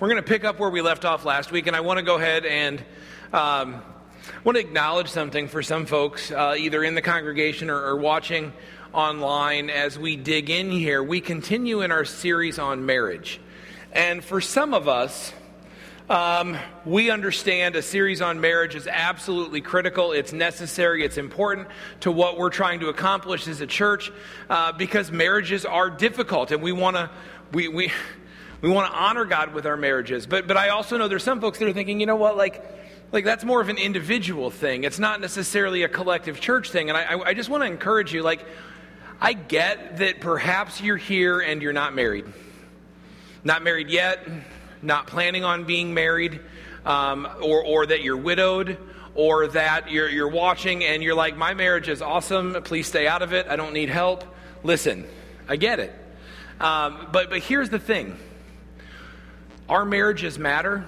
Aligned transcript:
we're 0.00 0.08
going 0.08 0.22
to 0.22 0.26
pick 0.26 0.44
up 0.44 0.58
where 0.58 0.70
we 0.70 0.80
left 0.80 1.04
off 1.04 1.26
last 1.26 1.52
week, 1.52 1.66
and 1.66 1.76
I 1.76 1.80
want 1.80 1.98
to 1.98 2.02
go 2.02 2.16
ahead 2.16 2.46
and 2.46 2.82
um, 3.34 3.82
want 4.44 4.56
to 4.56 4.60
acknowledge 4.60 5.08
something 5.08 5.46
for 5.46 5.62
some 5.62 5.84
folks, 5.84 6.30
uh, 6.30 6.54
either 6.56 6.82
in 6.82 6.94
the 6.94 7.02
congregation 7.02 7.68
or, 7.68 7.78
or 7.84 7.96
watching 7.98 8.54
online 8.94 9.68
as 9.68 9.98
we 9.98 10.16
dig 10.16 10.48
in 10.48 10.70
here. 10.70 11.02
We 11.02 11.20
continue 11.20 11.82
in 11.82 11.92
our 11.92 12.06
series 12.06 12.58
on 12.58 12.86
marriage. 12.86 13.42
And 13.92 14.24
for 14.24 14.40
some 14.40 14.72
of 14.72 14.88
us, 14.88 15.34
um, 16.08 16.56
we 16.86 17.10
understand 17.10 17.76
a 17.76 17.82
series 17.82 18.22
on 18.22 18.40
marriage 18.40 18.74
is 18.74 18.86
absolutely 18.86 19.60
critical. 19.60 20.12
It's 20.12 20.32
necessary. 20.32 21.04
It's 21.04 21.18
important 21.18 21.68
to 22.00 22.10
what 22.10 22.38
we're 22.38 22.48
trying 22.48 22.80
to 22.80 22.88
accomplish 22.88 23.46
as 23.46 23.60
a 23.60 23.66
church 23.66 24.10
uh, 24.48 24.72
because 24.72 25.12
marriages 25.12 25.66
are 25.66 25.90
difficult, 25.90 26.52
and 26.52 26.62
we 26.62 26.72
want 26.72 26.96
to 26.96 27.10
we 27.52 27.68
we 27.68 27.92
we 28.60 28.70
want 28.70 28.92
to 28.92 28.98
honor 28.98 29.24
God 29.24 29.54
with 29.54 29.66
our 29.66 29.76
marriages. 29.76 30.26
But 30.26 30.46
but 30.46 30.56
I 30.56 30.70
also 30.70 30.96
know 30.96 31.08
there's 31.08 31.24
some 31.24 31.40
folks 31.40 31.58
that 31.58 31.68
are 31.68 31.72
thinking, 31.72 32.00
you 32.00 32.06
know 32.06 32.16
what, 32.16 32.36
like 32.36 32.64
like 33.12 33.24
that's 33.24 33.44
more 33.44 33.60
of 33.60 33.68
an 33.68 33.78
individual 33.78 34.50
thing. 34.50 34.84
It's 34.84 34.98
not 34.98 35.20
necessarily 35.20 35.82
a 35.82 35.88
collective 35.88 36.40
church 36.40 36.70
thing. 36.70 36.88
And 36.88 36.96
I 36.96 37.18
I 37.18 37.34
just 37.34 37.48
want 37.48 37.62
to 37.62 37.66
encourage 37.66 38.12
you, 38.12 38.22
like 38.22 38.44
I 39.20 39.32
get 39.32 39.98
that 39.98 40.20
perhaps 40.20 40.80
you're 40.80 40.96
here 40.96 41.40
and 41.40 41.60
you're 41.62 41.72
not 41.72 41.94
married, 41.94 42.24
not 43.44 43.62
married 43.62 43.90
yet 43.90 44.26
not 44.82 45.06
planning 45.06 45.44
on 45.44 45.64
being 45.64 45.94
married, 45.94 46.40
um, 46.84 47.28
or, 47.42 47.62
or 47.64 47.86
that 47.86 48.02
you're 48.02 48.16
widowed, 48.16 48.78
or 49.14 49.48
that 49.48 49.90
you're, 49.90 50.08
you're 50.08 50.28
watching 50.28 50.84
and 50.84 51.02
you're 51.02 51.14
like, 51.14 51.36
my 51.36 51.54
marriage 51.54 51.88
is 51.88 52.00
awesome, 52.00 52.56
please 52.62 52.86
stay 52.86 53.06
out 53.06 53.22
of 53.22 53.32
it, 53.32 53.46
I 53.48 53.56
don't 53.56 53.72
need 53.72 53.88
help. 53.88 54.24
Listen, 54.62 55.06
I 55.48 55.56
get 55.56 55.78
it. 55.80 55.92
Um, 56.60 57.08
but, 57.12 57.30
but 57.30 57.40
here's 57.40 57.70
the 57.70 57.78
thing 57.78 58.18
our 59.70 59.84
marriages 59.84 60.38
matter. 60.38 60.84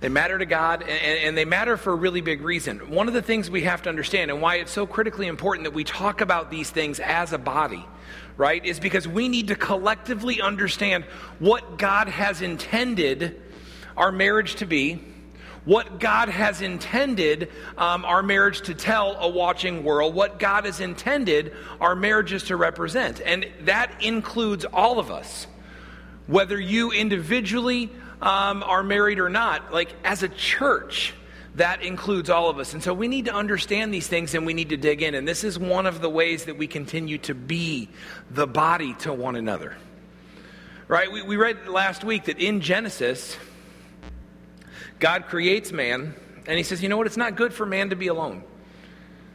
They 0.00 0.08
matter 0.08 0.36
to 0.36 0.46
God, 0.46 0.82
and, 0.82 0.90
and, 0.90 1.38
they 1.38 1.44
matter 1.44 1.76
for 1.76 1.92
a 1.92 1.96
really 1.96 2.20
big 2.20 2.42
reason. 2.42 2.90
One 2.90 3.08
of 3.08 3.14
the 3.14 3.22
things 3.22 3.48
we 3.48 3.62
have 3.62 3.82
to 3.82 3.88
understand, 3.88 4.30
and 4.30 4.42
why 4.42 4.56
it's 4.56 4.72
so 4.72 4.84
critically 4.86 5.26
important 5.26 5.64
that 5.64 5.72
we 5.72 5.84
talk 5.84 6.20
about 6.20 6.50
these 6.50 6.68
things 6.70 7.00
as 7.00 7.32
a 7.32 7.38
body, 7.38 7.84
right, 8.36 8.64
is 8.64 8.78
because 8.80 9.06
we 9.06 9.28
need 9.28 9.48
to 9.48 9.54
collectively 9.54 10.42
understand 10.42 11.04
what 11.38 11.78
God 11.78 12.08
has 12.08 12.42
intended 12.42 13.40
our 13.96 14.12
marriage 14.12 14.56
to 14.56 14.66
be, 14.66 15.02
what 15.64 16.00
God 16.00 16.28
has 16.28 16.60
intended 16.60 17.48
um, 17.78 18.04
our 18.04 18.24
marriage 18.24 18.62
to 18.62 18.74
tell 18.74 19.16
a 19.20 19.28
watching 19.28 19.84
world, 19.84 20.14
what 20.14 20.40
God 20.40 20.64
has 20.64 20.80
intended 20.80 21.54
our 21.80 21.94
marriages 21.94 22.42
to 22.44 22.56
represent. 22.56 23.20
And 23.20 23.46
that 23.62 24.02
includes 24.02 24.64
all 24.64 24.98
of 24.98 25.12
us. 25.12 25.46
Whether 26.26 26.58
you 26.58 26.92
individually 26.92 27.90
um, 28.20 28.62
are 28.62 28.82
married 28.82 29.18
or 29.18 29.28
not, 29.28 29.72
like 29.72 29.92
as 30.04 30.22
a 30.22 30.28
church, 30.28 31.14
that 31.56 31.82
includes 31.82 32.30
all 32.30 32.48
of 32.48 32.58
us. 32.58 32.72
And 32.72 32.82
so 32.82 32.94
we 32.94 33.08
need 33.08 33.26
to 33.26 33.34
understand 33.34 33.92
these 33.92 34.06
things 34.06 34.34
and 34.34 34.46
we 34.46 34.54
need 34.54 34.70
to 34.70 34.76
dig 34.76 35.02
in. 35.02 35.14
And 35.14 35.28
this 35.28 35.44
is 35.44 35.58
one 35.58 35.86
of 35.86 36.00
the 36.00 36.08
ways 36.08 36.44
that 36.44 36.56
we 36.56 36.66
continue 36.66 37.18
to 37.18 37.34
be 37.34 37.88
the 38.30 38.46
body 38.46 38.94
to 39.00 39.12
one 39.12 39.36
another. 39.36 39.76
Right? 40.88 41.10
We, 41.12 41.22
we 41.22 41.36
read 41.36 41.68
last 41.68 42.04
week 42.04 42.24
that 42.24 42.38
in 42.38 42.60
Genesis, 42.60 43.36
God 44.98 45.26
creates 45.26 45.72
man 45.72 46.14
and 46.46 46.56
he 46.56 46.62
says, 46.62 46.82
you 46.82 46.88
know 46.88 46.96
what? 46.96 47.06
It's 47.06 47.16
not 47.16 47.36
good 47.36 47.52
for 47.52 47.66
man 47.66 47.90
to 47.90 47.96
be 47.96 48.06
alone. 48.06 48.44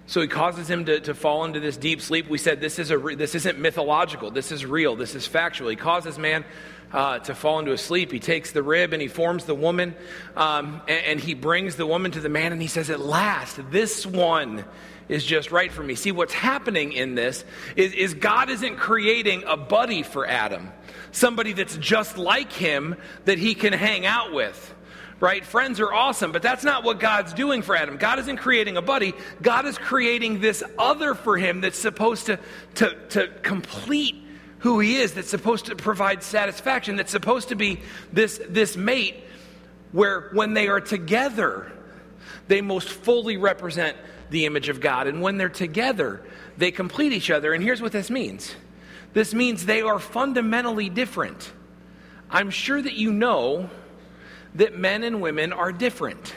So 0.08 0.22
he 0.22 0.28
causes 0.28 0.70
him 0.70 0.86
to, 0.86 1.02
to 1.02 1.14
fall 1.14 1.44
into 1.44 1.60
this 1.60 1.76
deep 1.76 2.02
sleep. 2.02 2.30
We 2.30 2.38
said 2.38 2.62
this, 2.62 2.80
is 2.80 2.92
a, 2.92 2.98
this 2.98 3.36
isn't 3.36 3.60
mythological. 3.60 4.32
This 4.32 4.54
is 4.54 4.66
real. 4.66 4.96
This 4.96 5.16
is 5.16 5.28
factual. 5.28 5.70
He 5.70 5.76
causes 5.76 6.18
man 6.18 6.46
uh, 6.92 7.20
to 7.20 7.36
fall 7.36 7.60
into 7.60 7.72
a 7.72 7.78
sleep. 7.78 8.12
He 8.12 8.20
takes 8.20 8.52
the 8.52 8.64
rib 8.64 8.94
and 8.94 9.02
he 9.02 9.08
forms 9.08 9.46
the 9.46 9.56
woman, 9.56 9.96
um, 10.36 10.82
and, 10.88 11.06
and 11.06 11.20
he 11.20 11.34
brings 11.34 11.75
the 11.75 11.86
woman 11.86 12.12
to 12.12 12.20
the 12.20 12.30
man, 12.30 12.52
and 12.52 12.62
he 12.62 12.68
says, 12.68 12.90
At 12.90 13.00
last, 13.00 13.59
this 13.72 14.06
one 14.06 14.66
is 15.09 15.24
just 15.24 15.52
right 15.52 15.72
for 15.72 15.84
me. 15.84 15.96
See, 15.96 16.12
what's 16.12 16.34
happening 16.34 16.94
in 16.94 17.16
this 17.16 17.46
is, 17.76 17.94
is 17.94 18.14
God 18.14 18.50
isn't 18.50 18.78
creating 18.78 19.44
a 19.47 19.58
buddy 19.58 20.03
for 20.03 20.28
Adam, 20.28 20.72
somebody 21.12 21.53
that's 21.53 21.78
just 21.78 22.18
like 22.18 22.52
him 22.52 22.96
that 23.26 23.38
he 23.38 23.56
can 23.56 23.74
hang 23.74 24.06
out 24.06 24.34
with 24.34 24.74
right? 25.20 25.44
Friends 25.44 25.80
are 25.80 25.92
awesome, 25.92 26.31
but 26.31 26.44
that's 26.44 26.64
not 26.64 26.84
what 26.84 27.00
God's 27.00 27.34
doing 27.34 27.64
for 27.64 27.76
Adam. 27.76 27.97
God 27.97 28.20
isn't 28.20 28.38
creating 28.38 28.78
a 28.78 28.84
buddy, 28.84 29.14
God 29.42 29.66
is 29.66 29.78
creating 29.78 30.42
this 30.42 30.64
other 30.78 31.16
for 31.16 31.38
him 31.38 31.62
that's 31.62 31.80
supposed 31.80 32.28
to, 32.28 32.40
to, 32.76 32.96
to 33.09 33.28
complete 33.42 34.16
who 34.59 34.79
he 34.79 34.97
is, 34.97 35.13
that's 35.13 35.29
supposed 35.29 35.66
to 35.68 35.75
provide 35.75 36.23
satisfaction, 36.23 36.95
that's 36.95 37.12
supposed 37.12 37.50
to 37.50 37.56
be 37.56 37.79
this, 38.12 38.41
this 38.50 38.75
mate 38.75 39.16
where 39.91 40.29
when 40.34 40.53
they 40.53 40.68
are 40.68 40.81
together, 40.81 41.72
they 42.47 42.62
most 42.62 42.90
fully 42.90 43.38
represent 43.38 43.97
the 44.29 44.46
image 44.46 44.69
of 44.69 44.81
God. 44.81 45.07
And 45.07 45.22
when 45.22 45.38
they're 45.38 45.50
together, 45.50 46.22
they 46.57 46.72
complete 46.72 47.13
each 47.13 47.29
other. 47.29 47.53
And 47.53 47.63
here's 47.63 47.81
what 47.81 47.91
this 47.91 48.09
means 48.09 48.56
this 49.13 49.34
means 49.34 49.66
they 49.66 49.81
are 49.81 50.00
fundamentally 50.00 50.90
different. 50.90 51.51
I'm 52.29 52.50
sure 52.50 52.81
that 52.81 52.94
you 52.94 53.12
know 53.12 53.69
that 54.56 54.78
men 54.78 55.03
and 55.03 55.22
women 55.22 55.53
are 55.53 55.72
different. 55.72 56.35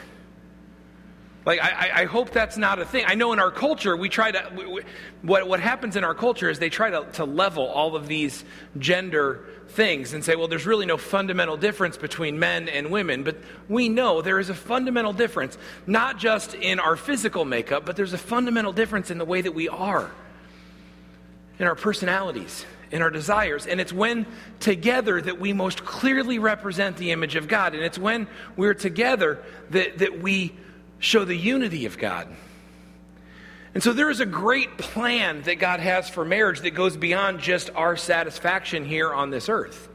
Like, 1.43 1.59
I, 1.59 2.01
I, 2.01 2.05
hope 2.05 2.29
that's 2.29 2.55
not 2.55 2.77
a 2.77 2.85
thing. 2.85 3.05
I 3.07 3.15
know 3.15 3.33
in 3.33 3.39
our 3.39 3.49
culture, 3.49 3.97
we 3.97 4.09
try 4.09 4.31
to, 4.31 4.51
we, 4.55 4.65
we, 4.65 4.81
what, 5.23 5.47
what 5.47 5.59
happens 5.59 5.95
in 5.95 6.03
our 6.03 6.13
culture 6.13 6.51
is 6.51 6.59
they 6.59 6.69
try 6.69 6.91
to, 6.91 7.07
to 7.13 7.25
level 7.25 7.65
all 7.65 7.95
of 7.95 8.07
these 8.07 8.45
gender 8.77 9.43
things 9.69 10.13
and 10.13 10.23
say, 10.23 10.35
well, 10.35 10.47
there's 10.47 10.67
really 10.67 10.85
no 10.85 10.97
fundamental 10.97 11.57
difference 11.57 11.97
between 11.97 12.37
men 12.37 12.69
and 12.69 12.91
women. 12.91 13.23
But 13.23 13.37
we 13.67 13.89
know 13.89 14.21
there 14.21 14.37
is 14.37 14.49
a 14.49 14.53
fundamental 14.53 15.13
difference, 15.13 15.57
not 15.87 16.19
just 16.19 16.53
in 16.53 16.79
our 16.79 16.95
physical 16.95 17.43
makeup, 17.43 17.87
but 17.87 17.95
there's 17.95 18.13
a 18.13 18.19
fundamental 18.19 18.71
difference 18.71 19.09
in 19.09 19.17
the 19.17 19.25
way 19.25 19.41
that 19.41 19.53
we 19.53 19.67
are, 19.67 20.11
in 21.57 21.65
our 21.65 21.75
personalities, 21.75 22.67
in 22.91 23.01
our 23.01 23.09
desires. 23.09 23.65
And 23.65 23.81
it's 23.81 23.93
when 23.93 24.27
together 24.59 25.19
that 25.19 25.39
we 25.39 25.53
most 25.53 25.85
clearly 25.85 26.37
represent 26.37 26.97
the 26.97 27.09
image 27.09 27.35
of 27.35 27.47
God. 27.47 27.73
And 27.73 27.83
it's 27.83 27.97
when 27.97 28.27
we're 28.55 28.75
together 28.75 29.41
that, 29.71 29.97
that 29.97 30.21
we 30.21 30.53
show 31.01 31.25
the 31.25 31.35
unity 31.35 31.85
of 31.85 31.97
God. 31.97 32.33
And 33.73 33.81
so 33.81 33.91
there 33.91 34.09
is 34.09 34.19
a 34.19 34.25
great 34.25 34.77
plan 34.77 35.41
that 35.43 35.55
God 35.55 35.79
has 35.79 36.09
for 36.09 36.23
marriage 36.23 36.61
that 36.61 36.71
goes 36.71 36.95
beyond 36.95 37.39
just 37.39 37.69
our 37.75 37.97
satisfaction 37.97 38.85
here 38.85 39.13
on 39.13 39.29
this 39.29 39.49
earth. 39.49 39.89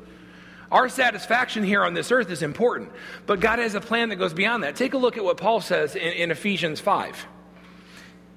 Our 0.70 0.88
satisfaction 0.88 1.62
here 1.62 1.84
on 1.84 1.94
this 1.94 2.10
earth 2.10 2.30
is 2.30 2.42
important, 2.42 2.90
but 3.24 3.38
God 3.38 3.60
has 3.60 3.74
a 3.74 3.80
plan 3.80 4.08
that 4.08 4.16
goes 4.16 4.34
beyond 4.34 4.64
that. 4.64 4.76
Take 4.76 4.94
a 4.94 4.98
look 4.98 5.16
at 5.16 5.24
what 5.24 5.36
Paul 5.36 5.60
says 5.60 5.94
in, 5.94 6.12
in 6.12 6.30
Ephesians 6.30 6.80
5. 6.80 7.26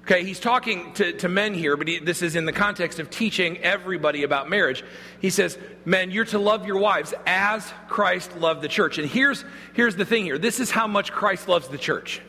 Okay, 0.02 0.24
he's 0.24 0.40
talking 0.40 0.92
to, 0.94 1.12
to 1.18 1.28
men 1.28 1.54
here, 1.54 1.76
but 1.76 1.88
he, 1.88 1.98
this 1.98 2.22
is 2.22 2.36
in 2.36 2.44
the 2.44 2.52
context 2.52 2.98
of 3.00 3.10
teaching 3.10 3.58
everybody 3.58 4.22
about 4.22 4.48
marriage. 4.48 4.84
He 5.20 5.30
says, 5.30 5.58
Men, 5.84 6.10
you're 6.10 6.24
to 6.26 6.38
love 6.38 6.66
your 6.66 6.78
wives 6.78 7.14
as 7.26 7.70
Christ 7.88 8.36
loved 8.36 8.62
the 8.62 8.68
church. 8.68 8.98
And 8.98 9.08
here's, 9.08 9.44
here's 9.74 9.96
the 9.96 10.04
thing 10.04 10.24
here 10.24 10.38
this 10.38 10.60
is 10.60 10.70
how 10.70 10.86
much 10.86 11.10
Christ 11.10 11.48
loves 11.48 11.68
the 11.68 11.78
church 11.78 12.22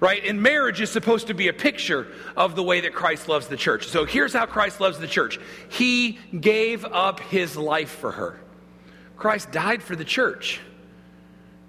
right? 0.00 0.24
And 0.24 0.42
marriage 0.42 0.80
is 0.80 0.90
supposed 0.90 1.26
to 1.26 1.34
be 1.34 1.48
a 1.48 1.52
picture 1.52 2.06
of 2.36 2.56
the 2.56 2.62
way 2.62 2.82
that 2.82 2.94
Christ 2.94 3.28
loves 3.28 3.48
the 3.48 3.56
church. 3.56 3.88
So 3.88 4.04
here's 4.04 4.32
how 4.32 4.46
Christ 4.46 4.80
loves 4.80 4.98
the 4.98 5.08
church 5.08 5.38
He 5.68 6.18
gave 6.38 6.84
up 6.84 7.20
His 7.20 7.56
life 7.56 7.90
for 7.90 8.12
her. 8.12 8.38
Christ 9.16 9.50
died 9.50 9.82
for 9.82 9.96
the 9.96 10.04
church, 10.04 10.60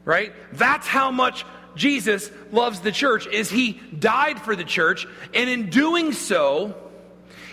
right? 0.06 0.34
That's 0.54 0.88
how 0.88 1.12
much 1.12 1.46
Jesus 1.76 2.32
loves 2.52 2.82
the 2.82 2.92
church 2.92 3.26
is 3.28 3.50
he 3.50 3.74
died 3.98 4.42
for 4.42 4.56
the 4.56 4.64
church 4.64 5.08
and 5.34 5.50
in 5.50 5.70
doing 5.70 6.14
so 6.14 6.76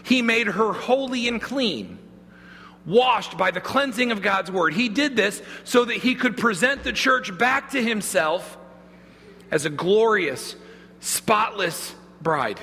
he 0.03 0.20
made 0.22 0.48
her 0.48 0.72
holy 0.72 1.28
and 1.28 1.41
clean 1.41 1.98
washed 2.84 3.37
by 3.37 3.50
the 3.50 3.61
cleansing 3.61 4.12
of 4.12 4.22
God's 4.22 4.50
word. 4.50 4.72
He 4.72 4.88
did 4.88 5.17
this 5.17 5.43
so 5.64 5.84
that 5.84 5.96
he 5.96 6.14
could 6.14 6.37
present 6.37 6.84
the 6.84 6.93
church 6.93 7.37
back 7.37 7.70
to 7.70 7.82
himself 7.82 8.56
as 9.50 9.64
a 9.64 9.70
glorious 9.70 10.55
spotless 11.00 11.94
bride 12.20 12.60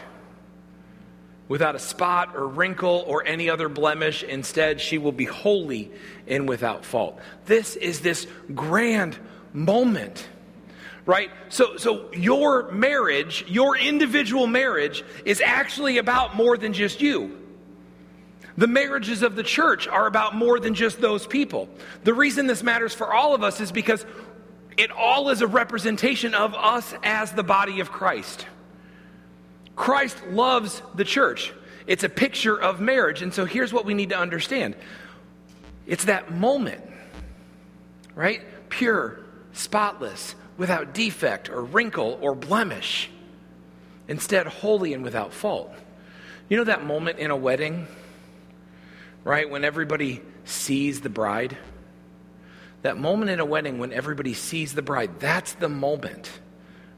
without 1.48 1.76
a 1.76 1.80
spot 1.80 2.36
or 2.36 2.48
wrinkle 2.48 3.04
or 3.08 3.26
any 3.26 3.50
other 3.50 3.70
blemish. 3.70 4.24
Instead, 4.24 4.82
she 4.82 4.98
will 4.98 5.12
be 5.12 5.26
holy 5.26 5.92
and 6.28 6.48
without 6.48 6.86
fault. 6.86 7.20
This 7.46 7.76
is 7.76 8.02
this 8.02 8.28
grand 8.56 9.18
moment. 9.54 10.28
Right? 11.06 11.30
So 11.50 11.76
so 11.78 12.12
your 12.14 12.72
marriage, 12.72 13.46
your 13.48 13.78
individual 13.78 14.48
marriage 14.48 15.04
is 15.26 15.42
actually 15.42 15.98
about 15.98 16.36
more 16.36 16.58
than 16.58 16.72
just 16.72 17.02
you. 17.02 17.40
The 18.56 18.68
marriages 18.68 19.24
of 19.24 19.36
the 19.36 19.44
church 19.44 19.88
are 19.88 20.06
about 20.06 20.36
more 20.36 20.60
than 20.60 20.76
just 20.76 21.02
those 21.02 21.26
people. 21.26 21.68
The 22.04 22.14
reason 22.14 22.48
this 22.48 22.64
matters 22.64 22.94
for 22.94 23.12
all 23.12 23.34
of 23.34 23.44
us 23.44 23.60
is 23.60 23.72
because 23.72 24.06
it 24.78 24.92
all 24.92 25.30
is 25.30 25.42
a 25.42 25.48
representation 25.48 26.34
of 26.34 26.54
us 26.56 26.94
as 27.04 27.32
the 27.32 27.44
body 27.44 27.80
of 27.80 27.92
Christ. 27.92 28.46
Christ 29.76 30.18
loves 30.30 30.82
the 30.96 31.04
church. 31.04 31.54
It's 31.88 32.04
a 32.04 32.10
picture 32.10 32.60
of 32.60 32.80
marriage. 32.80 33.22
And 33.22 33.34
so 33.34 33.46
here's 33.46 33.74
what 33.74 33.86
we 33.86 33.94
need 33.94 34.10
to 34.10 34.18
understand 34.18 34.76
it's 35.86 36.06
that 36.06 36.34
moment, 36.34 36.82
right? 38.16 38.42
pure, 38.74 39.20
spotless, 39.52 40.34
without 40.58 40.94
defect 40.94 41.50
or 41.50 41.62
wrinkle 41.62 42.18
or 42.22 42.34
blemish. 42.34 43.10
Instead, 44.08 44.48
holy 44.48 44.94
and 44.94 45.04
without 45.04 45.32
fault. 45.32 45.72
You 46.50 46.58
know 46.58 46.64
that 46.66 46.84
moment 46.84 47.20
in 47.20 47.30
a 47.32 47.36
wedding, 47.36 47.88
right, 49.24 49.50
when 49.50 49.64
everybody 49.64 50.22
sees 50.44 51.02
the 51.02 51.10
bride? 51.10 51.56
That 52.84 52.98
moment 52.98 53.32
in 53.32 53.40
a 53.40 53.46
wedding 53.46 53.80
when 53.80 53.92
everybody 53.92 54.34
sees 54.34 54.74
the 54.74 54.82
bride, 54.82 55.20
that's 55.20 55.54
the 55.54 55.70
moment, 55.70 56.30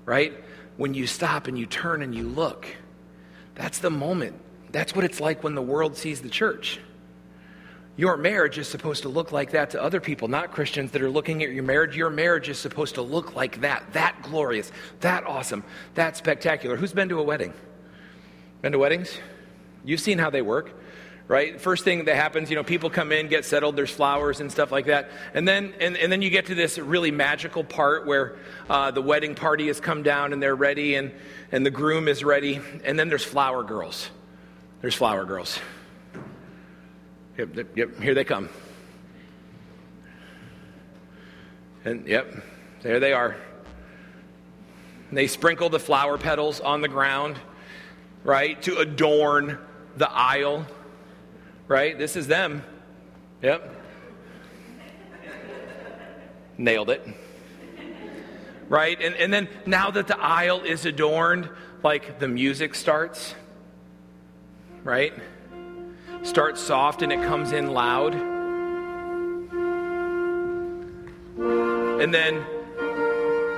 right? 0.04 0.34
When 0.78 0.94
you 0.94 1.08
stop 1.08 1.48
and 1.48 1.58
you 1.58 1.66
turn 1.66 2.02
and 2.02 2.14
you 2.14 2.28
look. 2.28 2.68
That's 3.54 3.80
the 3.80 3.92
moment. 3.92 4.42
That's 4.72 4.94
what 4.94 5.06
it's 5.06 5.22
like 5.22 5.44
when 5.44 5.56
the 5.56 5.62
world 5.62 5.96
sees 5.96 6.22
the 6.22 6.30
church. 6.30 6.80
Your 7.98 8.18
marriage 8.18 8.58
is 8.58 8.68
supposed 8.68 9.04
to 9.04 9.10
look 9.10 9.32
like 9.32 9.52
that 9.52 9.70
to 9.70 9.82
other 9.82 10.02
people, 10.02 10.28
not 10.28 10.52
Christians 10.52 10.92
that 10.92 11.02
are 11.02 11.10
looking 11.10 11.44
at 11.44 11.52
your 11.52 11.64
marriage. 11.64 11.96
Your 11.96 12.10
marriage 12.10 12.50
is 12.50 12.58
supposed 12.58 12.96
to 12.96 13.02
look 13.02 13.36
like 13.36 13.62
that, 13.62 13.94
that 13.94 14.22
glorious, 14.22 14.72
that 15.00 15.24
awesome, 15.26 15.64
that 15.94 16.18
spectacular. 16.18 16.76
Who's 16.76 16.92
been 16.92 17.08
to 17.10 17.20
a 17.20 17.24
wedding? 17.24 17.54
Been 18.62 18.74
to 18.74 18.80
weddings? 18.80 19.18
You've 19.86 20.02
seen 20.02 20.18
how 20.18 20.30
they 20.30 20.42
work, 20.42 20.78
right? 21.28 21.60
First 21.60 21.84
thing 21.84 22.06
that 22.06 22.16
happens, 22.16 22.50
you 22.50 22.56
know, 22.56 22.64
people 22.64 22.90
come 22.90 23.12
in, 23.12 23.28
get 23.28 23.46
settled, 23.46 23.76
there's 23.76 23.90
flowers 23.90 24.40
and 24.42 24.52
stuff 24.52 24.72
like 24.72 24.86
that. 24.86 25.10
And 25.34 25.48
then, 25.48 25.74
and, 25.80 25.98
and 25.98 26.12
then 26.12 26.22
you 26.22 26.30
get 26.30 26.48
to 26.48 26.56
this 26.56 26.78
really 26.78 27.12
magical 27.12 27.64
part 27.64 28.06
where 28.06 28.36
uh, 28.70 28.92
the 28.92 29.02
wedding 29.02 29.34
party 29.34 29.68
has 29.68 29.80
come 29.80 30.04
down 30.04 30.34
and 30.34 30.42
they're 30.42 30.56
ready 30.56 30.96
and, 30.96 31.12
and 31.52 31.66
the 31.66 31.72
groom 31.72 32.08
is 32.08 32.24
ready. 32.24 32.60
And 32.84 33.00
then 33.00 33.10
there's 33.10 33.24
flower 33.24 33.64
girls. 33.64 34.10
There's 34.82 34.96
flower 34.96 35.26
girls. 35.26 35.60
Yep, 37.38 37.56
yep, 37.56 37.78
yep, 37.78 38.00
here 38.00 38.14
they 38.14 38.24
come. 38.24 38.50
And 41.84 42.08
yep, 42.08 42.34
there 42.82 43.00
they 43.00 43.14
are. 43.14 43.36
And 45.10 45.18
they 45.18 45.28
sprinkle 45.28 45.70
the 45.70 45.80
flower 45.80 46.18
petals 46.18 46.60
on 46.60 46.82
the 46.82 46.88
ground, 46.88 47.38
right, 48.24 48.62
to 48.64 48.78
adorn 48.78 49.58
the 49.98 50.12
aisle, 50.12 50.66
right? 51.68 51.98
This 51.98 52.16
is 52.16 52.28
them. 52.28 52.64
Yep. 53.42 53.70
Nailed 56.58 56.90
it. 56.90 57.06
Right? 58.70 59.00
And, 59.02 59.16
and 59.16 59.34
then 59.34 59.50
now 59.66 59.92
that 59.92 60.08
the 60.08 60.20
aisle 60.20 60.62
is 60.62 60.86
adorned, 60.86 61.50
like 61.84 62.20
the 62.20 62.28
music 62.28 62.74
starts, 62.74 63.36
right? 64.84 65.14
starts 66.26 66.60
soft 66.60 67.02
and 67.02 67.12
it 67.12 67.22
comes 67.22 67.52
in 67.52 67.68
loud. 67.68 68.16
And 72.02 72.14
then 72.14 72.44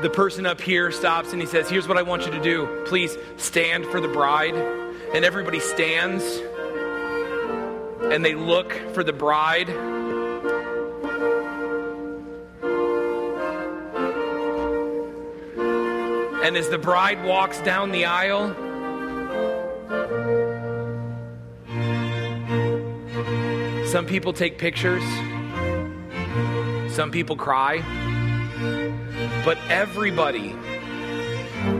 the 0.02 0.10
person 0.10 0.46
up 0.46 0.62
here 0.62 0.92
stops 0.92 1.32
and 1.32 1.42
he 1.42 1.48
says, 1.48 1.70
Here's 1.70 1.88
what 1.88 1.98
I 1.98 2.02
want 2.02 2.26
you 2.26 2.32
to 2.32 2.42
do. 2.42 2.84
Please 2.86 3.18
stand 3.38 3.86
for 3.86 4.00
the 4.00 4.08
bride. 4.08 4.56
And 5.14 5.24
everybody 5.24 5.60
stands 5.60 6.42
and 8.12 8.24
they 8.24 8.36
look 8.36 8.74
for 8.94 9.04
the 9.04 9.14
bride. 9.14 9.70
And 16.44 16.56
as 16.56 16.70
the 16.70 16.78
bride 16.78 17.24
walks 17.26 17.60
down 17.62 17.92
the 17.92 18.06
aisle, 18.06 18.56
Some 23.88 24.06
people 24.06 24.34
take 24.34 24.58
pictures, 24.58 25.02
some 26.94 27.10
people 27.10 27.38
cry, 27.38 27.78
but 29.46 29.58
everybody, 29.70 30.54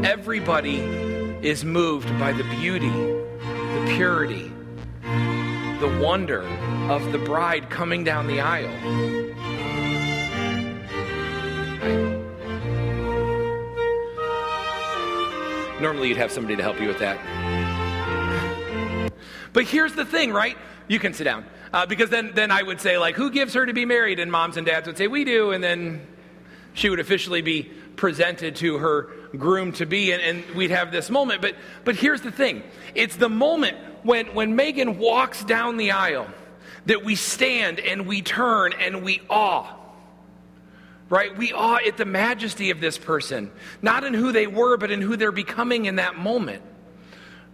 everybody 0.04 0.78
is 1.42 1.66
moved 1.66 2.08
by 2.18 2.32
the 2.32 2.46
beauty, 2.46 2.90
the 2.90 3.94
purity, 3.98 4.54
the 5.80 6.00
wonder 6.00 6.42
of 6.90 7.12
the 7.12 7.20
bride 7.20 7.70
coming 7.70 8.04
down 8.04 8.26
the 8.26 8.42
aisle. 8.42 8.68
Normally, 15.80 16.08
you'd 16.08 16.18
have 16.18 16.32
somebody 16.32 16.56
to 16.56 16.64
help 16.64 16.82
you 16.82 16.88
with 16.88 16.98
that. 16.98 17.20
But 19.54 19.66
here's 19.66 19.94
the 19.94 20.06
thing, 20.06 20.34
right? 20.34 20.58
You 20.88 20.98
can 20.98 21.14
sit 21.14 21.26
down. 21.26 21.46
Uh, 21.72 21.86
because 21.86 22.10
then, 22.10 22.32
then 22.34 22.50
I 22.50 22.64
would 22.64 22.82
say, 22.82 22.98
like, 22.98 23.16
who 23.16 23.30
gives 23.30 23.54
her 23.54 23.66
to 23.66 23.74
be 23.74 23.86
married? 23.86 24.20
And 24.20 24.32
moms 24.32 24.58
and 24.58 24.66
dads 24.66 24.88
would 24.88 24.98
say, 24.98 25.08
we 25.08 25.26
do. 25.26 25.52
And 25.52 25.64
then 25.64 26.02
she 26.74 26.90
would 26.90 27.00
officially 27.00 27.42
be 27.42 27.72
presented 27.98 28.56
to 28.58 28.78
her 28.78 29.10
groom 29.36 29.74
to 29.74 29.86
be, 29.86 30.12
and, 30.14 30.22
and 30.22 30.56
we'd 30.56 30.72
have 30.72 30.92
this 30.92 31.10
moment. 31.10 31.42
But, 31.42 31.56
but 31.84 31.96
here's 31.96 32.22
the 32.22 32.32
thing 32.32 32.64
it's 32.96 33.18
the 33.18 33.30
moment 33.30 33.78
when, 34.04 34.28
when 34.28 34.56
Megan 34.56 34.98
walks 34.98 35.44
down 35.44 35.78
the 35.78 35.92
aisle 35.92 36.28
that 36.86 37.04
we 37.04 37.16
stand 37.16 37.80
and 37.80 38.08
we 38.08 38.22
turn 38.22 38.74
and 38.80 39.04
we 39.04 39.22
awe 39.30 39.74
right? 41.10 41.38
We 41.38 41.54
awe 41.54 41.78
at 41.88 41.96
the 41.96 42.04
majesty 42.04 42.70
of 42.70 42.82
this 42.82 42.98
person, 42.98 43.50
not 43.82 44.04
in 44.04 44.14
who 44.14 44.34
they 44.34 44.46
were, 44.46 44.76
but 44.76 44.92
in 44.92 45.02
who 45.02 45.16
they're 45.16 45.32
becoming 45.32 45.86
in 45.86 45.96
that 45.96 46.18
moment, 46.18 46.62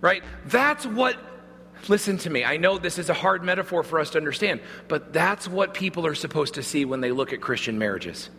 right? 0.01 0.23
That's 0.47 0.87
what 0.87 1.17
Listen 1.89 2.17
to 2.19 2.29
me. 2.29 2.45
I 2.45 2.57
know 2.57 2.77
this 2.77 2.97
is 2.97 3.09
a 3.09 3.13
hard 3.13 3.43
metaphor 3.43 3.83
for 3.83 3.99
us 3.99 4.11
to 4.11 4.17
understand, 4.17 4.61
but 4.87 5.11
that's 5.11 5.47
what 5.47 5.73
people 5.73 6.05
are 6.05 6.15
supposed 6.15 6.53
to 6.55 6.63
see 6.63 6.85
when 6.85 7.01
they 7.01 7.11
look 7.11 7.33
at 7.33 7.41
Christian 7.41 7.77
marriages. 7.77 8.29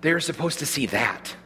They're 0.00 0.20
supposed 0.20 0.60
to 0.60 0.66
see 0.66 0.86
that 0.86 1.36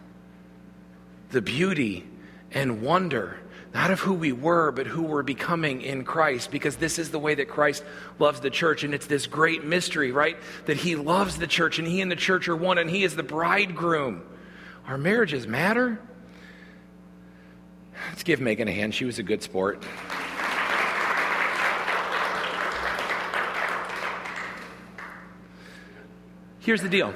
the 1.30 1.42
beauty 1.42 2.06
and 2.52 2.80
wonder, 2.80 3.36
not 3.74 3.90
of 3.90 3.98
who 3.98 4.14
we 4.14 4.30
were, 4.30 4.70
but 4.70 4.86
who 4.86 5.02
we're 5.02 5.24
becoming 5.24 5.82
in 5.82 6.04
Christ, 6.04 6.52
because 6.52 6.76
this 6.76 7.00
is 7.00 7.10
the 7.10 7.18
way 7.18 7.34
that 7.34 7.48
Christ 7.48 7.82
loves 8.20 8.38
the 8.38 8.50
church. 8.50 8.84
And 8.84 8.94
it's 8.94 9.06
this 9.06 9.26
great 9.26 9.64
mystery, 9.64 10.12
right? 10.12 10.36
That 10.66 10.76
He 10.76 10.94
loves 10.94 11.36
the 11.36 11.48
church, 11.48 11.80
and 11.80 11.88
He 11.88 12.00
and 12.00 12.10
the 12.10 12.16
church 12.16 12.46
are 12.46 12.54
one, 12.54 12.78
and 12.78 12.88
He 12.88 13.02
is 13.02 13.16
the 13.16 13.24
bridegroom. 13.24 14.22
Our 14.86 14.96
marriages 14.96 15.48
matter. 15.48 15.98
Let's 18.10 18.22
give 18.22 18.40
Megan 18.40 18.68
a 18.68 18.72
hand. 18.72 18.94
She 18.94 19.04
was 19.04 19.18
a 19.18 19.24
good 19.24 19.42
sport. 19.42 19.82
Here's 26.60 26.80
the 26.80 26.88
deal. 26.88 27.12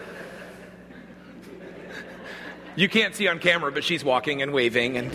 You 2.78 2.88
can't 2.88 3.12
see 3.12 3.26
on 3.26 3.40
camera, 3.40 3.72
but 3.72 3.82
she's 3.82 4.04
walking 4.04 4.40
and 4.40 4.52
waving 4.52 4.98
and 4.98 5.10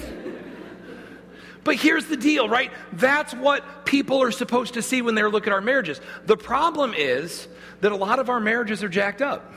But 1.64 1.78
here's 1.78 2.08
the 2.08 2.18
deal, 2.18 2.50
right? 2.50 2.74
That's 2.92 3.34
what 3.34 3.86
people 3.86 4.22
are 4.22 4.32
supposed 4.32 4.74
to 4.74 4.82
see 4.82 5.02
when 5.02 5.16
they 5.16 5.24
look 5.24 5.48
at 5.48 5.54
our 5.54 5.62
marriages. 5.62 6.02
The 6.26 6.36
problem 6.36 6.94
is 6.94 7.48
that 7.80 7.94
a 7.94 7.96
lot 7.96 8.20
of 8.20 8.30
our 8.30 8.42
marriages 8.42 8.84
are 8.84 8.90
jacked 8.90 9.22
up. 9.22 9.50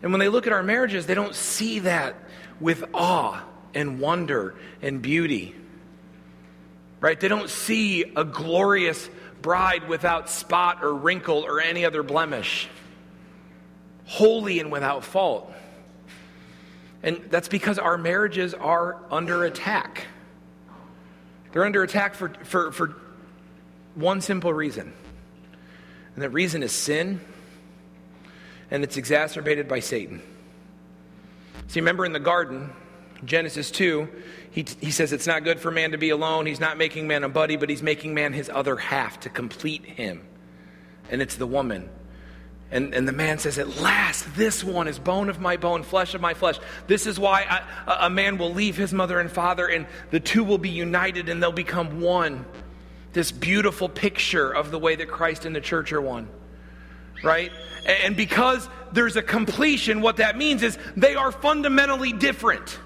And 0.00 0.12
when 0.12 0.18
they 0.18 0.30
look 0.30 0.46
at 0.46 0.54
our 0.54 0.62
marriages, 0.62 1.04
they 1.04 1.12
don't 1.12 1.34
see 1.34 1.80
that 1.80 2.14
with 2.58 2.84
awe 2.94 3.44
and 3.74 4.00
wonder 4.00 4.54
and 4.80 5.02
beauty. 5.02 5.54
Right? 7.00 7.20
They 7.20 7.28
don't 7.28 7.50
see 7.50 8.14
a 8.16 8.24
glorious 8.24 9.10
bride 9.42 9.90
without 9.90 10.30
spot 10.30 10.82
or 10.82 10.94
wrinkle 10.94 11.44
or 11.44 11.60
any 11.60 11.84
other 11.84 12.02
blemish 12.02 12.66
holy 14.06 14.58
and 14.60 14.72
without 14.72 15.04
fault. 15.04 15.52
And 17.04 17.20
that's 17.28 17.48
because 17.48 17.78
our 17.78 17.98
marriages 17.98 18.54
are 18.54 18.96
under 19.10 19.44
attack. 19.44 20.06
They're 21.52 21.66
under 21.66 21.82
attack 21.82 22.14
for, 22.14 22.30
for, 22.44 22.72
for 22.72 22.96
one 23.94 24.22
simple 24.22 24.54
reason. 24.54 24.94
And 26.14 26.22
the 26.22 26.30
reason 26.30 26.62
is 26.62 26.72
sin, 26.72 27.20
and 28.70 28.82
it's 28.82 28.96
exacerbated 28.96 29.68
by 29.68 29.80
Satan. 29.80 30.22
See, 31.66 31.80
remember 31.80 32.06
in 32.06 32.14
the 32.14 32.20
garden, 32.20 32.72
Genesis 33.22 33.70
2, 33.70 34.08
he, 34.50 34.64
he 34.80 34.90
says 34.90 35.12
it's 35.12 35.26
not 35.26 35.44
good 35.44 35.60
for 35.60 35.70
man 35.70 35.90
to 35.90 35.98
be 35.98 36.08
alone. 36.08 36.46
He's 36.46 36.60
not 36.60 36.78
making 36.78 37.06
man 37.06 37.22
a 37.22 37.28
buddy, 37.28 37.56
but 37.56 37.68
he's 37.68 37.82
making 37.82 38.14
man 38.14 38.32
his 38.32 38.48
other 38.48 38.76
half 38.76 39.20
to 39.20 39.28
complete 39.28 39.84
him. 39.84 40.22
And 41.10 41.20
it's 41.20 41.36
the 41.36 41.46
woman. 41.46 41.90
And, 42.70 42.94
and 42.94 43.06
the 43.06 43.12
man 43.12 43.38
says, 43.38 43.58
At 43.58 43.80
last, 43.80 44.34
this 44.34 44.64
one 44.64 44.88
is 44.88 44.98
bone 44.98 45.28
of 45.28 45.40
my 45.40 45.56
bone, 45.56 45.82
flesh 45.82 46.14
of 46.14 46.20
my 46.20 46.34
flesh. 46.34 46.58
This 46.86 47.06
is 47.06 47.18
why 47.18 47.46
I, 47.86 48.06
a 48.06 48.10
man 48.10 48.38
will 48.38 48.52
leave 48.52 48.76
his 48.76 48.92
mother 48.92 49.20
and 49.20 49.30
father, 49.30 49.66
and 49.66 49.86
the 50.10 50.20
two 50.20 50.42
will 50.44 50.58
be 50.58 50.70
united 50.70 51.28
and 51.28 51.42
they'll 51.42 51.52
become 51.52 52.00
one. 52.00 52.44
This 53.12 53.30
beautiful 53.30 53.88
picture 53.88 54.50
of 54.50 54.70
the 54.70 54.78
way 54.78 54.96
that 54.96 55.08
Christ 55.08 55.44
and 55.44 55.54
the 55.54 55.60
church 55.60 55.92
are 55.92 56.00
one. 56.00 56.28
Right? 57.22 57.52
And 57.86 58.16
because 58.16 58.68
there's 58.92 59.16
a 59.16 59.22
completion, 59.22 60.00
what 60.00 60.16
that 60.16 60.36
means 60.36 60.62
is 60.62 60.76
they 60.96 61.14
are 61.14 61.30
fundamentally 61.30 62.12
different. 62.12 62.78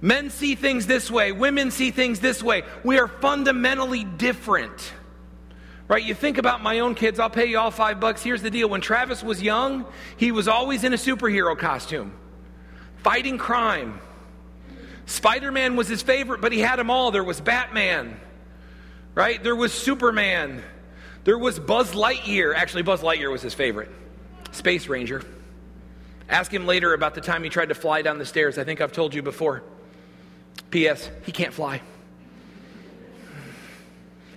Men 0.00 0.30
see 0.30 0.54
things 0.54 0.86
this 0.86 1.10
way, 1.10 1.32
women 1.32 1.70
see 1.70 1.90
things 1.90 2.20
this 2.20 2.42
way. 2.42 2.62
We 2.84 2.98
are 2.98 3.08
fundamentally 3.08 4.04
different 4.04 4.92
Right? 5.92 6.02
You 6.02 6.14
think 6.14 6.38
about 6.38 6.62
my 6.62 6.78
own 6.78 6.94
kids, 6.94 7.18
I'll 7.18 7.28
pay 7.28 7.44
you 7.44 7.58
all 7.58 7.70
five 7.70 8.00
bucks. 8.00 8.22
Here's 8.22 8.40
the 8.40 8.48
deal 8.48 8.66
when 8.66 8.80
Travis 8.80 9.22
was 9.22 9.42
young, 9.42 9.84
he 10.16 10.32
was 10.32 10.48
always 10.48 10.84
in 10.84 10.94
a 10.94 10.96
superhero 10.96 11.54
costume, 11.54 12.14
fighting 13.02 13.36
crime. 13.36 14.00
Spider 15.04 15.52
Man 15.52 15.76
was 15.76 15.88
his 15.88 16.00
favorite, 16.00 16.40
but 16.40 16.50
he 16.50 16.60
had 16.60 16.78
them 16.78 16.88
all. 16.88 17.10
There 17.10 17.22
was 17.22 17.42
Batman, 17.42 18.18
right? 19.14 19.42
There 19.42 19.54
was 19.54 19.70
Superman. 19.70 20.62
There 21.24 21.36
was 21.36 21.58
Buzz 21.58 21.92
Lightyear. 21.92 22.54
Actually, 22.54 22.84
Buzz 22.84 23.02
Lightyear 23.02 23.30
was 23.30 23.42
his 23.42 23.52
favorite. 23.52 23.90
Space 24.50 24.88
Ranger. 24.88 25.22
Ask 26.26 26.50
him 26.50 26.64
later 26.64 26.94
about 26.94 27.14
the 27.14 27.20
time 27.20 27.44
he 27.44 27.50
tried 27.50 27.68
to 27.68 27.74
fly 27.74 28.00
down 28.00 28.16
the 28.16 28.24
stairs. 28.24 28.56
I 28.56 28.64
think 28.64 28.80
I've 28.80 28.92
told 28.92 29.12
you 29.12 29.20
before. 29.20 29.62
P.S. 30.70 31.10
He 31.26 31.32
can't 31.32 31.52
fly. 31.52 31.82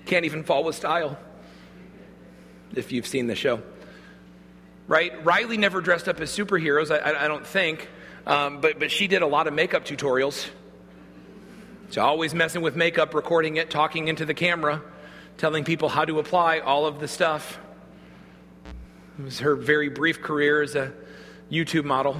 Can't 0.06 0.26
even 0.26 0.44
fall 0.44 0.66
with 0.66 0.76
style 0.76 1.18
if 2.76 2.92
you've 2.92 3.08
seen 3.08 3.28
the 3.28 3.36
show. 3.36 3.62
Right? 4.88 5.26
Riley 5.26 5.58
never 5.58 5.82
dressed 5.82 6.08
up 6.08 6.20
as 6.20 6.30
superheroes, 6.30 6.92
I, 6.92 7.26
I 7.26 7.28
don't 7.28 7.46
think, 7.46 7.90
um, 8.28 8.62
but, 8.62 8.80
but 8.80 8.92
she 8.92 9.08
did 9.08 9.22
a 9.22 9.28
lot 9.28 9.48
of 9.48 9.54
makeup 9.54 9.86
tutorials. 9.86 10.48
So 11.90 12.04
always 12.04 12.34
messing 12.34 12.62
with 12.62 12.76
makeup, 12.76 13.14
recording 13.14 13.58
it, 13.58 13.70
talking 13.70 14.08
into 14.08 14.26
the 14.26 14.34
camera, 14.34 14.82
telling 15.38 15.64
people 15.64 15.90
how 15.90 16.06
to 16.06 16.20
apply 16.20 16.60
all 16.60 16.86
of 16.86 17.00
the 17.00 17.08
stuff. 17.08 17.60
It 19.18 19.26
was 19.26 19.40
her 19.40 19.56
very 19.56 19.90
brief 19.90 20.22
career 20.22 20.62
as 20.62 20.76
a 20.76 20.92
YouTube 21.52 21.86
model 21.86 22.18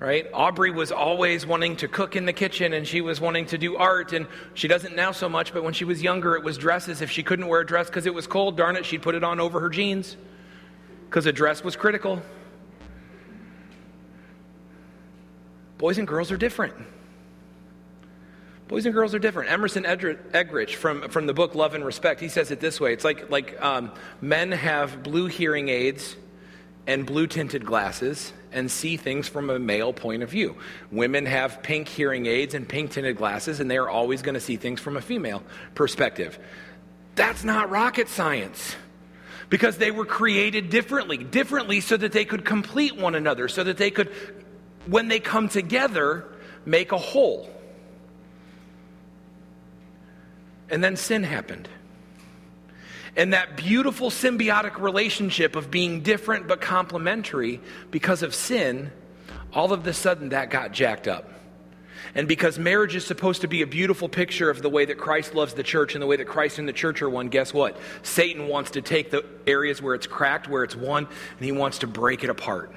right? 0.00 0.26
Aubrey 0.32 0.70
was 0.70 0.90
always 0.90 1.46
wanting 1.46 1.76
to 1.76 1.86
cook 1.86 2.16
in 2.16 2.24
the 2.24 2.32
kitchen 2.32 2.72
and 2.72 2.88
she 2.88 3.02
was 3.02 3.20
wanting 3.20 3.44
to 3.46 3.58
do 3.58 3.76
art 3.76 4.14
and 4.14 4.26
she 4.54 4.66
doesn't 4.66 4.96
now 4.96 5.12
so 5.12 5.28
much, 5.28 5.52
but 5.52 5.62
when 5.62 5.74
she 5.74 5.84
was 5.84 6.02
younger, 6.02 6.34
it 6.34 6.42
was 6.42 6.56
dresses. 6.56 7.02
If 7.02 7.10
she 7.10 7.22
couldn't 7.22 7.46
wear 7.46 7.60
a 7.60 7.66
dress 7.66 7.86
because 7.86 8.06
it 8.06 8.14
was 8.14 8.26
cold, 8.26 8.56
darn 8.56 8.76
it, 8.76 8.86
she'd 8.86 9.02
put 9.02 9.14
it 9.14 9.22
on 9.22 9.38
over 9.38 9.60
her 9.60 9.68
jeans 9.68 10.16
because 11.04 11.26
a 11.26 11.32
dress 11.32 11.62
was 11.62 11.76
critical. 11.76 12.22
Boys 15.76 15.98
and 15.98 16.08
girls 16.08 16.32
are 16.32 16.38
different. 16.38 16.74
Boys 18.68 18.86
and 18.86 18.94
girls 18.94 19.14
are 19.14 19.18
different. 19.18 19.50
Emerson 19.50 19.84
Eggerichs 19.84 20.74
from, 20.74 21.10
from 21.10 21.26
the 21.26 21.34
book 21.34 21.54
Love 21.54 21.74
and 21.74 21.84
Respect, 21.84 22.20
he 22.20 22.28
says 22.28 22.50
it 22.50 22.60
this 22.60 22.80
way. 22.80 22.94
It's 22.94 23.04
like, 23.04 23.28
like 23.28 23.60
um, 23.60 23.92
men 24.22 24.52
have 24.52 25.02
blue 25.02 25.26
hearing 25.26 25.68
aids 25.68 26.16
and 26.86 27.06
blue 27.06 27.26
tinted 27.26 27.64
glasses 27.64 28.32
and 28.52 28.70
see 28.70 28.96
things 28.96 29.28
from 29.28 29.50
a 29.50 29.58
male 29.58 29.92
point 29.92 30.22
of 30.22 30.30
view. 30.30 30.56
Women 30.90 31.26
have 31.26 31.62
pink 31.62 31.88
hearing 31.88 32.26
aids 32.26 32.54
and 32.54 32.68
pink 32.68 32.92
tinted 32.92 33.16
glasses, 33.16 33.60
and 33.60 33.70
they 33.70 33.76
are 33.76 33.88
always 33.88 34.22
going 34.22 34.34
to 34.34 34.40
see 34.40 34.56
things 34.56 34.80
from 34.80 34.96
a 34.96 35.00
female 35.00 35.42
perspective. 35.74 36.38
That's 37.14 37.44
not 37.44 37.70
rocket 37.70 38.08
science 38.08 38.74
because 39.48 39.76
they 39.78 39.90
were 39.90 40.04
created 40.04 40.70
differently, 40.70 41.18
differently 41.18 41.80
so 41.80 41.96
that 41.96 42.12
they 42.12 42.24
could 42.24 42.44
complete 42.44 42.96
one 42.96 43.14
another, 43.14 43.48
so 43.48 43.64
that 43.64 43.76
they 43.76 43.90
could, 43.90 44.12
when 44.86 45.08
they 45.08 45.20
come 45.20 45.48
together, 45.48 46.24
make 46.64 46.92
a 46.92 46.98
whole. 46.98 47.50
And 50.70 50.82
then 50.82 50.96
sin 50.96 51.24
happened. 51.24 51.68
And 53.16 53.32
that 53.32 53.56
beautiful 53.56 54.10
symbiotic 54.10 54.78
relationship 54.78 55.56
of 55.56 55.70
being 55.70 56.02
different 56.02 56.46
but 56.46 56.60
complementary 56.60 57.60
because 57.90 58.22
of 58.22 58.34
sin, 58.34 58.92
all 59.52 59.72
of 59.72 59.86
a 59.86 59.92
sudden 59.92 60.30
that 60.30 60.50
got 60.50 60.72
jacked 60.72 61.08
up. 61.08 61.28
And 62.14 62.26
because 62.26 62.58
marriage 62.58 62.96
is 62.96 63.04
supposed 63.04 63.42
to 63.42 63.48
be 63.48 63.62
a 63.62 63.66
beautiful 63.66 64.08
picture 64.08 64.50
of 64.50 64.62
the 64.62 64.68
way 64.68 64.84
that 64.84 64.98
Christ 64.98 65.34
loves 65.34 65.54
the 65.54 65.62
church 65.62 65.94
and 65.94 66.02
the 66.02 66.06
way 66.06 66.16
that 66.16 66.26
Christ 66.26 66.58
and 66.58 66.66
the 66.66 66.72
church 66.72 67.02
are 67.02 67.10
one, 67.10 67.28
guess 67.28 67.54
what? 67.54 67.76
Satan 68.02 68.48
wants 68.48 68.72
to 68.72 68.82
take 68.82 69.10
the 69.10 69.24
areas 69.46 69.80
where 69.80 69.94
it's 69.94 70.06
cracked, 70.06 70.48
where 70.48 70.64
it's 70.64 70.74
one, 70.74 71.06
and 71.06 71.44
he 71.44 71.52
wants 71.52 71.78
to 71.78 71.86
break 71.86 72.24
it 72.24 72.30
apart. 72.30 72.72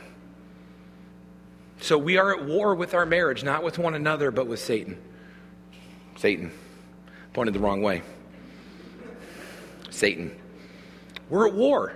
So 1.80 1.98
we 1.98 2.18
are 2.18 2.38
at 2.38 2.46
war 2.46 2.76
with 2.76 2.94
our 2.94 3.06
marriage, 3.06 3.44
not 3.44 3.64
with 3.64 3.78
one 3.78 3.96
another, 3.96 4.30
but 4.30 4.48
with 4.48 4.60
Satan. 4.60 4.98
Satan. 6.18 6.52
Pointed 7.34 7.56
the 7.56 7.60
wrong 7.60 7.82
way. 7.82 8.04
Satan. 9.94 10.32
We're 11.30 11.48
at 11.48 11.54
war. 11.54 11.94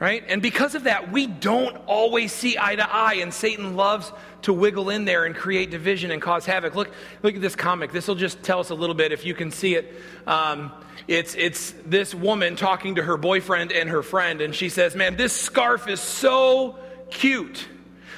Right? 0.00 0.22
And 0.28 0.40
because 0.40 0.76
of 0.76 0.84
that, 0.84 1.10
we 1.10 1.26
don't 1.26 1.76
always 1.86 2.32
see 2.32 2.56
eye 2.56 2.76
to 2.76 2.88
eye, 2.88 3.14
and 3.14 3.34
Satan 3.34 3.74
loves 3.74 4.12
to 4.42 4.52
wiggle 4.52 4.90
in 4.90 5.04
there 5.04 5.24
and 5.24 5.34
create 5.34 5.72
division 5.72 6.12
and 6.12 6.22
cause 6.22 6.46
havoc. 6.46 6.76
Look, 6.76 6.92
look 7.24 7.34
at 7.34 7.40
this 7.40 7.56
comic. 7.56 7.90
This 7.90 8.06
will 8.06 8.14
just 8.14 8.40
tell 8.44 8.60
us 8.60 8.70
a 8.70 8.76
little 8.76 8.94
bit 8.94 9.10
if 9.10 9.26
you 9.26 9.34
can 9.34 9.50
see 9.50 9.74
it. 9.74 9.92
Um, 10.24 10.70
it's, 11.08 11.34
it's 11.34 11.74
this 11.84 12.14
woman 12.14 12.54
talking 12.54 12.94
to 12.94 13.02
her 13.02 13.16
boyfriend 13.16 13.72
and 13.72 13.88
her 13.88 14.04
friend, 14.04 14.40
and 14.40 14.54
she 14.54 14.68
says, 14.68 14.94
Man, 14.94 15.16
this 15.16 15.32
scarf 15.32 15.88
is 15.88 16.00
so 16.00 16.78
cute. 17.10 17.66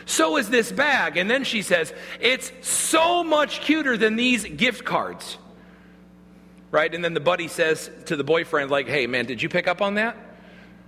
So 0.05 0.37
is 0.37 0.51
this 0.51 0.71
bag. 0.71 1.17
And 1.17 1.31
then 1.31 1.45
she 1.45 1.63
says, 1.63 1.95
It's 2.21 2.53
so 2.61 3.25
much 3.25 3.63
cuter 3.63 3.97
than 3.97 4.17
these 4.17 4.45
gift 4.45 4.85
cards 4.85 5.39
right? 6.71 6.95
And 6.95 7.05
then 7.05 7.15
the 7.15 7.21
buddy 7.21 7.49
says 7.49 7.91
to 8.07 8.17
the 8.17 8.25
boyfriend, 8.25 8.71
like, 8.71 8.89
hey, 8.89 9.07
man, 9.07 9.27
did 9.27 9.43
you 9.43 9.49
pick 9.49 9.67
up 9.67 9.83
on 9.83 9.95
that? 9.95 10.17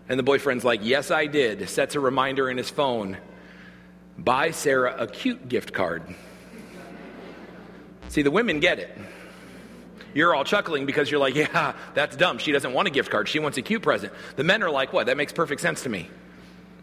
And 0.08 0.18
the 0.18 0.22
boyfriend's 0.24 0.64
like, 0.64 0.80
yes, 0.82 1.10
I 1.10 1.26
did. 1.26 1.68
Sets 1.68 1.94
a 1.94 2.00
reminder 2.00 2.50
in 2.50 2.56
his 2.56 2.70
phone. 2.70 3.16
Buy 4.18 4.50
Sarah 4.50 4.94
a 4.98 5.06
cute 5.06 5.48
gift 5.48 5.72
card. 5.72 6.02
See, 8.08 8.22
the 8.22 8.30
women 8.30 8.60
get 8.60 8.78
it. 8.78 8.96
You're 10.14 10.34
all 10.34 10.44
chuckling 10.44 10.84
because 10.84 11.10
you're 11.10 11.20
like, 11.20 11.34
yeah, 11.34 11.74
that's 11.94 12.16
dumb. 12.16 12.36
She 12.38 12.52
doesn't 12.52 12.72
want 12.74 12.88
a 12.88 12.90
gift 12.90 13.10
card. 13.10 13.28
She 13.28 13.38
wants 13.38 13.56
a 13.56 13.62
cute 13.62 13.82
present. 13.82 14.12
The 14.36 14.44
men 14.44 14.62
are 14.62 14.70
like, 14.70 14.92
what? 14.92 15.06
That 15.06 15.16
makes 15.16 15.32
perfect 15.32 15.62
sense 15.62 15.82
to 15.84 15.88
me. 15.88 16.10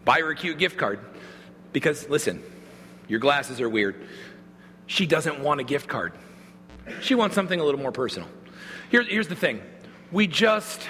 Buy 0.06 0.22
her 0.22 0.32
a 0.32 0.36
cute 0.36 0.58
gift 0.58 0.78
card. 0.78 1.00
Because, 1.72 2.10
listen, 2.10 2.42
your 3.08 3.20
glasses 3.20 3.62
are 3.62 3.70
weird. 3.70 3.96
She 4.88 5.06
doesn't 5.06 5.42
want 5.42 5.60
a 5.60 5.64
gift 5.64 5.88
card. 5.88 6.14
She 7.02 7.14
wants 7.14 7.36
something 7.36 7.60
a 7.60 7.64
little 7.64 7.80
more 7.80 7.92
personal. 7.92 8.28
Here, 8.90 9.04
here's 9.04 9.28
the 9.28 9.36
thing 9.36 9.62
we 10.12 10.28
just 10.28 10.90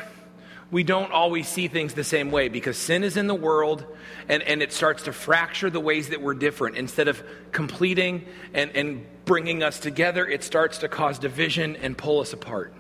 we 0.72 0.84
don't 0.84 1.12
always 1.12 1.48
see 1.48 1.68
things 1.68 1.96
the 1.96 2.04
same 2.04 2.30
way 2.30 2.48
because 2.48 2.78
sin 2.78 3.04
is 3.04 3.18
in 3.18 3.26
the 3.26 3.36
world 3.36 3.86
and, 4.28 4.44
and 4.44 4.62
it 4.62 4.72
starts 4.72 5.04
to 5.04 5.14
fracture 5.14 5.70
the 5.70 5.80
ways 5.80 6.10
that 6.10 6.22
we're 6.22 6.36
different. 6.36 6.78
Instead 6.78 7.08
of 7.08 7.24
completing 7.52 8.28
and, 8.54 8.72
and 8.76 9.06
bringing 9.26 9.64
us 9.64 9.80
together, 9.80 10.28
it 10.28 10.44
starts 10.44 10.78
to 10.80 10.88
cause 10.88 11.18
division 11.18 11.76
and 11.78 11.98
pull 11.98 12.20
us 12.20 12.34
apart. 12.34 12.74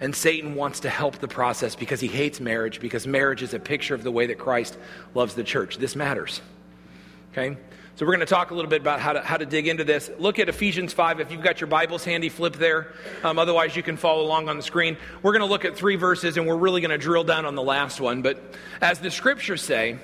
And 0.00 0.14
Satan 0.14 0.54
wants 0.54 0.80
to 0.80 0.88
help 0.88 1.18
the 1.18 1.28
process 1.28 1.74
because 1.74 2.00
he 2.00 2.08
hates 2.08 2.40
marriage, 2.40 2.80
because 2.80 3.06
marriage 3.06 3.42
is 3.42 3.52
a 3.52 3.58
picture 3.58 3.94
of 3.94 4.02
the 4.02 4.12
way 4.12 4.26
that 4.26 4.38
Christ 4.38 4.78
loves 5.14 5.34
the 5.34 5.44
church. 5.44 5.76
This 5.76 5.94
matters. 5.94 6.40
Okay? 7.32 7.58
So 7.98 8.06
we're 8.06 8.12
going 8.12 8.20
to 8.20 8.26
talk 8.26 8.52
a 8.52 8.54
little 8.54 8.70
bit 8.70 8.80
about 8.80 9.00
how 9.00 9.14
to, 9.14 9.20
how 9.22 9.38
to 9.38 9.44
dig 9.44 9.66
into 9.66 9.82
this. 9.82 10.08
Look 10.20 10.38
at 10.38 10.48
Ephesians 10.48 10.92
5. 10.92 11.18
If 11.18 11.32
you've 11.32 11.42
got 11.42 11.60
your 11.60 11.66
Bibles 11.66 12.04
handy, 12.04 12.28
flip 12.28 12.54
there. 12.54 12.92
Um, 13.24 13.40
otherwise, 13.40 13.74
you 13.74 13.82
can 13.82 13.96
follow 13.96 14.22
along 14.22 14.48
on 14.48 14.56
the 14.56 14.62
screen. 14.62 14.96
We're 15.20 15.32
going 15.32 15.40
to 15.40 15.48
look 15.48 15.64
at 15.64 15.74
three 15.76 15.96
verses, 15.96 16.36
and 16.36 16.46
we're 16.46 16.54
really 16.54 16.80
going 16.80 16.92
to 16.92 16.98
drill 16.98 17.24
down 17.24 17.44
on 17.44 17.56
the 17.56 17.62
last 17.62 18.00
one. 18.00 18.22
But 18.22 18.40
as 18.80 19.00
the 19.00 19.10
scriptures 19.10 19.62
say, 19.62 19.98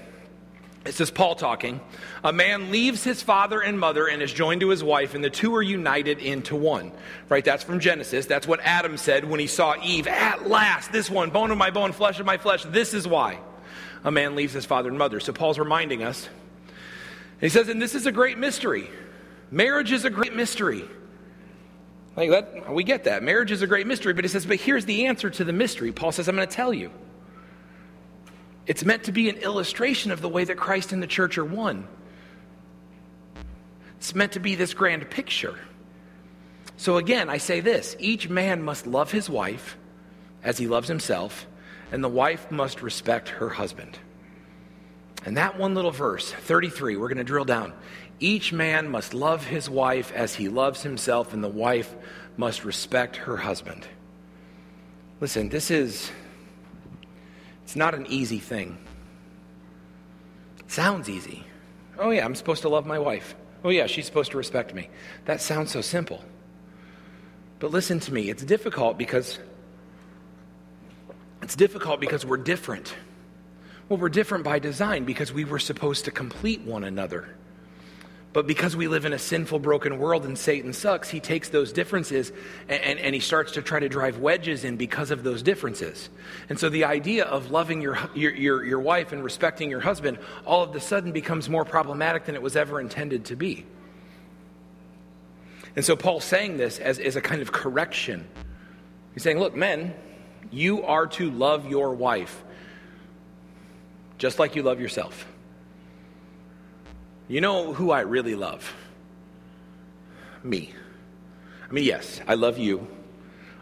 this 0.83 1.01
is 1.01 1.13
Paul 1.13 1.37
talking. 1.37 1.81
A 2.25 2.33
man 2.33 2.73
leaves 2.73 3.05
his 3.05 3.23
father 3.23 3.61
and 3.61 3.79
mother 3.79 4.09
and 4.09 4.23
is 4.23 4.33
joined 4.33 4.63
to 4.63 4.71
his 4.71 4.83
wife, 4.83 5.15
and 5.15 5.23
the 5.23 5.31
two 5.31 5.55
are 5.55 5.63
united 5.63 6.19
into 6.19 6.57
one. 6.57 6.91
Right? 7.29 7.45
That's 7.45 7.63
from 7.63 7.79
Genesis. 7.79 8.27
That's 8.27 8.49
what 8.49 8.59
Adam 8.65 8.97
said 8.97 9.25
when 9.25 9.39
he 9.39 9.47
saw 9.47 9.77
Eve. 9.81 10.09
At 10.09 10.49
last, 10.49 10.91
this 10.91 11.09
one, 11.09 11.31
bone 11.31 11.53
of 11.53 11.59
my 11.59 11.71
bone, 11.71 11.93
flesh 11.93 12.19
of 12.19 12.27
my 12.27 12.39
flesh. 12.39 12.65
This 12.65 12.93
is 12.93 13.07
why 13.07 13.39
a 14.03 14.11
man 14.11 14.35
leaves 14.35 14.53
his 14.53 14.67
father 14.67 14.89
and 14.89 14.99
mother. 14.99 15.21
So 15.21 15.33
Paul's 15.33 15.61
reminding 15.61 16.03
us 16.03 16.29
he 17.45 17.51
says, 17.51 17.69
and 17.69 17.81
this 17.81 17.95
is 17.95 18.07
a 18.07 18.13
great 18.13 18.39
mystery. 18.39 18.89
Marriage 19.51 19.93
is 19.93 20.07
a 20.07 20.11
great 20.11 20.35
mystery. 20.35 20.83
Like 22.17 22.31
that, 22.31 22.73
we 22.73 22.85
get 22.85 23.05
that. 23.05 23.23
Marriage 23.23 23.51
is 23.51 23.61
a 23.61 23.67
great 23.67 23.87
mystery, 23.87 24.15
but 24.15 24.25
he 24.25 24.29
says, 24.29 24.47
but 24.47 24.57
here's 24.57 24.87
the 24.87 25.05
answer 25.09 25.29
to 25.29 25.45
the 25.45 25.53
mystery. 25.53 25.93
Paul 25.93 26.11
says, 26.11 26.27
I'm 26.27 26.37
going 26.37 26.49
to 26.49 26.55
tell 26.55 26.73
you. 26.73 26.91
It's 28.67 28.83
meant 28.83 29.05
to 29.05 29.13
be 29.13 29.29
an 29.29 29.37
illustration 29.37 30.11
of 30.11 30.23
the 30.23 30.29
way 30.31 30.45
that 30.45 30.57
Christ 30.57 30.93
and 30.93 31.03
the 31.03 31.07
church 31.07 31.37
are 31.37 31.45
one. 31.45 31.87
It's 33.99 34.15
meant 34.15 34.33
to 34.33 34.41
be 34.41 34.55
this 34.55 34.73
grand 34.73 35.11
picture. 35.11 35.59
So 36.79 36.97
again, 36.97 37.29
I 37.29 37.37
say 37.37 37.61
this 37.61 37.95
each 37.99 38.27
man 38.27 38.63
must 38.63 38.87
love 38.87 39.13
his 39.13 39.29
wife 39.29 39.77
as 40.43 40.57
he 40.57 40.67
loves 40.67 40.89
himself, 40.89 41.47
and 41.93 42.03
the 42.03 42.09
wife 42.09 42.51
must 42.51 42.81
respect 42.81 43.29
her 43.29 43.51
husband. 43.51 43.99
And 45.25 45.37
that 45.37 45.59
one 45.59 45.75
little 45.75 45.91
verse, 45.91 46.31
33, 46.31 46.97
we're 46.97 47.09
going 47.09 47.19
to 47.19 47.25
drill 47.25 47.47
down. 47.47 47.73
Each 48.21 48.53
man 48.53 48.89
must 48.91 49.15
love 49.15 49.45
his 49.45 49.69
wife 49.71 50.13
as 50.13 50.35
he 50.35 50.49
loves 50.49 50.83
himself, 50.83 51.33
and 51.33 51.43
the 51.43 51.49
wife 51.49 51.95
must 52.37 52.65
respect 52.65 53.17
her 53.17 53.37
husband. 53.37 53.87
Listen, 55.21 55.49
this 55.49 55.71
is 55.71 56.11
it's 57.63 57.77
not 57.77 57.95
an 57.95 58.07
easy 58.09 58.39
thing. 58.39 58.77
It 60.59 60.71
sounds 60.71 61.09
easy. 61.09 61.45
Oh 61.99 62.11
yeah, 62.11 62.25
I'm 62.25 62.35
supposed 62.35 62.63
to 62.63 62.69
love 62.69 62.87
my 62.87 62.99
wife. 62.99 63.35
Oh 63.65 63.71
yeah, 63.71 63.87
she's 63.87 64.05
supposed 64.05 64.33
to 64.33 64.37
respect 64.37 64.75
me. 64.75 64.91
That 65.25 65.41
sounds 65.41 65.71
so 65.71 65.81
simple. 65.81 66.23
But 67.59 67.71
listen 67.71 68.01
to 68.01 68.13
me, 68.13 68.29
it's 68.29 68.45
difficult 68.45 68.99
because 68.99 69.39
It's 71.43 71.57
difficult 71.57 72.01
because 72.01 72.25
we're 72.25 72.39
different. 72.39 72.95
Well, 73.89 73.99
we're 73.99 74.09
different 74.09 74.45
by 74.45 74.59
design 74.59 75.05
because 75.05 75.33
we 75.33 75.45
were 75.45 75.59
supposed 75.59 76.07
to 76.07 76.11
complete 76.11 76.63
one 76.63 76.85
another. 76.85 77.29
But 78.33 78.49
because 78.49 78.75
we 78.75 78.89
live 78.89 79.05
in 79.05 79.13
a 79.13 79.19
sinful, 79.19 79.61
broken 79.61 79.99
world 79.99 80.25
and 80.25 80.37
Satan 80.37 80.73
sucks, 80.73 81.09
he 81.09 81.21
takes 81.21 81.51
those 81.51 81.73
differences 81.73 82.33
and, 82.69 82.83
and, 82.83 82.99
and, 82.99 83.15
he 83.15 83.21
starts 83.21 83.53
to 83.53 83.63
try 83.63 83.79
to 83.79 83.89
drive 83.89 84.19
wedges 84.19 84.65
in 84.65 84.77
because 84.77 85.13
of 85.13 85.23
those 85.23 85.41
differences. 85.41 86.09
And 86.49 86.59
so 86.59 86.69
the 86.69 86.85
idea 86.85 87.27
of 87.27 87.53
loving 87.53 87.81
your, 87.81 87.97
your, 88.13 88.35
your, 88.35 88.65
your 88.65 88.81
wife 88.81 89.13
and 89.13 89.23
respecting 89.23 89.71
your 89.71 89.79
husband 89.79 90.19
all 90.45 90.65
of 90.65 90.75
a 90.75 90.81
sudden 90.81 91.13
becomes 91.13 91.49
more 91.49 91.65
problematic 91.65 92.25
than 92.25 92.35
it 92.35 92.43
was 92.43 92.57
ever 92.57 92.81
intended 92.81 93.27
to 93.27 93.37
be. 93.37 93.65
And 95.77 95.85
so 95.85 95.95
Paul's 95.95 96.25
saying 96.25 96.57
this 96.57 96.81
as, 96.81 96.99
as 96.99 97.15
a 97.15 97.21
kind 97.21 97.41
of 97.41 97.53
correction. 97.53 98.27
He's 99.13 99.23
saying, 99.23 99.39
look, 99.39 99.55
men, 99.55 99.95
you 100.51 100.83
are 100.83 101.07
to 101.07 101.31
love 101.31 101.69
your 101.69 101.95
wife 101.95 102.44
just 104.19 104.39
like 104.39 104.55
you 104.57 104.63
love 104.63 104.81
yourself. 104.81 105.27
You 107.29 107.41
know 107.41 107.73
who 107.73 107.91
I 107.91 108.01
really 108.01 108.35
love? 108.35 108.75
Me. 110.43 110.73
I 111.69 111.73
mean, 111.73 111.85
yes, 111.85 112.21
I 112.27 112.35
love 112.35 112.59
you. 112.59 112.87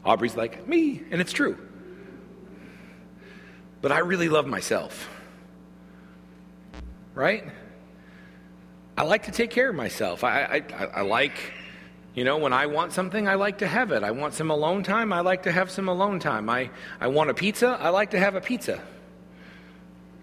Aubrey's 0.05 0.35
like, 0.35 0.67
me, 0.67 1.03
and 1.11 1.21
it's 1.21 1.33
true. 1.33 1.57
But 3.81 3.93
I 3.93 4.01
really 4.01 4.29
love 4.29 4.47
myself. 4.47 5.09
Right? 7.15 7.45
I 8.97 9.05
like 9.05 9.25
to 9.25 9.31
take 9.31 9.51
care 9.51 9.71
of 9.71 9.77
myself. 9.77 10.25
I, 10.25 10.63
I, 10.79 10.85
I 10.87 11.01
like, 11.03 11.53
you 12.15 12.25
know, 12.25 12.39
when 12.39 12.53
I 12.53 12.67
want 12.67 12.93
something, 12.93 13.29
I 13.29 13.35
like 13.35 13.59
to 13.59 13.67
have 13.67 13.93
it. 13.93 14.03
I 14.03 14.11
want 14.11 14.35
some 14.35 14.51
alone 14.51 14.83
time, 14.83 15.13
I 15.13 15.21
like 15.21 15.45
to 15.45 15.53
have 15.53 15.71
some 15.71 15.89
alone 15.89 16.19
time. 16.19 16.51
I, 16.51 16.71
I 17.01 17.07
want 17.07 17.31
a 17.31 17.35
pizza, 17.35 17.79
I 17.81 17.91
like 17.91 18.11
to 18.11 18.19
have 18.19 18.35
a 18.35 18.41
pizza. 18.41 18.81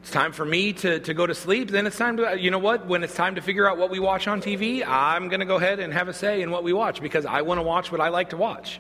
It's 0.02 0.12
time 0.12 0.32
for 0.32 0.46
me 0.46 0.74
to, 0.74 1.00
to 1.00 1.14
go 1.14 1.28
to 1.28 1.36
sleep. 1.36 1.70
Then 1.70 1.86
it's 1.86 1.98
time 1.98 2.18
to, 2.18 2.40
you 2.40 2.52
know 2.52 2.60
what? 2.60 2.88
When 2.88 3.04
it's 3.04 3.14
time 3.14 3.36
to 3.36 3.42
figure 3.42 3.70
out 3.70 3.78
what 3.78 3.90
we 3.90 4.00
watch 4.00 4.28
on 4.28 4.42
TV, 4.42 4.86
I'm 4.86 5.28
going 5.28 5.42
to 5.42 5.46
go 5.46 5.58
ahead 5.58 5.80
and 5.80 5.94
have 5.94 6.08
a 6.08 6.14
say 6.14 6.42
in 6.42 6.52
what 6.52 6.64
we 6.64 6.72
watch 6.72 7.02
because 7.02 7.26
I 7.26 7.42
want 7.42 7.60
to 7.60 7.64
watch 7.64 7.92
what 7.92 8.00
I 8.00 8.10
like 8.10 8.30
to 8.30 8.38
watch. 8.38 8.80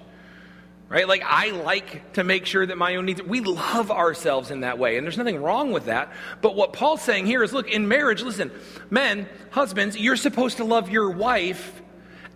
Right? 0.87 1.07
Like, 1.07 1.21
I 1.23 1.51
like 1.51 2.13
to 2.13 2.23
make 2.23 2.47
sure 2.47 2.65
that 2.65 2.77
my 2.77 2.95
own 2.95 3.05
needs, 3.05 3.21
we 3.21 3.41
love 3.41 3.91
ourselves 3.91 4.49
in 4.49 4.61
that 4.61 4.79
way. 4.79 4.97
And 4.97 5.05
there's 5.05 5.17
nothing 5.19 5.41
wrong 5.41 5.71
with 5.71 5.85
that. 5.85 6.11
But 6.41 6.55
what 6.55 6.73
Paul's 6.73 7.01
saying 7.01 7.27
here 7.27 7.43
is 7.43 7.53
look, 7.53 7.69
in 7.69 7.87
marriage, 7.87 8.23
listen, 8.23 8.49
men, 8.89 9.27
husbands, 9.51 9.97
you're 9.97 10.15
supposed 10.15 10.57
to 10.57 10.63
love 10.63 10.89
your 10.89 11.11
wife 11.11 11.79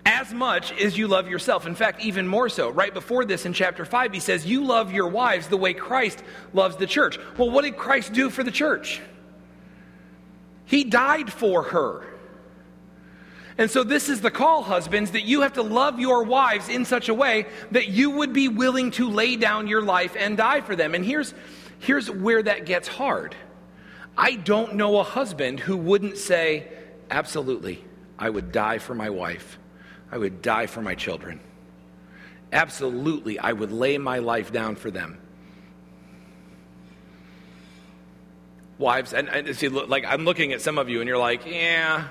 as 0.06 0.34
much 0.34 0.72
as 0.74 0.98
you 0.98 1.08
love 1.08 1.30
yourself. 1.30 1.66
In 1.66 1.76
fact, 1.76 2.02
even 2.02 2.28
more 2.28 2.50
so. 2.50 2.70
Right 2.70 2.94
before 2.94 3.26
this 3.26 3.46
in 3.46 3.54
chapter 3.54 3.86
5, 3.86 4.14
he 4.14 4.20
says, 4.20 4.46
You 4.46 4.66
love 4.66 4.92
your 4.92 5.08
wives 5.08 5.48
the 5.48 5.58
way 5.58 5.74
Christ 5.74 6.24
loves 6.54 6.76
the 6.76 6.88
church. 6.88 7.18
Well, 7.38 7.50
what 7.50 7.64
did 7.64 7.78
Christ 7.78 8.14
do 8.14 8.30
for 8.30 8.44
the 8.44 8.52
church? 8.52 9.02
He 10.66 10.84
died 10.84 11.32
for 11.32 11.64
her. 11.64 12.06
And 13.58 13.70
so, 13.70 13.84
this 13.84 14.10
is 14.10 14.20
the 14.20 14.32
call, 14.32 14.64
husbands, 14.64 15.12
that 15.12 15.24
you 15.24 15.42
have 15.42 15.54
to 15.54 15.62
love 15.62 16.00
your 16.00 16.24
wives 16.24 16.70
in 16.70 16.86
such 16.86 17.08
a 17.08 17.14
way 17.14 17.46
that 17.72 17.88
you 17.88 18.10
would 18.10 18.34
be 18.34 18.48
willing 18.48 18.92
to 18.92 19.10
lay 19.10 19.36
down 19.36 19.68
your 19.68 19.84
life 19.84 20.16
and 20.18 20.36
die 20.36 20.62
for 20.62 20.76
them. 20.76 20.96
And 20.96 21.06
here's, 21.06 21.34
here's 21.80 22.10
where 22.10 22.42
that 22.42 22.66
gets 22.66 22.88
hard. 22.88 23.36
I 24.18 24.36
don't 24.36 24.76
know 24.76 25.00
a 25.00 25.04
husband 25.04 25.60
who 25.60 25.78
wouldn't 25.78 26.18
say, 26.18 26.68
Absolutely, 27.12 27.84
I 28.18 28.30
would 28.30 28.52
die 28.52 28.80
for 28.80 28.96
my 28.96 29.12
wife. 29.12 29.60
I 30.14 30.18
would 30.18 30.44
die 30.44 30.68
for 30.68 30.80
my 30.80 30.94
children. 30.94 31.40
Absolutely, 32.52 33.40
I 33.40 33.52
would 33.52 33.72
lay 33.72 33.98
my 33.98 34.20
life 34.20 34.54
down 34.54 34.76
for 34.76 34.92
them. 34.92 35.18
Wives, 38.78 39.12
and, 39.16 39.28
and 39.28 39.56
see, 39.56 39.70
look, 39.70 39.90
like 39.90 40.06
I'm 40.06 40.24
looking 40.24 40.54
at 40.54 40.62
some 40.62 40.78
of 40.78 40.88
you, 40.88 41.02
and 41.02 41.08
you're 41.08 41.18
like, 41.18 41.48
yeah, 41.48 42.10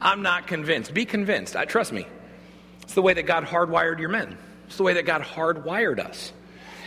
I'm 0.00 0.22
not 0.22 0.46
convinced. 0.46 0.94
Be 0.94 1.04
convinced. 1.04 1.56
I 1.56 1.66
trust 1.66 1.92
me. 1.92 2.06
It's 2.84 2.94
the 2.94 3.02
way 3.02 3.12
that 3.12 3.24
God 3.24 3.44
hardwired 3.44 3.98
your 3.98 4.08
men. 4.08 4.38
It's 4.68 4.78
the 4.78 4.84
way 4.84 4.94
that 4.94 5.04
God 5.04 5.20
hardwired 5.20 5.98
us. 5.98 6.32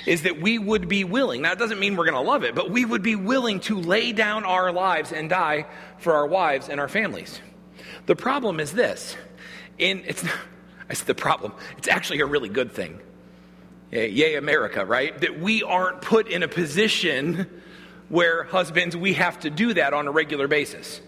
Is 0.08 0.24
that 0.24 0.41
we 0.41 0.58
would 0.58 0.89
be 0.89 1.04
willing. 1.04 1.43
Now, 1.43 1.52
it 1.52 1.60
doesn't 1.60 1.80
mean 1.80 1.95
we're 1.95 2.10
going 2.10 2.26
to 2.26 2.28
love 2.28 2.43
it, 2.43 2.56
but 2.56 2.71
we 2.71 2.86
would 2.86 3.04
be 3.04 3.15
willing 3.15 3.60
to 3.62 3.80
lay 3.80 4.13
down 4.13 4.45
our 4.45 4.71
lives 4.71 5.12
and 5.12 5.30
die 5.30 5.67
for 6.00 6.13
our 6.13 6.26
wives 6.26 6.69
and 6.69 6.80
our 6.80 6.88
families. 6.88 7.39
The 8.08 8.15
problem 8.15 8.60
is 8.60 8.71
this 8.71 9.15
in, 9.80 10.04
it's 10.06 10.24
not, 10.24 10.36
it's 10.89 11.04
the 11.04 11.15
problem. 11.15 11.54
It's 11.78 11.88
actually 11.88 12.20
a 12.22 12.26
really 12.26 12.50
good 12.50 12.72
thing. 12.72 13.00
Yay, 13.92 14.36
America, 14.36 14.86
right? 14.86 15.20
That 15.22 15.39
we 15.39 15.63
aren't 15.63 16.02
put 16.02 16.28
in 16.28 16.44
a 16.44 16.48
position 16.48 17.50
where 18.10 18.44
husbands, 18.44 18.96
we 18.96 19.13
have 19.13 19.39
to 19.39 19.50
do 19.50 19.74
that 19.74 19.94
on 19.94 20.08
a 20.08 20.12
regular 20.12 20.48
basis, 20.48 21.02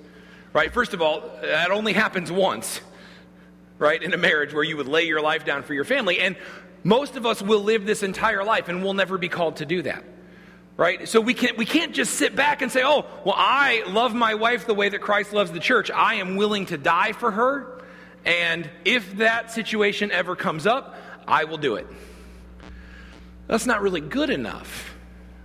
right? 0.53 0.73
First 0.73 0.93
of 0.93 1.01
all, 1.01 1.21
that 1.41 1.71
only 1.71 1.93
happens 1.93 2.31
once, 2.31 2.81
right, 3.77 4.01
in 4.01 4.13
a 4.13 4.17
marriage 4.17 4.53
where 4.53 4.63
you 4.63 4.77
would 4.77 4.87
lay 4.87 5.03
your 5.03 5.21
life 5.21 5.45
down 5.45 5.63
for 5.63 5.73
your 5.73 5.83
family. 5.83 6.19
And 6.19 6.35
most 6.83 7.15
of 7.15 7.25
us 7.25 7.41
will 7.41 7.61
live 7.61 7.85
this 7.85 8.03
entire 8.03 8.43
life 8.43 8.67
and 8.69 8.83
we'll 8.83 8.93
never 8.93 9.17
be 9.17 9.29
called 9.29 9.57
to 9.57 9.65
do 9.65 9.81
that. 9.83 10.03
Right? 10.77 11.07
So 11.07 11.21
we 11.21 11.35
can't, 11.35 11.57
we 11.57 11.65
can't 11.65 11.93
just 11.93 12.15
sit 12.15 12.35
back 12.35 12.63
and 12.63 12.71
say, 12.71 12.81
oh, 12.83 13.05
well, 13.23 13.35
I 13.37 13.83
love 13.87 14.15
my 14.15 14.33
wife 14.33 14.65
the 14.65 14.73
way 14.73 14.89
that 14.89 15.01
Christ 15.01 15.33
loves 15.33 15.51
the 15.51 15.59
church. 15.59 15.91
I 15.91 16.15
am 16.15 16.37
willing 16.37 16.67
to 16.67 16.77
die 16.77 17.11
for 17.11 17.29
her. 17.29 17.80
And 18.25 18.69
if 18.85 19.17
that 19.17 19.51
situation 19.51 20.11
ever 20.11 20.35
comes 20.35 20.67
up, 20.67 20.95
I 21.27 21.45
will 21.45 21.57
do 21.57 21.75
it. 21.75 21.87
That's 23.47 23.65
not 23.65 23.81
really 23.81 24.01
good 24.01 24.29
enough, 24.29 24.93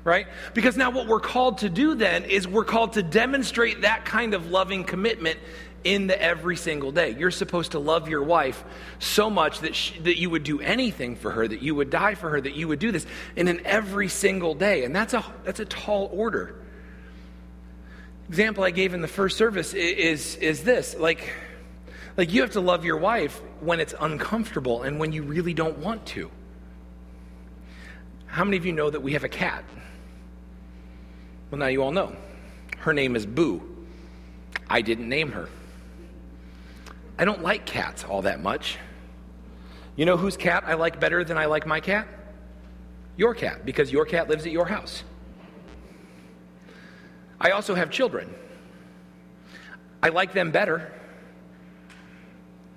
right? 0.05 0.27
Because 0.55 0.77
now 0.77 0.91
what 0.91 1.07
we're 1.07 1.21
called 1.21 1.59
to 1.59 1.69
do 1.69 1.95
then 1.95 2.25
is 2.25 2.47
we're 2.47 2.65
called 2.65 2.93
to 2.95 3.03
demonstrate 3.03 3.83
that 3.83 4.05
kind 4.05 4.35
of 4.35 4.51
loving 4.51 4.85
commitment 4.85 5.39
in 5.85 6.07
the 6.07 6.21
every 6.21 6.57
single 6.57 6.93
day. 6.93 7.17
You're 7.17 7.31
supposed 7.31 7.73
to 7.73 7.79
love 7.79 8.09
your 8.09 8.23
wife 8.23 8.62
so 8.99 9.31
much 9.31 9.61
that, 9.61 9.75
she, 9.75 9.99
that 10.01 10.19
you 10.19 10.31
would 10.31 10.43
do 10.43 10.61
anything 10.61 11.17
for 11.17 11.31
her, 11.31 11.47
that 11.47 11.62
you 11.62 11.75
would 11.75 11.91
die 11.91 12.15
for 12.15 12.31
her, 12.31 12.41
that 12.41 12.57
you 12.57 12.69
would 12.69 12.79
do 12.79 12.93
this 12.93 13.07
in 13.37 13.49
an 13.49 13.61
every 13.65 14.09
single 14.09 14.55
day. 14.55 14.85
And 14.85 14.95
that's 14.95 15.15
a, 15.15 15.25
that's 15.45 15.61
a 15.61 15.65
tall 15.65 16.11
order. 16.12 16.57
Example 18.29 18.65
I 18.65 18.71
gave 18.71 18.95
in 18.95 19.01
the 19.01 19.09
first 19.09 19.39
service 19.39 19.75
is, 19.75 20.37
is 20.37 20.65
this 20.65 20.97
like, 20.97 21.33
like, 22.16 22.33
you 22.33 22.40
have 22.40 22.52
to 22.52 22.61
love 22.61 22.85
your 22.85 22.96
wife 22.96 23.42
when 23.61 23.79
it's 23.79 23.94
uncomfortable 24.00 24.83
and 24.83 24.98
when 24.98 25.12
you 25.12 25.22
really 25.22 25.52
don't 25.52 25.79
want 25.79 26.07
to. 26.07 26.31
How 28.26 28.44
many 28.44 28.57
of 28.57 28.64
you 28.64 28.72
know 28.72 28.88
that 28.88 29.00
we 29.00 29.12
have 29.12 29.24
a 29.24 29.29
cat? 29.29 29.64
Well, 31.50 31.59
now 31.59 31.66
you 31.66 31.83
all 31.83 31.92
know. 31.92 32.16
Her 32.79 32.92
name 32.92 33.16
is 33.16 33.26
Boo. 33.26 33.62
I 34.68 34.81
didn't 34.81 35.09
name 35.09 35.33
her. 35.33 35.48
I 37.18 37.24
don't 37.24 37.42
like 37.42 37.66
cats 37.66 38.05
all 38.05 38.22
that 38.22 38.42
much. 38.42 38.79
You 39.94 40.05
know 40.05 40.16
whose 40.16 40.37
cat 40.37 40.64
I 40.66 40.74
like 40.74 41.00
better 41.00 41.24
than 41.24 41.38
I 41.38 41.46
like 41.46 41.66
my 41.66 41.81
cat? 41.81 42.09
Your 43.16 43.35
cat, 43.35 43.64
because 43.64 43.90
your 43.90 44.05
cat 44.05 44.29
lives 44.29 44.44
at 44.44 44.52
your 44.52 44.66
house. 44.66 45.02
I 47.40 47.50
also 47.50 47.74
have 47.74 47.90
children. 47.90 48.35
I 50.02 50.11
like 50.11 50.33
them 50.33 50.50
better 50.50 50.92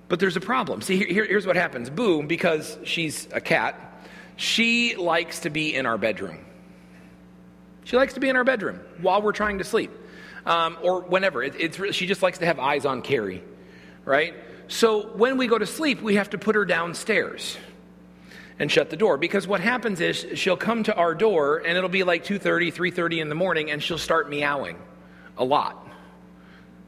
but 0.09 0.19
there's 0.19 0.35
a 0.35 0.41
problem. 0.41 0.81
See, 0.81 0.97
here, 0.97 1.25
here's 1.25 1.47
what 1.47 1.55
happens 1.55 1.89
Boo, 1.89 2.23
because 2.23 2.77
she's 2.83 3.27
a 3.31 3.39
cat, 3.39 4.03
she 4.35 4.95
likes 4.95 5.41
to 5.41 5.49
be 5.49 5.73
in 5.73 5.85
our 5.85 5.97
bedroom. 5.97 6.39
She 7.85 7.95
likes 7.95 8.13
to 8.13 8.19
be 8.19 8.29
in 8.29 8.35
our 8.35 8.43
bedroom 8.43 8.79
while 9.01 9.21
we're 9.21 9.31
trying 9.31 9.59
to 9.59 9.63
sleep. 9.63 9.91
Um, 10.45 10.77
or 10.81 11.01
whenever. 11.01 11.43
It, 11.43 11.55
it's, 11.59 11.95
she 11.95 12.07
just 12.07 12.23
likes 12.23 12.39
to 12.39 12.45
have 12.45 12.59
eyes 12.59 12.85
on 12.85 13.01
Carrie, 13.01 13.43
right? 14.05 14.33
So 14.69 15.07
when 15.09 15.37
we 15.37 15.47
go 15.47 15.57
to 15.57 15.65
sleep, 15.65 16.01
we 16.01 16.15
have 16.15 16.29
to 16.31 16.37
put 16.37 16.55
her 16.55 16.63
downstairs 16.63 17.57
and 18.57 18.71
shut 18.71 18.89
the 18.89 18.97
door 18.97 19.17
because 19.17 19.47
what 19.47 19.59
happens 19.59 19.99
is 19.99 20.25
she'll 20.35 20.57
come 20.57 20.83
to 20.83 20.95
our 20.95 21.13
door 21.13 21.57
and 21.65 21.77
it'll 21.77 21.89
be 21.89 22.03
like 22.03 22.23
2.30 22.23 22.73
3.30 22.73 23.21
in 23.21 23.29
the 23.29 23.35
morning 23.35 23.71
and 23.71 23.83
she'll 23.83 23.97
start 23.97 24.29
meowing 24.29 24.77
a 25.37 25.43
lot 25.43 25.87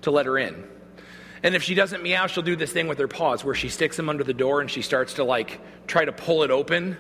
to 0.02 0.12
let 0.12 0.26
her 0.26 0.38
in 0.38 0.64
and 1.44 1.56
if 1.56 1.64
she 1.64 1.74
doesn't 1.74 2.04
meow, 2.04 2.28
she'll 2.28 2.44
do 2.44 2.56
this 2.56 2.72
thing 2.72 2.88
with 2.88 3.00
her 3.00 3.08
paws 3.08 3.44
where 3.44 3.56
she 3.56 3.70
sticks 3.70 3.98
them 3.98 4.10
under 4.10 4.24
the 4.24 4.34
door 4.34 4.62
and 4.62 4.70
she 4.70 4.82
starts 4.82 5.16
to 5.16 5.24
like 5.24 5.60
try 5.88 6.06
to 6.06 6.12
pull 6.12 6.44
it 6.44 6.52
open. 6.52 6.98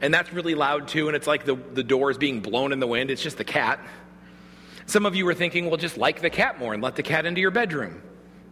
And 0.00 0.14
that's 0.14 0.32
really 0.32 0.54
loud 0.54 0.88
too. 0.88 1.08
And 1.08 1.16
it's 1.16 1.26
like 1.26 1.44
the, 1.44 1.56
the 1.56 1.82
door 1.82 2.10
is 2.10 2.18
being 2.18 2.40
blown 2.40 2.72
in 2.72 2.78
the 2.78 2.86
wind. 2.86 3.10
It's 3.10 3.22
just 3.22 3.38
the 3.38 3.44
cat. 3.44 3.80
Some 4.86 5.04
of 5.04 5.16
you 5.16 5.26
are 5.28 5.34
thinking, 5.34 5.66
well, 5.66 5.78
just 5.78 5.98
like 5.98 6.20
the 6.20 6.30
cat 6.30 6.60
more 6.60 6.72
and 6.72 6.82
let 6.82 6.94
the 6.94 7.02
cat 7.02 7.26
into 7.26 7.40
your 7.40 7.50
bedroom. 7.50 8.02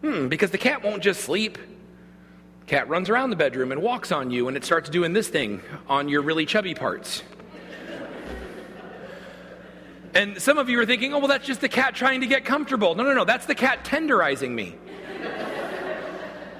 Hmm, 0.00 0.26
because 0.26 0.50
the 0.50 0.58
cat 0.58 0.82
won't 0.82 1.02
just 1.02 1.20
sleep. 1.20 1.58
Cat 2.66 2.88
runs 2.88 3.08
around 3.08 3.30
the 3.30 3.36
bedroom 3.36 3.72
and 3.72 3.82
walks 3.82 4.10
on 4.10 4.30
you, 4.30 4.48
and 4.48 4.56
it 4.56 4.64
starts 4.64 4.88
doing 4.88 5.12
this 5.12 5.28
thing 5.28 5.60
on 5.86 6.08
your 6.08 6.22
really 6.22 6.46
chubby 6.46 6.74
parts. 6.74 7.22
and 10.14 10.40
some 10.40 10.58
of 10.58 10.68
you 10.68 10.80
are 10.80 10.86
thinking, 10.86 11.14
oh, 11.14 11.18
well, 11.18 11.28
that's 11.28 11.46
just 11.46 11.60
the 11.60 11.68
cat 11.68 11.94
trying 11.94 12.22
to 12.22 12.26
get 12.26 12.44
comfortable. 12.44 12.94
No, 12.94 13.04
no, 13.04 13.14
no, 13.14 13.24
that's 13.24 13.46
the 13.46 13.54
cat 13.54 13.84
tenderizing 13.84 14.50
me. 14.50 14.76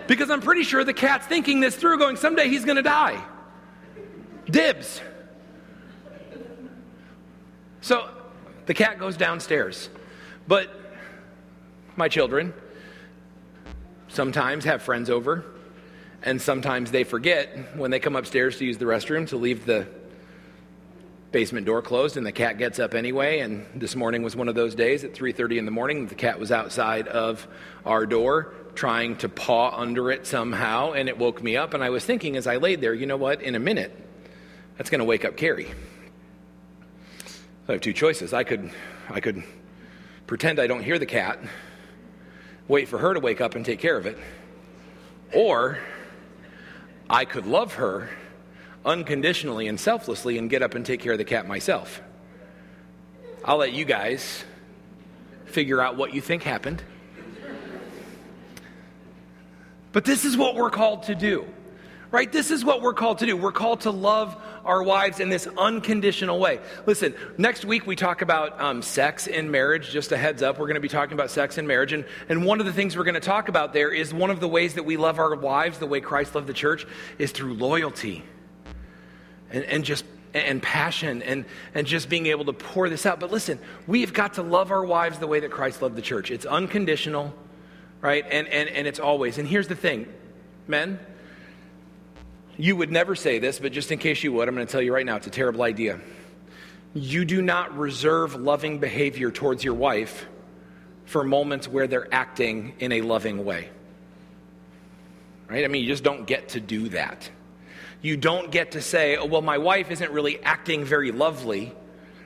Because 0.06 0.30
I'm 0.30 0.40
pretty 0.40 0.64
sure 0.64 0.84
the 0.84 0.92
cat's 0.92 1.26
thinking 1.26 1.60
this 1.60 1.76
through, 1.76 1.98
going, 1.98 2.16
someday 2.16 2.48
he's 2.48 2.64
going 2.64 2.76
to 2.76 2.82
die. 2.82 3.22
Dibs. 4.50 5.00
So 7.80 8.08
the 8.66 8.74
cat 8.74 8.98
goes 8.98 9.16
downstairs. 9.16 9.88
But 10.46 10.70
my 11.96 12.08
children 12.08 12.52
sometimes 14.08 14.64
have 14.64 14.82
friends 14.82 15.10
over, 15.10 15.44
and 16.22 16.40
sometimes 16.40 16.90
they 16.90 17.04
forget 17.04 17.76
when 17.76 17.90
they 17.90 17.98
come 17.98 18.16
upstairs 18.16 18.58
to 18.58 18.64
use 18.64 18.78
the 18.78 18.84
restroom 18.84 19.28
to 19.28 19.36
leave 19.36 19.66
the 19.66 19.86
basement 21.32 21.66
door 21.66 21.82
closed 21.82 22.16
and 22.16 22.24
the 22.24 22.30
cat 22.30 22.58
gets 22.58 22.78
up 22.78 22.94
anyway 22.94 23.40
and 23.40 23.66
this 23.74 23.96
morning 23.96 24.22
was 24.22 24.36
one 24.36 24.46
of 24.46 24.54
those 24.54 24.76
days 24.76 25.02
at 25.02 25.12
3.30 25.12 25.58
in 25.58 25.64
the 25.64 25.70
morning 25.72 26.06
the 26.06 26.14
cat 26.14 26.38
was 26.38 26.52
outside 26.52 27.08
of 27.08 27.48
our 27.84 28.06
door 28.06 28.54
trying 28.74 29.16
to 29.16 29.28
paw 29.28 29.70
under 29.76 30.10
it 30.10 30.26
somehow 30.26 30.92
and 30.92 31.08
it 31.08 31.18
woke 31.18 31.42
me 31.42 31.56
up 31.56 31.74
and 31.74 31.82
i 31.82 31.90
was 31.90 32.04
thinking 32.04 32.36
as 32.36 32.46
i 32.46 32.56
laid 32.56 32.80
there 32.80 32.94
you 32.94 33.06
know 33.06 33.16
what 33.16 33.42
in 33.42 33.54
a 33.54 33.58
minute 33.58 33.92
that's 34.76 34.90
going 34.90 35.00
to 35.00 35.04
wake 35.04 35.24
up 35.24 35.36
carrie 35.36 35.72
So 37.26 37.32
i 37.68 37.72
have 37.72 37.80
two 37.80 37.92
choices 37.92 38.32
i 38.32 38.44
could 38.44 38.70
i 39.08 39.20
could 39.20 39.42
pretend 40.26 40.58
i 40.58 40.66
don't 40.66 40.82
hear 40.82 40.98
the 40.98 41.06
cat 41.06 41.38
wait 42.68 42.88
for 42.88 42.98
her 42.98 43.14
to 43.14 43.20
wake 43.20 43.40
up 43.40 43.54
and 43.54 43.64
take 43.64 43.78
care 43.78 43.96
of 43.96 44.06
it 44.06 44.18
or 45.32 45.78
i 47.08 47.24
could 47.24 47.46
love 47.46 47.74
her 47.74 48.08
unconditionally 48.84 49.66
and 49.68 49.78
selflessly 49.80 50.38
and 50.38 50.50
get 50.50 50.62
up 50.62 50.74
and 50.74 50.84
take 50.84 51.00
care 51.00 51.12
of 51.12 51.18
the 51.18 51.24
cat 51.24 51.46
myself. 51.48 52.02
I'll 53.44 53.56
let 53.56 53.72
you 53.72 53.84
guys 53.84 54.44
figure 55.46 55.80
out 55.80 55.96
what 55.96 56.14
you 56.14 56.20
think 56.20 56.42
happened. 56.42 56.82
But 59.94 60.04
this 60.04 60.24
is 60.24 60.36
what 60.36 60.56
we're 60.56 60.70
called 60.70 61.04
to 61.04 61.14
do, 61.14 61.46
right? 62.10 62.30
This 62.30 62.50
is 62.50 62.64
what 62.64 62.82
we're 62.82 62.94
called 62.94 63.18
to 63.18 63.26
do. 63.26 63.36
We're 63.36 63.52
called 63.52 63.82
to 63.82 63.92
love 63.92 64.36
our 64.64 64.82
wives 64.82 65.20
in 65.20 65.28
this 65.28 65.46
unconditional 65.56 66.40
way. 66.40 66.58
Listen, 66.84 67.14
next 67.38 67.64
week 67.64 67.86
we 67.86 67.94
talk 67.94 68.20
about 68.20 68.60
um, 68.60 68.82
sex 68.82 69.28
in 69.28 69.52
marriage. 69.52 69.90
Just 69.90 70.10
a 70.10 70.16
heads 70.16 70.42
up, 70.42 70.58
we're 70.58 70.66
going 70.66 70.74
to 70.74 70.80
be 70.80 70.88
talking 70.88 71.12
about 71.12 71.30
sex 71.30 71.58
in 71.58 71.66
marriage. 71.68 71.92
And, 71.92 72.04
and 72.28 72.44
one 72.44 72.58
of 72.58 72.66
the 72.66 72.72
things 72.72 72.96
we're 72.96 73.04
going 73.04 73.14
to 73.14 73.20
talk 73.20 73.48
about 73.48 73.72
there 73.72 73.92
is 73.92 74.12
one 74.12 74.30
of 74.30 74.40
the 74.40 74.48
ways 74.48 74.74
that 74.74 74.82
we 74.82 74.96
love 74.96 75.20
our 75.20 75.36
wives, 75.36 75.78
the 75.78 75.86
way 75.86 76.00
Christ 76.00 76.34
loved 76.34 76.48
the 76.48 76.52
church, 76.52 76.88
is 77.18 77.30
through 77.30 77.54
loyalty 77.54 78.24
and, 79.50 79.62
and 79.64 79.84
just 79.84 80.04
and 80.34 80.60
passion 80.60 81.22
and, 81.22 81.44
and 81.72 81.86
just 81.86 82.08
being 82.08 82.26
able 82.26 82.46
to 82.46 82.52
pour 82.52 82.88
this 82.88 83.06
out. 83.06 83.20
But 83.20 83.30
listen, 83.30 83.60
we've 83.86 84.12
got 84.12 84.34
to 84.34 84.42
love 84.42 84.72
our 84.72 84.84
wives 84.84 85.20
the 85.20 85.28
way 85.28 85.38
that 85.38 85.52
Christ 85.52 85.80
loved 85.80 85.94
the 85.94 86.02
church. 86.02 86.32
It's 86.32 86.44
unconditional, 86.44 87.32
right? 88.04 88.26
And, 88.30 88.46
and, 88.48 88.68
and 88.68 88.86
it's 88.86 89.00
always. 89.00 89.38
And 89.38 89.48
here's 89.48 89.66
the 89.66 89.74
thing, 89.74 90.06
men, 90.68 91.00
you 92.58 92.76
would 92.76 92.92
never 92.92 93.14
say 93.14 93.38
this, 93.38 93.58
but 93.58 93.72
just 93.72 93.90
in 93.90 93.98
case 93.98 94.22
you 94.22 94.30
would, 94.34 94.46
I'm 94.46 94.54
going 94.54 94.66
to 94.66 94.70
tell 94.70 94.82
you 94.82 94.92
right 94.92 95.06
now 95.06 95.16
it's 95.16 95.26
a 95.26 95.30
terrible 95.30 95.62
idea. 95.62 95.98
You 96.92 97.24
do 97.24 97.40
not 97.40 97.76
reserve 97.76 98.34
loving 98.34 98.78
behavior 98.78 99.30
towards 99.30 99.64
your 99.64 99.72
wife 99.72 100.26
for 101.06 101.24
moments 101.24 101.66
where 101.66 101.86
they're 101.86 102.12
acting 102.14 102.74
in 102.78 102.92
a 102.92 103.00
loving 103.00 103.42
way. 103.42 103.70
Right? 105.48 105.64
I 105.64 105.68
mean, 105.68 105.82
you 105.82 105.88
just 105.88 106.04
don't 106.04 106.26
get 106.26 106.50
to 106.50 106.60
do 106.60 106.90
that. 106.90 107.28
You 108.02 108.18
don't 108.18 108.50
get 108.50 108.72
to 108.72 108.82
say, 108.82 109.16
oh, 109.16 109.24
well, 109.24 109.40
my 109.40 109.56
wife 109.56 109.90
isn't 109.90 110.10
really 110.10 110.42
acting 110.42 110.84
very 110.84 111.10
lovely, 111.10 111.72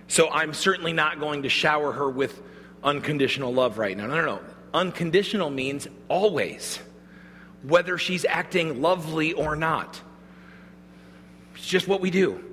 so 0.08 0.28
I'm 0.28 0.54
certainly 0.54 0.92
not 0.92 1.20
going 1.20 1.44
to 1.44 1.48
shower 1.48 1.92
her 1.92 2.10
with 2.10 2.42
unconditional 2.82 3.54
love 3.54 3.78
right 3.78 3.96
now. 3.96 4.08
No, 4.08 4.16
no, 4.16 4.24
no. 4.24 4.40
Unconditional 4.74 5.50
means 5.50 5.88
always, 6.08 6.78
whether 7.62 7.98
she's 7.98 8.24
acting 8.24 8.82
lovely 8.82 9.32
or 9.32 9.56
not. 9.56 10.00
It's 11.54 11.66
just 11.66 11.88
what 11.88 12.00
we 12.00 12.10
do. 12.10 12.44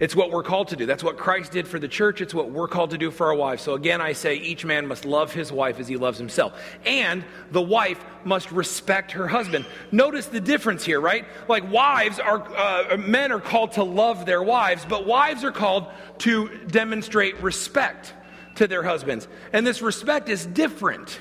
It's 0.00 0.16
what 0.16 0.30
we're 0.30 0.42
called 0.42 0.68
to 0.68 0.76
do. 0.76 0.86
That's 0.86 1.04
what 1.04 1.16
Christ 1.16 1.52
did 1.52 1.68
for 1.68 1.78
the 1.78 1.88
church. 1.88 2.20
It's 2.20 2.34
what 2.34 2.50
we're 2.50 2.68
called 2.68 2.90
to 2.90 2.98
do 2.98 3.10
for 3.10 3.28
our 3.28 3.34
wives. 3.34 3.62
So 3.62 3.74
again, 3.74 4.00
I 4.00 4.12
say 4.12 4.36
each 4.36 4.64
man 4.64 4.86
must 4.86 5.04
love 5.04 5.32
his 5.32 5.52
wife 5.52 5.78
as 5.78 5.86
he 5.86 5.96
loves 5.96 6.18
himself. 6.18 6.60
And 6.84 7.24
the 7.52 7.62
wife 7.62 8.04
must 8.24 8.50
respect 8.50 9.12
her 9.12 9.28
husband. 9.28 9.66
Notice 9.92 10.26
the 10.26 10.40
difference 10.40 10.84
here, 10.84 11.00
right? 11.00 11.24
Like 11.48 11.70
wives 11.70 12.18
are, 12.18 12.42
uh, 12.56 12.96
men 12.96 13.30
are 13.30 13.40
called 13.40 13.72
to 13.72 13.84
love 13.84 14.26
their 14.26 14.42
wives, 14.42 14.84
but 14.88 15.06
wives 15.06 15.44
are 15.44 15.52
called 15.52 15.86
to 16.18 16.48
demonstrate 16.66 17.40
respect 17.40 18.12
to 18.56 18.66
their 18.66 18.82
husbands. 18.82 19.28
And 19.52 19.66
this 19.66 19.80
respect 19.80 20.28
is 20.28 20.44
different, 20.44 21.20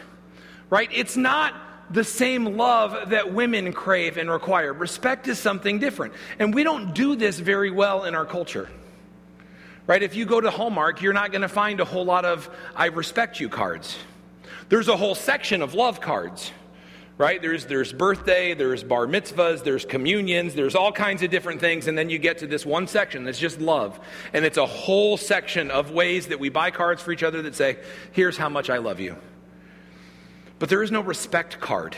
right? 0.73 0.89
It's 0.91 1.15
not 1.15 1.53
the 1.91 2.03
same 2.03 2.57
love 2.57 3.11
that 3.11 3.31
women 3.31 3.73
crave 3.73 4.17
and 4.17 4.27
require. 4.27 4.73
Respect 4.73 5.27
is 5.27 5.37
something 5.37 5.77
different. 5.77 6.15
And 6.39 6.51
we 6.51 6.63
don't 6.63 6.95
do 6.95 7.15
this 7.15 7.37
very 7.37 7.69
well 7.69 8.05
in 8.05 8.15
our 8.15 8.25
culture. 8.25 8.67
Right? 9.85 10.01
If 10.01 10.15
you 10.15 10.25
go 10.25 10.41
to 10.41 10.49
Hallmark, 10.49 11.03
you're 11.03 11.13
not 11.13 11.31
going 11.31 11.43
to 11.43 11.47
find 11.47 11.79
a 11.79 11.85
whole 11.85 12.05
lot 12.05 12.25
of 12.25 12.49
I 12.75 12.87
respect 12.87 13.39
you 13.39 13.49
cards. 13.49 13.95
There's 14.69 14.87
a 14.87 14.97
whole 14.97 15.13
section 15.13 15.61
of 15.61 15.75
love 15.75 16.01
cards. 16.01 16.51
Right? 17.19 17.39
There's 17.39 17.67
there's 17.67 17.93
birthday, 17.93 18.55
there's 18.55 18.83
bar 18.83 19.05
mitzvahs, 19.05 19.63
there's 19.63 19.85
communions, 19.85 20.55
there's 20.55 20.73
all 20.73 20.91
kinds 20.91 21.21
of 21.21 21.29
different 21.29 21.61
things 21.61 21.87
and 21.87 21.95
then 21.95 22.09
you 22.09 22.17
get 22.17 22.39
to 22.39 22.47
this 22.47 22.65
one 22.65 22.87
section 22.87 23.25
that's 23.25 23.37
just 23.37 23.61
love. 23.61 23.99
And 24.33 24.43
it's 24.43 24.57
a 24.57 24.65
whole 24.65 25.17
section 25.17 25.69
of 25.69 25.91
ways 25.91 26.29
that 26.29 26.39
we 26.39 26.49
buy 26.49 26.71
cards 26.71 27.03
for 27.03 27.11
each 27.11 27.21
other 27.21 27.43
that 27.43 27.53
say, 27.53 27.77
"Here's 28.13 28.37
how 28.37 28.49
much 28.49 28.71
I 28.71 28.79
love 28.79 28.99
you." 28.99 29.17
But 30.63 30.69
there 30.69 30.81
is 30.81 30.91
no 30.93 31.01
respect 31.01 31.59
card. 31.59 31.93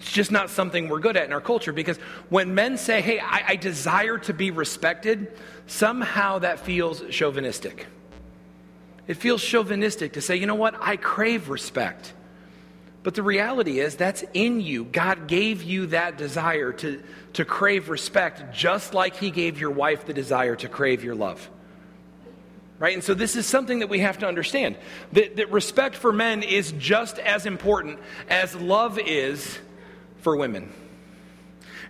It's 0.00 0.10
just 0.10 0.32
not 0.32 0.50
something 0.50 0.88
we're 0.88 0.98
good 0.98 1.16
at 1.16 1.26
in 1.26 1.32
our 1.32 1.40
culture 1.40 1.72
because 1.72 1.96
when 2.28 2.56
men 2.56 2.76
say, 2.76 3.00
hey, 3.00 3.20
I, 3.20 3.50
I 3.50 3.54
desire 3.54 4.18
to 4.18 4.34
be 4.34 4.50
respected, 4.50 5.38
somehow 5.68 6.40
that 6.40 6.58
feels 6.58 7.04
chauvinistic. 7.10 7.86
It 9.06 9.14
feels 9.14 9.40
chauvinistic 9.40 10.14
to 10.14 10.20
say, 10.20 10.34
you 10.34 10.46
know 10.46 10.56
what, 10.56 10.74
I 10.80 10.96
crave 10.96 11.48
respect. 11.50 12.12
But 13.04 13.14
the 13.14 13.22
reality 13.22 13.78
is, 13.78 13.94
that's 13.94 14.24
in 14.34 14.60
you. 14.60 14.86
God 14.86 15.28
gave 15.28 15.62
you 15.62 15.86
that 15.86 16.18
desire 16.18 16.72
to, 16.72 17.04
to 17.34 17.44
crave 17.44 17.88
respect, 17.88 18.52
just 18.52 18.92
like 18.92 19.14
He 19.14 19.30
gave 19.30 19.60
your 19.60 19.70
wife 19.70 20.04
the 20.04 20.14
desire 20.14 20.56
to 20.56 20.68
crave 20.68 21.04
your 21.04 21.14
love 21.14 21.48
right? 22.80 22.94
And 22.94 23.04
so 23.04 23.14
this 23.14 23.36
is 23.36 23.46
something 23.46 23.80
that 23.80 23.88
we 23.88 24.00
have 24.00 24.18
to 24.18 24.26
understand 24.26 24.74
that, 25.12 25.36
that 25.36 25.52
respect 25.52 25.94
for 25.94 26.12
men 26.12 26.42
is 26.42 26.72
just 26.72 27.20
as 27.20 27.46
important 27.46 28.00
as 28.28 28.56
love 28.56 28.98
is 28.98 29.58
for 30.22 30.34
women. 30.34 30.72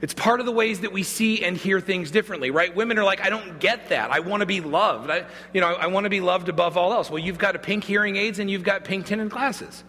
It's 0.03 0.15
part 0.15 0.41
of 0.41 0.47
the 0.47 0.53
ways 0.53 0.81
that 0.81 0.93
we 0.93 1.03
see 1.03 1.45
and 1.45 1.57
hear 1.57 1.79
things 1.79 2.11
differently, 2.11 2.51
right? 2.51 2.75
Women 2.75 2.99
are 2.99 3.05
like, 3.05 3.21
I 3.21 3.31
don't 3.31 3.61
get 3.61 3.91
that. 3.91 4.11
I 4.11 4.21
want 4.21 4.41
to 4.41 4.47
be 4.47 4.61
loved. 4.61 5.11
I, 5.11 5.27
you 5.53 5.61
know, 5.61 5.69
I 5.69 5.87
want 5.87 6.05
to 6.05 6.11
be 6.11 6.21
loved 6.21 6.49
above 6.49 6.77
all 6.77 6.93
else. 6.93 7.09
Well, 7.09 7.19
you've 7.19 7.39
got 7.39 7.55
a 7.55 7.59
pink 7.59 7.85
hearing 7.85 8.17
aids 8.17 8.39
and 8.39 8.51
you've 8.51 8.65
got 8.65 8.85
pink 8.85 9.07
tinted 9.07 9.31
glasses. 9.31 9.85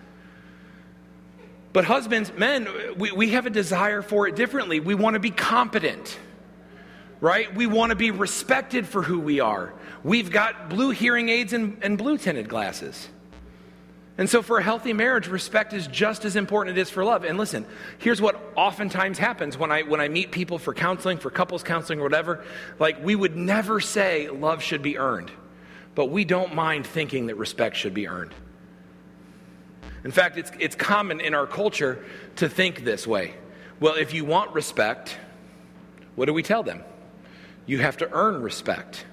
But 1.74 1.86
husbands, 1.86 2.32
men, 2.34 2.68
we, 2.98 3.12
we 3.12 3.30
have 3.30 3.46
a 3.46 3.50
desire 3.50 4.02
for 4.02 4.28
it 4.28 4.36
differently. 4.36 4.82
We 4.82 4.94
want 4.94 5.14
to 5.16 5.20
be 5.22 5.32
competent, 5.32 6.20
right? 7.22 7.54
We 7.56 7.66
want 7.66 7.92
to 7.92 7.96
be 7.96 8.12
respected 8.12 8.86
for 8.86 9.02
who 9.02 9.20
we 9.20 9.40
are. 9.40 9.74
We've 10.04 10.32
got 10.32 10.70
blue 10.70 10.90
hearing 10.90 11.30
aids 11.30 11.54
and, 11.54 11.78
and 11.84 11.98
blue 11.98 12.18
tinted 12.18 12.50
glasses. 12.50 13.08
And 14.18 14.30
so, 14.30 14.42
for 14.42 14.58
a 14.58 14.64
healthy 14.64 14.94
marriage, 14.94 15.28
respect 15.28 15.74
is 15.74 15.88
just 15.88 16.26
as 16.26 16.36
important 16.36 16.76
as 16.76 16.80
it 16.80 16.82
is 16.82 16.90
for 16.90 17.04
love. 17.04 17.24
And 17.24 17.38
listen, 17.38 17.66
here's 17.98 18.22
what 18.22 18.40
oftentimes 18.56 19.18
happens 19.18 19.58
when 19.58 19.72
I, 19.72 19.84
when 19.84 20.02
I 20.02 20.10
meet 20.10 20.32
people 20.32 20.60
for 20.60 20.74
counseling, 20.74 21.18
for 21.18 21.30
couples 21.30 21.64
counseling, 21.64 22.00
or 22.00 22.04
whatever. 22.04 22.44
Like, 22.78 23.04
we 23.04 23.16
would 23.16 23.36
never 23.36 23.80
say 23.80 24.30
love 24.30 24.62
should 24.62 24.82
be 24.82 24.98
earned, 24.98 25.32
but 25.96 26.08
we 26.08 26.26
don't 26.26 26.54
mind 26.54 26.86
thinking 26.86 27.28
that 27.28 27.36
respect 27.36 27.78
should 27.78 27.94
be 27.94 28.08
earned. 28.08 28.34
In 30.04 30.12
fact, 30.12 30.38
it's, 30.38 30.52
it's 30.60 30.76
common 30.76 31.22
in 31.22 31.34
our 31.34 31.48
culture 31.48 32.04
to 32.38 32.50
think 32.50 32.84
this 32.84 33.08
way. 33.08 33.36
Well, 33.80 33.96
if 33.96 34.14
you 34.14 34.26
want 34.26 34.54
respect, 34.54 35.18
what 36.16 36.26
do 36.26 36.34
we 36.34 36.44
tell 36.44 36.64
them? 36.64 36.84
You 37.66 37.80
have 37.80 37.98
to 37.98 38.10
earn 38.12 38.42
respect. 38.42 39.06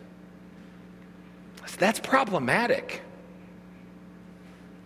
That's 1.79 2.01
problematic. 2.01 3.03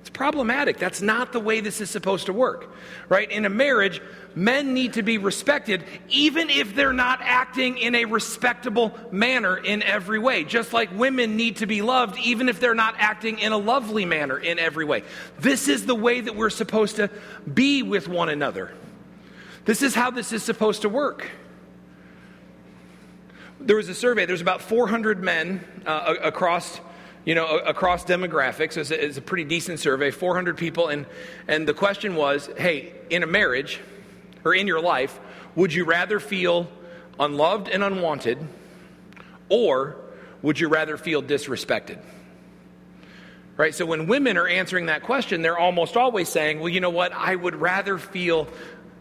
It's 0.02 0.10
problematic. 0.10 0.78
That's 0.78 1.00
not 1.00 1.32
the 1.32 1.38
way 1.38 1.60
this 1.60 1.80
is 1.80 1.88
supposed 1.88 2.26
to 2.26 2.32
work, 2.32 2.74
right? 3.08 3.30
In 3.30 3.44
a 3.44 3.48
marriage, 3.48 4.02
men 4.34 4.74
need 4.74 4.94
to 4.94 5.02
be 5.02 5.16
respected 5.16 5.84
even 6.08 6.50
if 6.50 6.74
they're 6.74 6.92
not 6.92 7.20
acting 7.22 7.78
in 7.78 7.94
a 7.94 8.04
respectable 8.06 8.92
manner 9.12 9.56
in 9.56 9.80
every 9.84 10.18
way. 10.18 10.42
Just 10.42 10.72
like 10.72 10.90
women 10.98 11.36
need 11.36 11.58
to 11.58 11.66
be 11.66 11.82
loved 11.82 12.18
even 12.18 12.48
if 12.48 12.58
they're 12.58 12.74
not 12.74 12.96
acting 12.98 13.38
in 13.38 13.52
a 13.52 13.56
lovely 13.58 14.04
manner 14.04 14.36
in 14.36 14.58
every 14.58 14.84
way. 14.84 15.04
This 15.38 15.68
is 15.68 15.86
the 15.86 15.94
way 15.94 16.20
that 16.20 16.34
we're 16.34 16.50
supposed 16.50 16.96
to 16.96 17.08
be 17.52 17.84
with 17.84 18.08
one 18.08 18.28
another. 18.28 18.72
This 19.64 19.82
is 19.82 19.94
how 19.94 20.10
this 20.10 20.32
is 20.32 20.42
supposed 20.42 20.82
to 20.82 20.88
work 20.88 21.30
there 23.66 23.76
was 23.76 23.88
a 23.88 23.94
survey. 23.94 24.26
There's 24.26 24.40
about 24.40 24.60
400 24.60 25.22
men 25.22 25.64
uh, 25.86 26.14
across, 26.22 26.80
you 27.24 27.34
know, 27.34 27.58
across 27.58 28.04
demographics. 28.04 28.76
It's 28.76 28.90
a, 28.90 29.04
it's 29.04 29.16
a 29.16 29.22
pretty 29.22 29.44
decent 29.44 29.80
survey. 29.80 30.10
400 30.10 30.56
people, 30.56 30.88
and 30.88 31.06
and 31.48 31.66
the 31.66 31.74
question 31.74 32.14
was, 32.16 32.48
hey, 32.56 32.92
in 33.10 33.22
a 33.22 33.26
marriage 33.26 33.80
or 34.44 34.54
in 34.54 34.66
your 34.66 34.80
life, 34.80 35.18
would 35.54 35.72
you 35.72 35.84
rather 35.84 36.18
feel 36.18 36.68
unloved 37.18 37.68
and 37.68 37.84
unwanted, 37.84 38.38
or 39.48 39.96
would 40.42 40.58
you 40.58 40.68
rather 40.68 40.96
feel 40.96 41.22
disrespected? 41.22 41.98
Right? 43.56 43.74
So 43.74 43.86
when 43.86 44.06
women 44.06 44.36
are 44.38 44.48
answering 44.48 44.86
that 44.86 45.02
question, 45.02 45.42
they're 45.42 45.58
almost 45.58 45.96
always 45.96 46.28
saying, 46.28 46.58
well, 46.58 46.70
you 46.70 46.80
know 46.80 46.90
what? 46.90 47.12
I 47.12 47.36
would 47.36 47.54
rather 47.54 47.98
feel 47.98 48.48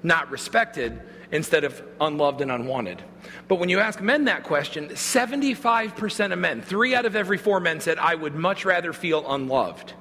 not 0.04 0.30
respected 0.30 1.02
instead 1.32 1.63
of 1.63 1.82
unloved 2.00 2.41
and 2.41 2.52
unwanted. 2.52 3.02
But 3.51 3.59
when 3.59 3.67
you 3.67 3.81
ask 3.81 3.99
men 3.99 4.23
that 4.25 4.43
question, 4.43 4.87
75% 4.87 6.31
of 6.31 6.39
men, 6.39 6.61
three 6.61 6.95
out 6.95 7.05
of 7.05 7.17
every 7.17 7.37
four 7.37 7.59
men 7.59 7.81
said, 7.81 7.97
I 7.97 8.15
would 8.15 8.33
much 8.33 8.63
rather 8.63 8.93
feel 8.93 9.29
unloved 9.29 9.91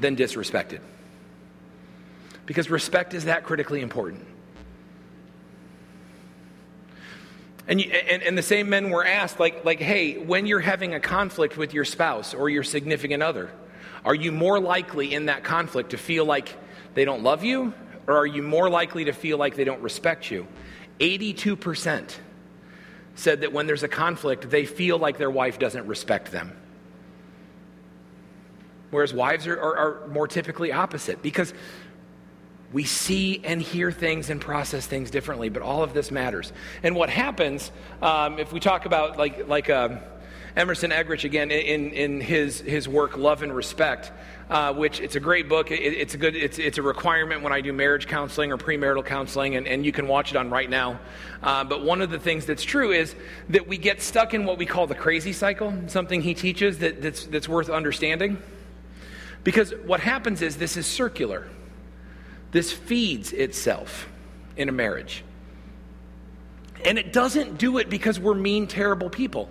than 0.00 0.16
disrespected. 0.16 0.80
Because 2.46 2.70
respect 2.70 3.14
is 3.14 3.26
that 3.26 3.44
critically 3.44 3.80
important. 3.80 4.26
And, 7.68 7.80
you, 7.80 7.92
and, 7.92 8.24
and, 8.24 8.36
the 8.36 8.42
same 8.42 8.68
men 8.68 8.90
were 8.90 9.06
asked, 9.06 9.38
like, 9.38 9.64
like, 9.64 9.78
hey, 9.78 10.18
when 10.18 10.44
you're 10.44 10.58
having 10.58 10.94
a 10.94 11.00
conflict 11.00 11.56
with 11.56 11.74
your 11.74 11.84
spouse 11.84 12.34
or 12.34 12.48
your 12.48 12.64
significant 12.64 13.22
other, 13.22 13.52
are 14.04 14.16
you 14.16 14.32
more 14.32 14.58
likely 14.58 15.14
in 15.14 15.26
that 15.26 15.44
conflict 15.44 15.90
to 15.90 15.96
feel 15.96 16.24
like 16.24 16.56
they 16.94 17.04
don't 17.04 17.22
love 17.22 17.44
you, 17.44 17.72
or 18.08 18.16
are 18.16 18.26
you 18.26 18.42
more 18.42 18.68
likely 18.68 19.04
to 19.04 19.12
feel 19.12 19.38
like 19.38 19.54
they 19.54 19.62
don't 19.62 19.80
respect 19.80 20.28
you? 20.28 20.48
82% 20.98 22.16
said 23.14 23.42
that 23.42 23.52
when 23.52 23.66
there's 23.66 23.82
a 23.82 23.88
conflict, 23.88 24.50
they 24.50 24.64
feel 24.64 24.98
like 24.98 25.18
their 25.18 25.30
wife 25.30 25.58
doesn't 25.58 25.86
respect 25.86 26.32
them. 26.32 26.56
Whereas 28.90 29.12
wives 29.12 29.46
are, 29.46 29.60
are, 29.60 29.76
are 29.76 30.08
more 30.08 30.28
typically 30.28 30.72
opposite 30.72 31.22
because 31.22 31.52
we 32.72 32.84
see 32.84 33.40
and 33.44 33.62
hear 33.62 33.92
things 33.92 34.30
and 34.30 34.40
process 34.40 34.86
things 34.86 35.10
differently, 35.10 35.48
but 35.48 35.62
all 35.62 35.82
of 35.82 35.94
this 35.94 36.10
matters. 36.10 36.52
And 36.82 36.96
what 36.96 37.08
happens 37.08 37.70
um, 38.02 38.38
if 38.38 38.52
we 38.52 38.60
talk 38.60 38.84
about 38.84 39.16
like 39.16 39.48
like 39.48 39.70
um, 39.70 40.00
Emerson 40.56 40.90
Eggerichs 40.90 41.24
again 41.24 41.50
in 41.50 41.90
in 41.90 42.20
his 42.20 42.60
his 42.60 42.88
work 42.88 43.16
Love 43.16 43.42
and 43.42 43.54
Respect, 43.54 44.12
uh, 44.48 44.72
which 44.72 45.00
it's 45.00 45.16
a 45.16 45.20
great 45.20 45.48
book. 45.48 45.70
It, 45.70 45.80
it's 45.82 46.14
a 46.14 46.16
good 46.16 46.36
it's 46.36 46.58
it's 46.58 46.78
a 46.78 46.82
requirement 46.82 47.42
when 47.42 47.52
I 47.52 47.60
do 47.60 47.72
marriage 47.72 48.06
counseling 48.06 48.52
or 48.52 48.56
premarital 48.56 49.04
counseling, 49.04 49.56
and, 49.56 49.66
and 49.66 49.84
you 49.84 49.90
can 49.90 50.06
watch 50.06 50.30
it 50.30 50.36
on 50.36 50.50
right 50.50 50.70
now. 50.70 51.00
Uh, 51.42 51.64
but 51.64 51.84
one 51.84 52.00
of 52.02 52.10
the 52.10 52.20
things 52.20 52.46
that's 52.46 52.62
true 52.62 52.92
is 52.92 53.16
that 53.48 53.66
we 53.66 53.76
get 53.76 54.00
stuck 54.00 54.32
in 54.32 54.44
what 54.44 54.58
we 54.58 54.66
call 54.66 54.86
the 54.86 54.94
crazy 54.94 55.32
cycle. 55.32 55.74
Something 55.88 56.22
he 56.22 56.34
teaches 56.34 56.78
that, 56.78 57.02
that's 57.02 57.26
that's 57.26 57.48
worth 57.48 57.68
understanding, 57.68 58.40
because 59.42 59.72
what 59.84 59.98
happens 59.98 60.40
is 60.40 60.56
this 60.56 60.76
is 60.76 60.86
circular 60.86 61.48
this 62.54 62.72
feeds 62.72 63.32
itself 63.32 64.08
in 64.56 64.68
a 64.68 64.72
marriage. 64.72 65.24
And 66.84 66.98
it 66.98 67.12
doesn't 67.12 67.58
do 67.58 67.78
it 67.78 67.90
because 67.90 68.20
we're 68.20 68.34
mean, 68.34 68.68
terrible 68.68 69.10
people. 69.10 69.48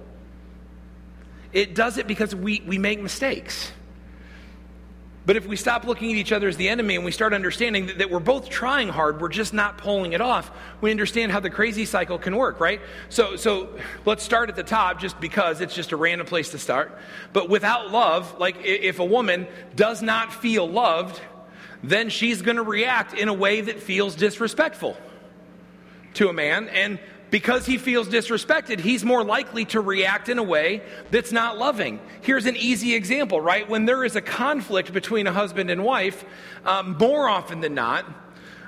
It 1.54 1.76
does 1.76 1.98
it 1.98 2.08
because 2.08 2.36
we, 2.36 2.62
we 2.66 2.78
make 2.78 3.02
mistakes. 3.02 3.72
But 5.26 5.38
if 5.38 5.46
we 5.46 5.56
stop 5.56 5.86
looking 5.86 6.12
at 6.12 6.18
each 6.18 6.34
other 6.34 6.50
as 6.50 6.58
the 6.58 6.68
enemy 6.68 6.96
and 6.96 7.06
we 7.06 7.12
start 7.12 7.34
understanding 7.34 7.86
that, 7.86 8.00
that, 8.00 8.12
we're 8.12 8.20
both 8.20 8.50
trying 8.50 8.90
hard, 8.90 9.22
we're 9.22 9.30
just 9.30 9.54
not 9.54 9.78
pulling 9.78 10.12
it 10.12 10.20
off, 10.20 10.52
we 10.82 10.92
understand 10.92 11.32
how 11.32 11.40
the 11.40 11.50
crazy 11.50 11.86
cycle 11.86 12.18
can 12.18 12.36
work, 12.36 12.60
right? 12.60 12.82
So, 13.08 13.38
so 13.38 13.70
let's 14.06 14.22
start 14.22 14.50
at 14.50 14.58
the 14.58 14.64
top 14.64 15.00
just 15.00 15.22
because 15.22 15.62
it's 15.62 15.74
just 15.74 15.94
a 15.94 15.96
random 15.96 16.28
place 16.28 16.50
to 16.50 16.58
start. 16.58 16.98
But 17.32 17.48
without 17.48 17.90
love, 17.90 18.38
like 18.38 18.58
if 18.66 19.00
a 19.00 19.06
woman 19.06 19.48
does 19.78 20.02
not 20.02 20.34
feel 20.34 20.68
loved, 20.68 21.22
then 21.84 22.10
she's 22.10 22.42
going 22.42 22.58
to 22.58 22.64
react 22.64 23.14
in 23.14 23.30
a 23.30 23.34
way 23.34 23.62
that 23.62 23.80
feels 23.80 24.16
disrespectful 24.16 24.98
to 26.16 26.28
a 26.28 26.34
man. 26.34 26.68
And 26.68 27.00
because 27.34 27.66
he 27.66 27.80
feels 27.80 28.08
disrespected, 28.08 28.80
he's 28.80 29.04
more 29.04 29.24
likely 29.24 29.66
to 29.66 29.82
react 29.82 30.30
in 30.30 30.38
a 30.38 30.44
way 30.44 30.84
that's 31.10 31.32
not 31.32 31.58
loving. 31.58 32.00
Here's 32.22 32.46
an 32.46 32.56
easy 32.56 32.94
example, 32.94 33.42
right? 33.42 33.68
When 33.68 33.86
there 33.86 34.06
is 34.06 34.16
a 34.16 34.22
conflict 34.22 34.94
between 34.94 35.26
a 35.26 35.32
husband 35.32 35.72
and 35.72 35.84
wife, 35.84 36.24
um, 36.64 36.96
more 37.00 37.28
often 37.28 37.60
than 37.60 37.74
not, 37.74 38.06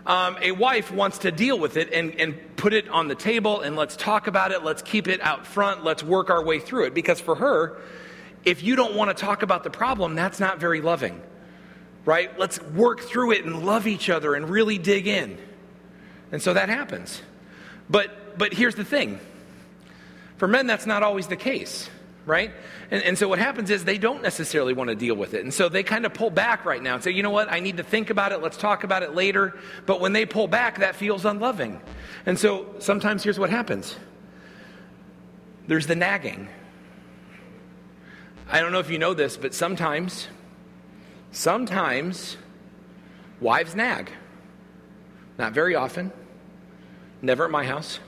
um, 0.08 0.36
a 0.42 0.52
wife 0.52 0.92
wants 0.92 1.20
to 1.20 1.32
deal 1.32 1.60
with 1.60 1.78
it 1.78 1.94
and, 1.94 2.20
and 2.20 2.40
put 2.56 2.74
it 2.74 2.90
on 2.90 3.08
the 3.08 3.14
table 3.14 3.62
and 3.62 3.76
let's 3.76 3.96
talk 3.96 4.26
about 4.26 4.52
it. 4.52 4.64
Let's 4.64 4.82
keep 4.82 5.08
it 5.08 5.22
out 5.22 5.46
front. 5.46 5.84
Let's 5.84 6.02
work 6.02 6.32
our 6.32 6.44
way 6.44 6.58
through 6.60 6.86
it. 6.86 6.96
Because 6.96 7.22
for 7.22 7.36
her, 7.36 7.80
if 8.46 8.64
you 8.64 8.76
don't 8.76 8.96
want 8.96 9.16
to 9.16 9.24
talk 9.26 9.44
about 9.44 9.64
the 9.64 9.70
problem, 9.70 10.16
that's 10.16 10.40
not 10.40 10.60
very 10.60 10.82
loving 10.82 11.22
right? 12.04 12.38
Let's 12.38 12.62
work 12.62 13.02
through 13.02 13.32
it 13.32 13.46
and 13.46 13.66
love 13.66 13.88
each 13.88 14.12
other 14.12 14.36
and 14.36 14.48
really 14.48 14.78
dig 14.78 15.08
in. 15.08 15.40
And 16.32 16.40
so 16.40 16.54
that 16.54 16.70
happens. 16.70 17.20
But 17.90 18.25
but 18.38 18.54
here's 18.54 18.76
the 18.76 18.86
thing. 18.86 19.20
For 20.38 20.48
men 20.48 20.68
that's 20.68 20.86
not 20.86 21.04
always 21.04 21.28
the 21.28 21.36
case, 21.36 21.90
right? 22.26 22.52
And, 22.92 23.04
and 23.04 23.18
so 23.18 23.28
what 23.28 23.40
happens 23.40 23.70
is 23.70 23.86
they 23.86 23.98
don't 23.98 24.22
necessarily 24.22 24.74
want 24.74 24.90
to 24.90 24.96
deal 24.96 25.16
with 25.16 25.34
it. 25.34 25.44
And 25.44 25.54
so 25.54 25.70
they 25.70 25.84
kind 25.84 26.06
of 26.06 26.14
pull 26.14 26.30
back 26.30 26.66
right 26.66 26.82
now 26.82 26.96
and 26.96 27.04
say, 27.04 27.12
you 27.12 27.24
know 27.24 27.30
what, 27.30 27.52
I 27.52 27.60
need 27.60 27.78
to 27.78 27.84
think 27.84 28.10
about 28.10 28.32
it, 28.32 28.42
let's 28.42 28.58
talk 28.58 28.84
about 28.84 29.04
it 29.04 29.16
later. 29.16 29.58
But 29.86 30.02
when 30.02 30.14
they 30.14 30.26
pull 30.26 30.48
back, 30.48 30.80
that 30.80 30.96
feels 30.96 31.26
unloving. 31.26 31.80
And 32.26 32.38
so 32.38 32.76
sometimes 32.80 33.24
here's 33.24 33.40
what 33.40 33.50
happens 33.50 33.96
there's 35.68 35.88
the 35.88 35.96
nagging. 35.96 36.48
I 38.48 38.60
don't 38.60 38.72
know 38.72 38.80
if 38.80 38.92
you 38.92 39.00
know 39.00 39.16
this, 39.16 39.38
but 39.38 39.56
sometimes 39.56 40.28
Sometimes 41.36 42.38
wives 43.42 43.76
nag. 43.76 44.10
Not 45.38 45.52
very 45.52 45.76
often, 45.76 46.14
never 47.22 47.44
at 47.44 47.52
my 47.52 47.66
house. 47.66 48.00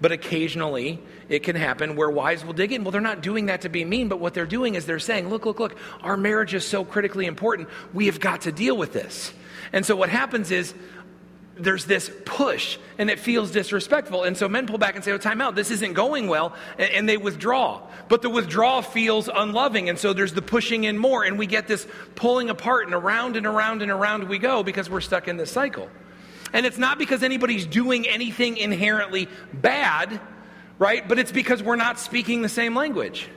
But 0.00 0.12
occasionally 0.12 1.00
it 1.28 1.42
can 1.42 1.56
happen 1.56 1.94
where 1.94 2.10
wives 2.10 2.44
will 2.44 2.54
dig 2.54 2.72
in. 2.72 2.84
Well, 2.84 2.90
they're 2.90 3.00
not 3.00 3.20
doing 3.20 3.46
that 3.46 3.62
to 3.62 3.68
be 3.68 3.84
mean, 3.84 4.08
but 4.08 4.18
what 4.18 4.34
they're 4.34 4.46
doing 4.46 4.74
is 4.74 4.86
they're 4.86 4.98
saying, 4.98 5.28
look, 5.28 5.44
look, 5.44 5.60
look, 5.60 5.76
our 6.02 6.16
marriage 6.16 6.54
is 6.54 6.66
so 6.66 6.84
critically 6.84 7.26
important. 7.26 7.68
We 7.92 8.06
have 8.06 8.20
got 8.20 8.42
to 8.42 8.52
deal 8.52 8.76
with 8.76 8.92
this. 8.92 9.32
And 9.72 9.84
so 9.84 9.96
what 9.96 10.08
happens 10.08 10.50
is 10.50 10.74
there's 11.62 11.84
this 11.84 12.10
push 12.24 12.78
and 12.98 13.10
it 13.10 13.18
feels 13.18 13.50
disrespectful. 13.50 14.24
And 14.24 14.36
so 14.36 14.48
men 14.48 14.66
pull 14.66 14.78
back 14.78 14.94
and 14.96 15.04
say, 15.04 15.12
oh, 15.12 15.18
time 15.18 15.40
out, 15.40 15.54
this 15.54 15.70
isn't 15.70 15.92
going 15.92 16.28
well. 16.28 16.54
And, 16.78 17.08
they 17.08 17.16
withdraw. 17.16 17.82
But 18.08 18.22
the 18.22 18.30
withdrawal 18.30 18.82
feels 18.82 19.28
unloving. 19.28 19.88
And 19.88 19.98
so 19.98 20.12
there's 20.12 20.32
the 20.32 20.42
pushing 20.42 20.84
in 20.84 20.96
more. 20.96 21.24
And 21.24 21.38
we 21.38 21.46
get 21.46 21.68
this 21.68 21.86
pulling 22.14 22.50
apart 22.50 22.86
and 22.86 22.94
around 22.94 23.36
and 23.36 23.46
around 23.46 23.82
and 23.82 23.90
around 23.90 24.28
we 24.28 24.38
go 24.38 24.62
because 24.62 24.88
we're 24.88 25.00
stuck 25.00 25.28
in 25.28 25.36
this 25.36 25.50
cycle. 25.50 25.88
And 26.52 26.66
it's 26.66 26.78
not 26.78 26.98
because 26.98 27.22
anybody's 27.22 27.66
doing 27.66 28.06
anything 28.08 28.56
inherently 28.56 29.28
bad, 29.52 30.20
right? 30.78 31.06
But 31.06 31.18
it's 31.18 31.32
because 31.32 31.62
we're 31.62 31.76
not 31.76 31.98
speaking 31.98 32.42
the 32.42 32.48
same 32.48 32.74
language. 32.74 33.28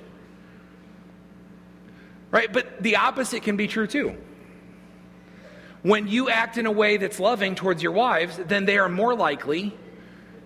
Right? 2.32 2.52
But 2.52 2.82
the 2.82 2.95
opposite 2.95 3.43
can 3.43 3.58
be 3.58 3.67
true 3.67 3.86
too. 3.86 4.17
When 5.84 6.08
you 6.08 6.30
act 6.30 6.58
in 6.58 6.65
a 6.65 6.71
way 6.71 6.97
that's 6.97 7.19
loving 7.19 7.56
towards 7.56 7.84
your 7.84 7.91
wives, 7.91 8.39
then 8.47 8.65
they 8.65 8.78
are 8.78 8.89
more 8.89 9.15
likely 9.15 9.78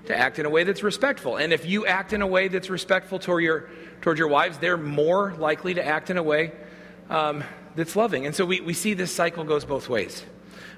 to 0.07 0.17
act 0.17 0.39
in 0.39 0.45
a 0.45 0.49
way 0.49 0.63
that's 0.63 0.83
respectful. 0.83 1.37
And 1.37 1.53
if 1.53 1.65
you 1.65 1.85
act 1.85 2.11
in 2.11 2.21
a 2.21 2.27
way 2.27 2.47
that's 2.47 2.69
respectful 2.69 3.19
toward 3.19 3.43
your, 3.43 3.69
toward 4.01 4.17
your 4.17 4.29
wives, 4.29 4.57
they're 4.57 4.77
more 4.77 5.33
likely 5.37 5.75
to 5.75 5.85
act 5.85 6.09
in 6.09 6.17
a 6.17 6.23
way 6.23 6.51
um, 7.09 7.43
that's 7.75 7.95
loving. 7.95 8.25
And 8.25 8.35
so 8.35 8.45
we, 8.45 8.61
we 8.61 8.73
see 8.73 8.93
this 8.93 9.13
cycle 9.13 9.43
goes 9.43 9.63
both 9.63 9.87
ways. 9.89 10.23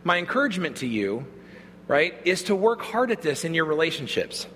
My 0.04 0.18
encouragement 0.18 0.78
to 0.78 0.88
you, 0.88 1.26
right, 1.90 2.14
is 2.24 2.44
to 2.44 2.56
work 2.56 2.82
hard 2.82 3.12
at 3.12 3.22
this 3.22 3.44
in 3.44 3.54
your 3.54 3.66
relationships. 3.66 4.48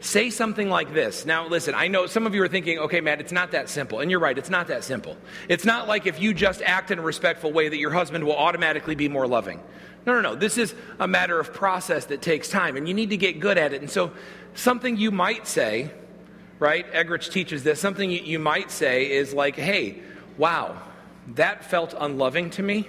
Say 0.00 0.28
something 0.28 0.68
like 0.68 0.92
this. 0.92 1.24
Now, 1.24 1.48
listen, 1.48 1.74
I 1.74 1.86
know 1.86 2.06
some 2.06 2.26
of 2.26 2.34
you 2.34 2.42
are 2.42 2.48
thinking, 2.48 2.78
okay, 2.80 3.00
Matt, 3.00 3.20
it's 3.20 3.32
not 3.32 3.52
that 3.52 3.70
simple. 3.70 4.00
And 4.00 4.10
you're 4.10 4.20
right, 4.20 4.36
it's 4.36 4.50
not 4.50 4.66
that 4.66 4.84
simple. 4.84 5.16
It's 5.48 5.64
not 5.64 5.88
like 5.88 6.06
if 6.06 6.20
you 6.20 6.34
just 6.34 6.60
act 6.62 6.90
in 6.90 6.98
a 6.98 7.02
respectful 7.02 7.52
way 7.52 7.68
that 7.68 7.78
your 7.78 7.92
husband 7.92 8.24
will 8.24 8.36
automatically 8.36 8.96
be 8.96 9.08
more 9.08 9.26
loving. 9.26 9.62
No, 10.04 10.12
no, 10.12 10.20
no. 10.20 10.34
This 10.34 10.58
is 10.58 10.74
a 10.98 11.08
matter 11.08 11.38
of 11.38 11.54
process 11.54 12.06
that 12.06 12.20
takes 12.20 12.50
time, 12.50 12.76
and 12.76 12.86
you 12.86 12.92
need 12.92 13.10
to 13.10 13.16
get 13.16 13.38
good 13.38 13.56
at 13.56 13.72
it. 13.72 13.80
And 13.80 13.90
so, 13.90 14.12
something 14.54 14.96
you 14.98 15.10
might 15.10 15.46
say, 15.46 15.90
right? 16.58 16.90
Eggerichs 16.92 17.30
teaches 17.30 17.62
this. 17.62 17.80
Something 17.80 18.10
you 18.10 18.38
might 18.40 18.70
say 18.70 19.10
is 19.10 19.32
like, 19.32 19.56
hey, 19.56 20.02
wow, 20.36 20.76
that 21.34 21.64
felt 21.64 21.94
unloving 21.98 22.50
to 22.50 22.62
me. 22.62 22.86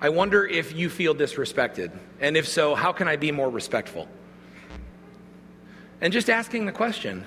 I 0.00 0.10
wonder 0.10 0.46
if 0.46 0.76
you 0.76 0.88
feel 0.90 1.14
disrespected. 1.14 1.96
And 2.20 2.36
if 2.36 2.46
so, 2.46 2.74
how 2.74 2.92
can 2.92 3.08
I 3.08 3.16
be 3.16 3.32
more 3.32 3.50
respectful? 3.50 4.08
and 6.00 6.12
just 6.12 6.30
asking 6.30 6.66
the 6.66 6.72
question. 6.72 7.24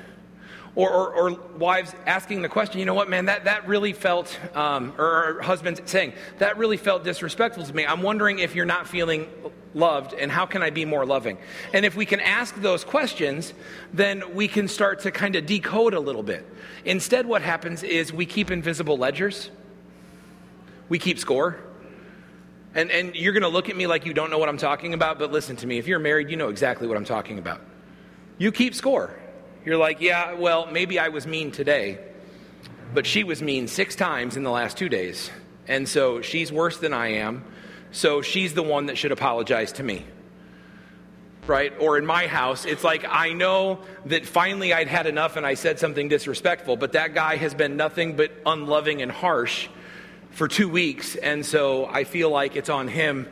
Or, 0.74 0.90
or, 0.90 1.14
or, 1.14 1.40
wives 1.58 1.94
asking 2.06 2.44
the 2.44 2.48
question, 2.48 2.80
you 2.80 2.86
know 2.86 2.94
what, 2.94 3.10
man, 3.10 3.26
that, 3.26 3.44
that 3.44 3.68
really 3.68 3.92
felt, 3.92 4.40
um, 4.56 4.94
or, 4.98 5.40
or 5.40 5.42
husbands 5.42 5.82
saying, 5.84 6.14
that 6.38 6.58
really 6.58 6.78
felt 6.78 7.04
disrespectful 7.04 7.66
to 7.66 7.76
me. 7.76 7.86
I'm 7.86 8.02
wondering 8.02 8.40
if 8.40 8.56
you're 8.56 8.64
not 8.64 8.88
feeling 8.88 9.28
loved 9.74 10.14
and 10.14 10.32
how 10.32 10.46
can 10.46 10.64
I 10.64 10.70
be 10.70 10.86
more 10.86 11.06
loving? 11.06 11.38
And 11.74 11.86
if 11.86 11.98
we 11.98 12.06
can 12.06 12.22
ask 12.22 12.56
those 12.56 12.86
questions, 12.86 13.54
then 13.92 14.34
we 14.34 14.48
can 14.48 14.70
start 14.70 15.02
to 15.02 15.12
kind 15.12 15.36
of 15.36 15.46
decode 15.46 15.94
a 15.94 16.00
little 16.00 16.24
bit. 16.24 16.48
Instead, 16.86 17.26
what 17.26 17.42
happens 17.42 17.84
is 17.84 18.14
we 18.14 18.26
keep 18.26 18.50
invisible 18.50 18.98
ledgers, 18.98 19.50
we 20.88 21.00
keep 21.00 21.20
score. 21.20 21.60
And, 22.74 22.90
and 22.90 23.16
you're 23.16 23.34
going 23.34 23.44
to 23.44 23.50
look 23.50 23.70
at 23.70 23.76
me 23.76 23.88
like 23.88 24.06
you 24.06 24.14
don't 24.14 24.30
know 24.30 24.38
what 24.38 24.48
I'm 24.48 24.58
talking 24.58 24.94
about, 24.94 25.20
but 25.20 25.32
listen 25.32 25.58
to 25.58 25.68
me. 25.68 25.78
If 25.78 25.88
you're 25.88 26.00
married, 26.00 26.30
you 26.30 26.38
know 26.38 26.50
exactly 26.50 26.88
what 26.88 26.96
I'm 26.96 27.06
talking 27.06 27.38
about. 27.38 27.62
You 28.38 28.52
keep 28.52 28.74
score. 28.74 29.14
You're 29.66 29.78
like, 29.78 30.02
yeah, 30.02 30.34
well, 30.34 30.68
maybe 30.72 30.98
I 30.98 31.10
was 31.10 31.28
mean 31.28 31.52
today, 31.52 32.00
but 32.94 33.06
she 33.06 33.24
was 33.24 33.42
mean 33.42 33.68
six 33.68 33.96
times 33.96 34.38
in 34.38 34.44
the 34.44 34.50
last 34.50 34.78
two 34.78 34.90
days. 34.90 35.30
And 35.68 35.88
so 35.88 36.22
she's 36.22 36.52
worse 36.52 36.78
than 36.78 36.94
I 36.94 37.14
am. 37.14 37.44
So 37.92 38.22
she's 38.22 38.54
the 38.54 38.64
one 38.64 38.88
that 38.88 38.98
should 38.98 39.12
apologize 39.12 39.74
to 39.74 39.84
me. 39.84 40.06
Right? 41.46 41.74
Or 41.80 41.98
in 41.98 42.06
my 42.06 42.28
house, 42.28 42.66
it's 42.66 42.84
like 42.84 43.06
I 43.08 43.34
know 43.34 43.80
that 44.06 44.26
finally 44.26 44.74
I'd 44.74 44.88
had 44.88 45.08
enough 45.08 45.36
and 45.36 45.46
I 45.46 45.56
said 45.56 45.80
something 45.80 46.08
disrespectful, 46.08 46.78
but 46.78 46.94
that 46.94 47.14
guy 47.14 47.36
has 47.36 47.54
been 47.54 47.78
nothing 47.78 48.16
but 48.16 48.32
unloving 48.46 49.02
and 49.02 49.12
harsh 49.12 49.68
for 50.32 50.48
two 50.48 50.70
weeks. 50.70 51.16
And 51.16 51.46
so 51.46 51.86
I 51.86 52.04
feel 52.04 52.30
like 52.30 52.56
it's 52.56 52.70
on 52.70 52.88
him 52.88 53.28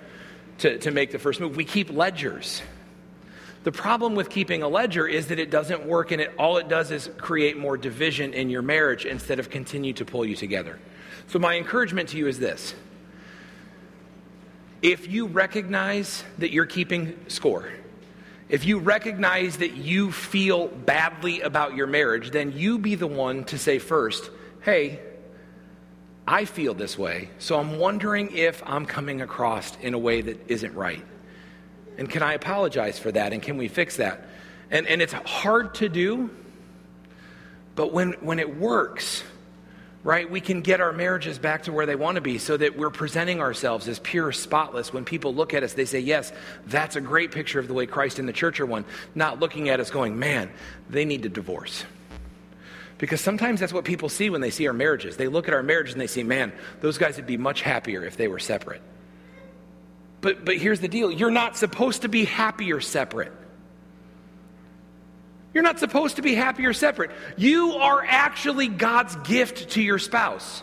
to, 0.60 0.78
to 0.80 0.92
make 0.92 1.12
the 1.12 1.20
first 1.20 1.40
move. 1.40 1.56
We 1.56 1.66
keep 1.66 1.92
ledgers. 1.92 2.62
The 3.64 3.72
problem 3.72 4.16
with 4.16 4.30
keeping 4.30 4.64
a 4.64 4.70
ledger 4.70 5.06
is 5.06 5.28
that 5.28 5.40
it 5.40 5.52
doesn't 5.52 5.86
work 5.86 6.12
and 6.12 6.22
it 6.22 6.32
all 6.38 6.58
it 6.58 6.70
does 6.70 6.92
is 6.92 7.10
create 7.18 7.58
more 7.58 7.78
division 7.78 8.34
in 8.34 8.50
your 8.50 8.62
marriage 8.62 9.06
instead 9.06 9.40
of 9.40 9.50
continue 9.50 9.94
to 9.94 10.06
pull 10.06 10.26
you 10.26 10.36
together. 10.36 10.80
So 11.28 11.40
my 11.40 11.58
encouragement 11.58 12.10
to 12.10 12.18
you 12.18 12.28
is 12.28 12.40
this. 12.40 12.74
If 14.82 15.10
you 15.10 15.28
recognize 15.28 16.24
that 16.38 16.52
you're 16.52 16.66
keeping 16.66 17.20
score, 17.28 17.70
if 18.48 18.66
you 18.66 18.80
recognize 18.80 19.58
that 19.58 19.74
you 19.74 20.12
feel 20.12 20.70
badly 20.70 21.42
about 21.42 21.76
your 21.76 21.86
marriage, 21.86 22.32
then 22.32 22.54
you 22.54 22.80
be 22.80 22.96
the 22.96 23.08
one 23.08 23.44
to 23.46 23.58
say 23.60 23.78
first, 23.78 24.32
"Hey, 24.62 25.00
I 26.32 26.46
feel 26.46 26.76
this 26.76 26.98
way, 26.98 27.30
so 27.40 27.60
I'm 27.60 27.80
wondering 27.80 28.36
if 28.36 28.62
I'm 28.66 28.86
coming 28.86 29.22
across 29.22 29.76
in 29.78 29.94
a 29.96 30.00
way 30.00 30.22
that 30.22 30.50
isn't 30.50 30.76
right." 30.76 31.04
And 31.98 32.10
can 32.10 32.24
I 32.24 32.34
apologize 32.34 32.98
for 32.98 33.12
that? 33.12 33.34
And 33.34 33.42
can 33.42 33.58
we 33.58 33.68
fix 33.68 33.98
that? 33.98 34.26
And, 34.72 34.88
and 34.88 35.02
it's 35.02 35.12
hard 35.12 35.76
to 35.76 35.90
do, 35.90 36.30
but 37.76 37.92
when, 37.92 38.14
when 38.22 38.40
it 38.40 38.58
works, 38.58 39.22
right, 40.04 40.30
we 40.30 40.40
can 40.40 40.62
get 40.62 40.80
our 40.80 40.94
marriages 40.94 41.40
back 41.40 41.64
to 41.64 41.74
where 41.74 41.86
they 41.86 41.96
want 41.96 42.16
to 42.16 42.22
be 42.22 42.38
so 42.38 42.56
that 42.56 42.78
we're 42.78 42.90
presenting 42.90 43.42
ourselves 43.42 43.88
as 43.90 44.00
pure, 44.00 44.32
spotless. 44.32 44.94
When 44.94 45.04
people 45.04 45.34
look 45.34 45.54
at 45.54 45.64
us, 45.64 45.74
they 45.74 45.84
say, 45.86 46.00
Yes, 46.00 46.32
that's 46.68 46.96
a 46.96 47.02
great 47.02 47.32
picture 47.32 47.60
of 47.60 47.68
the 47.68 47.74
way 47.74 47.86
Christ 47.86 48.18
and 48.18 48.30
the 48.30 48.34
church 48.34 48.62
are 48.62 48.66
one. 48.66 48.86
Not 49.14 49.42
looking 49.42 49.68
at 49.68 49.82
us 49.82 49.90
going, 49.90 50.18
Man, 50.18 50.50
they 50.90 51.04
need 51.04 51.24
to 51.24 51.30
divorce. 51.30 51.84
Because 53.00 53.22
sometimes 53.22 53.62
that's 53.62 53.74
what 53.74 53.86
people 53.86 54.10
see 54.10 54.30
when 54.30 54.42
they 54.42 54.52
see 54.52 54.68
our 54.68 54.74
marriages. 54.74 55.18
They 55.18 55.30
look 55.30 55.48
at 55.48 55.54
our 55.54 55.64
marriages 55.64 55.94
and 55.94 56.02
they 56.02 56.08
see, 56.08 56.22
Man, 56.22 56.54
those 56.82 57.00
guys 57.00 57.16
would 57.16 57.26
be 57.26 57.38
much 57.38 57.62
happier 57.62 58.06
if 58.06 58.16
they 58.18 58.28
were 58.28 58.40
separate. 58.40 58.82
But, 60.22 60.44
but 60.46 60.58
here's 60.58 60.82
the 60.82 60.90
deal 60.90 61.10
you're 61.10 61.32
not 61.32 61.58
supposed 61.58 62.04
to 62.04 62.10
be 62.10 62.26
happier 62.26 62.82
separate. 62.82 63.32
You're 65.54 65.64
not 65.64 65.80
supposed 65.80 66.18
to 66.18 66.22
be 66.22 66.36
happier 66.36 66.74
separate. 66.74 67.10
You 67.36 67.72
are 67.72 68.06
actually 68.06 68.68
God's 68.68 69.16
gift 69.28 69.72
to 69.72 69.82
your 69.82 69.98
spouse. 69.98 70.62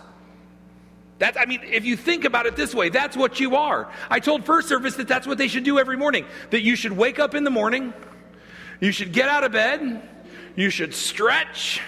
That, 1.18 1.40
I 1.40 1.46
mean, 1.46 1.62
if 1.64 1.84
you 1.84 1.96
think 1.96 2.24
about 2.24 2.46
it 2.46 2.54
this 2.54 2.74
way, 2.74 2.90
that's 2.90 3.16
what 3.16 3.40
you 3.40 3.56
are. 3.56 3.90
I 4.10 4.20
told 4.20 4.44
first 4.44 4.68
service 4.68 4.96
that 4.96 5.08
that's 5.08 5.26
what 5.26 5.38
they 5.38 5.48
should 5.48 5.64
do 5.64 5.78
every 5.78 5.96
morning. 5.96 6.26
That 6.50 6.60
you 6.60 6.76
should 6.76 6.92
wake 6.92 7.18
up 7.18 7.34
in 7.34 7.42
the 7.42 7.50
morning, 7.50 7.94
you 8.80 8.92
should 8.92 9.12
get 9.12 9.28
out 9.30 9.42
of 9.42 9.52
bed, 9.52 10.06
you 10.54 10.68
should 10.68 10.94
stretch, 10.94 11.80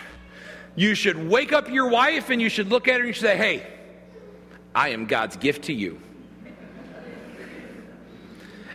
you 0.78 0.94
should 0.94 1.28
wake 1.28 1.52
up 1.52 1.68
your 1.68 1.88
wife, 1.88 2.30
and 2.30 2.40
you 2.40 2.48
should 2.48 2.68
look 2.68 2.86
at 2.86 2.94
her 2.94 2.98
and 3.00 3.08
you 3.08 3.12
should 3.12 3.22
say, 3.22 3.36
Hey, 3.36 3.66
I 4.74 4.90
am 4.90 5.06
God's 5.06 5.36
gift 5.36 5.64
to 5.64 5.72
you. 5.72 6.00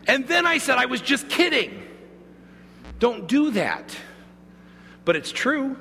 And 0.06 0.28
then 0.28 0.46
I 0.46 0.58
said, 0.58 0.78
I 0.78 0.88
was 0.88 1.00
just 1.00 1.30
kidding. 1.30 1.82
Don't 3.00 3.26
do 3.26 3.52
that. 3.52 3.96
But 5.06 5.16
it's 5.16 5.32
true. 5.32 5.78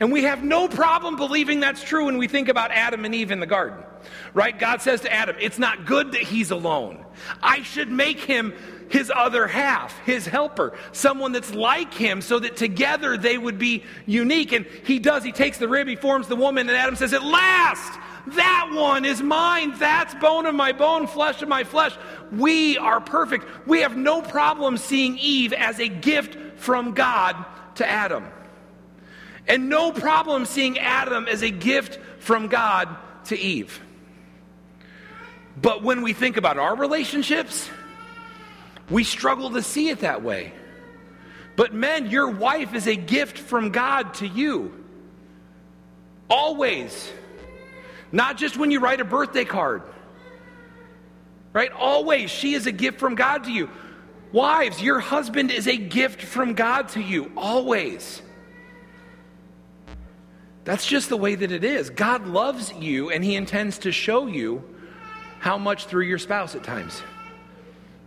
And 0.00 0.10
we 0.10 0.24
have 0.24 0.42
no 0.42 0.66
problem 0.66 1.14
believing 1.14 1.60
that's 1.60 1.84
true 1.84 2.06
when 2.06 2.18
we 2.18 2.26
think 2.26 2.48
about 2.48 2.72
Adam 2.72 3.04
and 3.04 3.14
Eve 3.14 3.30
in 3.30 3.38
the 3.38 3.46
garden. 3.46 3.84
Right? 4.34 4.58
God 4.58 4.82
says 4.82 5.02
to 5.02 5.12
Adam, 5.12 5.36
It's 5.40 5.58
not 5.58 5.86
good 5.86 6.12
that 6.12 6.22
he's 6.22 6.50
alone. 6.50 7.04
I 7.40 7.62
should 7.62 7.92
make 7.92 8.18
him 8.18 8.54
his 8.88 9.12
other 9.14 9.46
half, 9.46 9.98
his 10.00 10.26
helper, 10.26 10.72
someone 10.92 11.32
that's 11.32 11.54
like 11.54 11.92
him, 11.92 12.20
so 12.20 12.38
that 12.38 12.56
together 12.56 13.16
they 13.16 13.36
would 13.36 13.58
be 13.58 13.84
unique. 14.06 14.52
And 14.52 14.66
he 14.84 14.98
does. 14.98 15.24
He 15.24 15.32
takes 15.32 15.58
the 15.58 15.68
rib, 15.68 15.88
he 15.88 15.96
forms 15.96 16.28
the 16.28 16.36
woman, 16.36 16.68
and 16.68 16.76
Adam 16.76 16.96
says, 16.96 17.12
At 17.12 17.24
last, 17.24 17.98
that 18.28 18.70
one 18.72 19.04
is 19.04 19.22
mine. 19.22 19.74
That's 19.78 20.14
bone 20.16 20.46
of 20.46 20.54
my 20.54 20.72
bone, 20.72 21.06
flesh 21.06 21.42
of 21.42 21.48
my 21.48 21.64
flesh. 21.64 21.96
We 22.32 22.76
are 22.78 23.00
perfect. 23.00 23.46
We 23.66 23.82
have 23.82 23.96
no 23.96 24.22
problem 24.22 24.76
seeing 24.76 25.18
Eve 25.18 25.52
as 25.52 25.78
a 25.78 25.88
gift 25.88 26.60
from 26.60 26.92
God 26.92 27.44
to 27.76 27.88
Adam. 27.88 28.24
And 29.46 29.68
no 29.68 29.92
problem 29.92 30.44
seeing 30.44 30.78
Adam 30.78 31.28
as 31.28 31.42
a 31.42 31.50
gift 31.50 32.00
from 32.18 32.48
God 32.48 32.96
to 33.26 33.38
Eve. 33.38 33.80
But 35.60 35.82
when 35.82 36.02
we 36.02 36.12
think 36.12 36.36
about 36.36 36.58
our 36.58 36.76
relationships, 36.76 37.70
we 38.90 39.04
struggle 39.04 39.50
to 39.50 39.62
see 39.62 39.88
it 39.88 40.00
that 40.00 40.22
way. 40.22 40.52
But 41.56 41.72
men, 41.72 42.10
your 42.10 42.28
wife 42.30 42.74
is 42.74 42.86
a 42.86 42.96
gift 42.96 43.38
from 43.38 43.70
God 43.70 44.14
to 44.14 44.26
you. 44.26 44.72
Always. 46.28 47.10
Not 48.12 48.36
just 48.36 48.56
when 48.56 48.70
you 48.70 48.80
write 48.80 49.00
a 49.00 49.04
birthday 49.04 49.44
card. 49.44 49.82
Right? 51.52 51.72
Always. 51.72 52.30
She 52.30 52.54
is 52.54 52.66
a 52.66 52.72
gift 52.72 53.00
from 53.00 53.14
God 53.14 53.44
to 53.44 53.50
you. 53.50 53.70
Wives, 54.32 54.82
your 54.82 55.00
husband 55.00 55.50
is 55.50 55.66
a 55.66 55.76
gift 55.76 56.20
from 56.20 56.52
God 56.54 56.90
to 56.90 57.00
you. 57.00 57.32
Always. 57.36 58.20
That's 60.64 60.86
just 60.86 61.08
the 61.08 61.16
way 61.16 61.36
that 61.36 61.52
it 61.52 61.64
is. 61.64 61.90
God 61.90 62.26
loves 62.26 62.72
you 62.74 63.10
and 63.10 63.24
He 63.24 63.36
intends 63.36 63.78
to 63.78 63.92
show 63.92 64.26
you 64.26 64.62
how 65.38 65.56
much 65.56 65.86
through 65.86 66.04
your 66.04 66.18
spouse 66.18 66.54
at 66.54 66.64
times. 66.64 67.02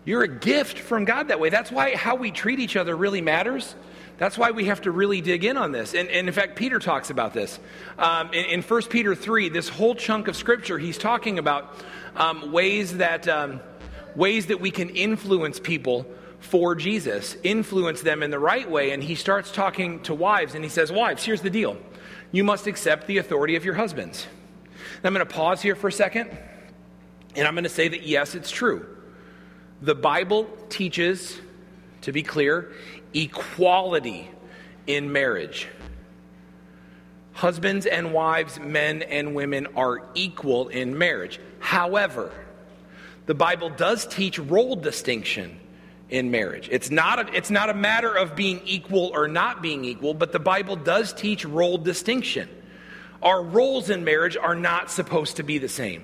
You're 0.10 0.24
a 0.24 0.28
gift 0.28 0.80
from 0.80 1.06
God 1.06 1.28
that 1.28 1.40
way. 1.40 1.52
That's 1.52 1.72
why 1.72 1.96
how 1.96 2.16
we 2.16 2.32
treat 2.32 2.60
each 2.60 2.76
other 2.76 2.98
really 2.98 3.22
matters. 3.22 3.76
That's 4.18 4.40
why 4.40 4.50
we 4.50 4.66
have 4.66 4.82
to 4.82 4.92
really 4.92 5.22
dig 5.22 5.46
in 5.46 5.56
on 5.56 5.72
this. 5.72 5.94
And, 5.94 6.10
and 6.10 6.28
in 6.28 6.34
fact, 6.34 6.56
Peter 6.56 6.80
talks 6.80 7.12
about 7.12 7.36
this. 7.36 7.60
Um, 8.00 8.34
in, 8.34 8.46
in 8.46 8.62
1 8.64 8.82
Peter 8.90 9.14
3, 9.14 9.50
this 9.50 9.70
whole 9.70 9.94
chunk 9.94 10.28
of 10.28 10.36
scripture, 10.36 10.80
he's 10.80 10.98
talking 10.98 11.38
about 11.38 11.76
um, 12.16 12.52
ways, 12.52 12.98
that, 12.98 13.28
um, 13.28 13.60
ways 14.16 14.48
that 14.48 14.60
we 14.60 14.72
can 14.72 14.90
influence 14.90 15.60
people 15.60 16.08
for 16.40 16.74
Jesus, 16.74 17.38
influence 17.44 18.02
them 18.02 18.24
in 18.24 18.32
the 18.32 18.40
right 18.40 18.68
way. 18.68 18.90
And 18.90 19.04
he 19.04 19.14
starts 19.14 19.52
talking 19.52 20.02
to 20.06 20.16
wives, 20.16 20.56
and 20.56 20.64
he 20.64 20.72
says, 20.72 20.92
Wives, 20.92 21.24
here's 21.24 21.42
the 21.42 21.52
deal. 21.52 21.78
You 22.32 22.44
must 22.44 22.66
accept 22.66 23.06
the 23.06 23.20
authority 23.20 23.58
of 23.58 23.64
your 23.64 23.76
husbands. 23.76 24.26
Now, 25.04 25.10
I'm 25.10 25.14
going 25.14 25.24
to 25.24 25.32
pause 25.32 25.62
here 25.62 25.76
for 25.76 25.90
a 25.90 25.92
second, 25.92 26.36
and 27.36 27.48
I'm 27.48 27.54
going 27.54 27.64
to 27.64 27.70
say 27.70 27.90
that 27.90 28.08
yes, 28.08 28.34
it's 28.34 28.50
true. 28.50 28.96
The 29.82 29.96
Bible 29.96 30.50
teaches, 30.70 31.40
to 32.02 32.12
be 32.12 32.22
clear, 32.22 32.74
equality 33.14 34.30
in 34.88 35.12
marriage. 35.12 35.68
Husbands 37.32 37.86
and 37.86 38.14
wives, 38.14 38.60
men 38.60 39.02
and 39.02 39.34
women 39.34 39.68
are 39.78 40.04
equal 40.16 40.68
in 40.68 40.98
marriage. 40.98 41.40
However, 41.60 42.32
the 43.26 43.34
Bible 43.34 43.70
does 43.70 44.06
teach 44.06 44.38
role 44.38 44.76
distinction 44.76 45.58
in 46.10 46.32
marriage. 46.32 46.68
It's 46.72 46.90
not, 46.90 47.20
a, 47.20 47.34
it's 47.34 47.50
not 47.50 47.70
a 47.70 47.74
matter 47.74 48.14
of 48.14 48.36
being 48.36 48.60
equal 48.66 49.12
or 49.14 49.30
not 49.30 49.62
being 49.62 49.86
equal, 49.86 50.14
but 50.14 50.34
the 50.34 50.40
Bible 50.40 50.76
does 50.76 51.14
teach 51.14 51.46
role 51.46 51.78
distinction. 51.78 52.50
Our 53.22 53.42
roles 53.44 53.90
in 53.90 54.04
marriage 54.04 54.36
are 54.36 54.56
not 54.56 54.92
supposed 54.92 55.38
to 55.38 55.44
be 55.44 55.58
the 55.58 55.70
same. 55.70 56.04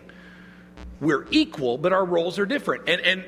We're 1.01 1.25
equal, 1.31 1.77
but 1.77 1.91
our 1.91 2.05
roles 2.05 2.39
are 2.39 2.45
different. 2.45 2.88
And, 2.88 3.01
and 3.01 3.25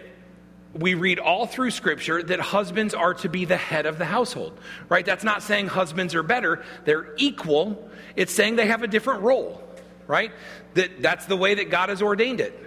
we 0.77 0.93
read 0.93 1.19
all 1.19 1.45
through 1.45 1.71
scripture 1.71 2.21
that 2.23 2.39
husbands 2.39 2.93
are 2.93 3.13
to 3.15 3.29
be 3.29 3.45
the 3.45 3.57
head 3.57 3.85
of 3.85 3.97
the 3.97 4.05
household, 4.05 4.57
right? 4.89 5.05
That's 5.05 5.23
not 5.23 5.41
saying 5.41 5.67
husbands 5.67 6.15
are 6.15 6.23
better, 6.23 6.63
they're 6.85 7.13
equal. 7.17 7.89
It's 8.15 8.33
saying 8.33 8.55
they 8.55 8.67
have 8.67 8.83
a 8.83 8.87
different 8.87 9.21
role, 9.21 9.61
right? 10.05 10.31
That, 10.75 11.01
that's 11.01 11.25
the 11.25 11.37
way 11.37 11.55
that 11.55 11.69
God 11.69 11.89
has 11.89 12.01
ordained 12.01 12.41
it, 12.41 12.57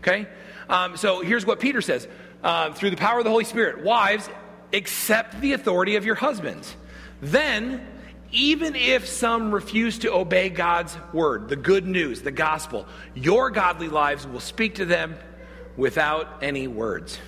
okay? 0.00 0.26
Um, 0.68 0.96
so 0.96 1.20
here's 1.20 1.46
what 1.46 1.60
Peter 1.60 1.80
says 1.80 2.08
uh, 2.42 2.72
through 2.72 2.90
the 2.90 2.96
power 2.96 3.18
of 3.18 3.24
the 3.24 3.30
Holy 3.30 3.44
Spirit 3.44 3.84
Wives, 3.84 4.28
accept 4.72 5.40
the 5.40 5.52
authority 5.52 5.96
of 5.96 6.04
your 6.04 6.14
husbands. 6.14 6.74
Then, 7.20 7.86
even 8.32 8.74
if 8.74 9.06
some 9.06 9.54
refuse 9.54 9.98
to 10.00 10.12
obey 10.12 10.48
God's 10.48 10.96
word, 11.12 11.48
the 11.48 11.56
good 11.56 11.86
news, 11.86 12.22
the 12.22 12.30
gospel, 12.30 12.86
your 13.14 13.50
godly 13.50 13.88
lives 13.88 14.26
will 14.26 14.40
speak 14.40 14.76
to 14.76 14.84
them 14.86 15.14
without 15.76 16.42
any 16.42 16.66
words 16.66 17.18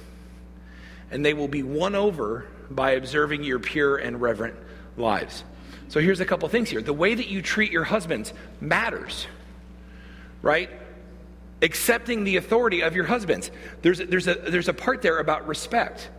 and 1.11 1.25
they 1.25 1.35
will 1.35 1.49
be 1.49 1.63
won 1.63 1.95
over 1.95 2.47
by 2.71 2.93
observing 2.93 3.45
your 3.45 3.59
pure 3.59 3.97
and 3.97 4.21
reverent 4.21 4.57
lives. 4.97 5.45
So 5.89 6.01
here's 6.01 6.21
a 6.21 6.25
couple 6.25 6.49
things 6.49 6.71
here. 6.71 6.83
The 6.83 6.93
way 6.93 7.15
that 7.15 7.29
you 7.29 7.43
treat 7.43 7.71
your 7.71 7.85
husbands 7.85 8.33
matters, 8.61 9.27
right? 10.43 10.71
Accepting 11.63 12.25
the 12.25 12.37
authority 12.37 12.81
of 12.83 12.97
your 12.97 13.05
husbands. 13.05 13.51
There's, 13.83 13.99
there's, 13.99 14.27
a, 14.27 14.35
there's 14.35 14.69
a 14.69 14.75
part 14.75 15.03
there 15.03 15.19
about 15.19 15.47
respect. 15.47 16.11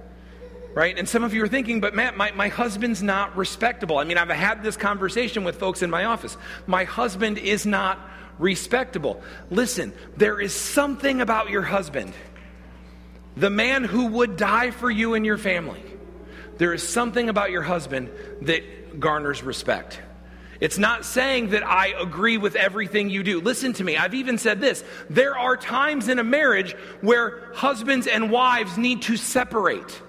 right? 0.76 0.98
And 1.00 1.08
some 1.08 1.24
of 1.24 1.34
you 1.34 1.42
are 1.44 1.48
thinking, 1.48 1.80
but 1.80 1.96
Matt, 1.96 2.18
my, 2.18 2.32
my 2.32 2.50
husband's 2.50 3.02
not 3.02 3.36
respectable. 3.36 3.98
I 3.98 4.04
mean, 4.04 4.18
I've 4.18 4.30
had 4.30 4.62
this 4.62 4.76
conversation 4.76 5.44
with 5.46 5.58
folks 5.58 5.82
in 5.82 5.90
my 5.90 6.04
office. 6.06 6.38
My 6.68 6.84
husband 6.84 7.38
is 7.38 7.66
not 7.66 7.98
respectable. 8.38 9.24
Listen, 9.50 9.94
there 10.18 10.40
is 10.40 10.54
something 10.54 11.22
about 11.22 11.50
your 11.50 11.62
husband, 11.62 12.14
the 13.38 13.50
man 13.50 13.84
who 13.84 14.08
would 14.08 14.38
die 14.38 14.72
for 14.72 14.90
you 14.90 15.14
and 15.14 15.26
your 15.26 15.38
family. 15.38 15.84
There 16.58 16.74
is 16.74 16.88
something 16.88 17.30
about 17.30 17.52
your 17.52 17.64
husband 17.64 18.10
that 18.42 19.00
garners 19.00 19.44
respect. 19.44 20.00
It's 20.62 20.78
not 20.78 21.04
saying 21.04 21.50
that 21.50 21.68
I 21.68 21.88
agree 21.88 22.38
with 22.38 22.56
everything 22.56 23.10
you 23.10 23.24
do. 23.24 23.42
Listen 23.42 23.74
to 23.74 23.84
me. 23.84 23.98
I've 23.98 24.14
even 24.14 24.38
said 24.38 24.62
this. 24.62 24.84
There 25.10 25.38
are 25.38 25.58
times 25.58 26.08
in 26.08 26.18
a 26.18 26.24
marriage 26.24 26.74
where 27.02 27.52
husbands 27.54 28.08
and 28.08 28.32
wives 28.32 28.78
need 28.78 29.02
to 29.04 29.18
separate. 29.18 30.02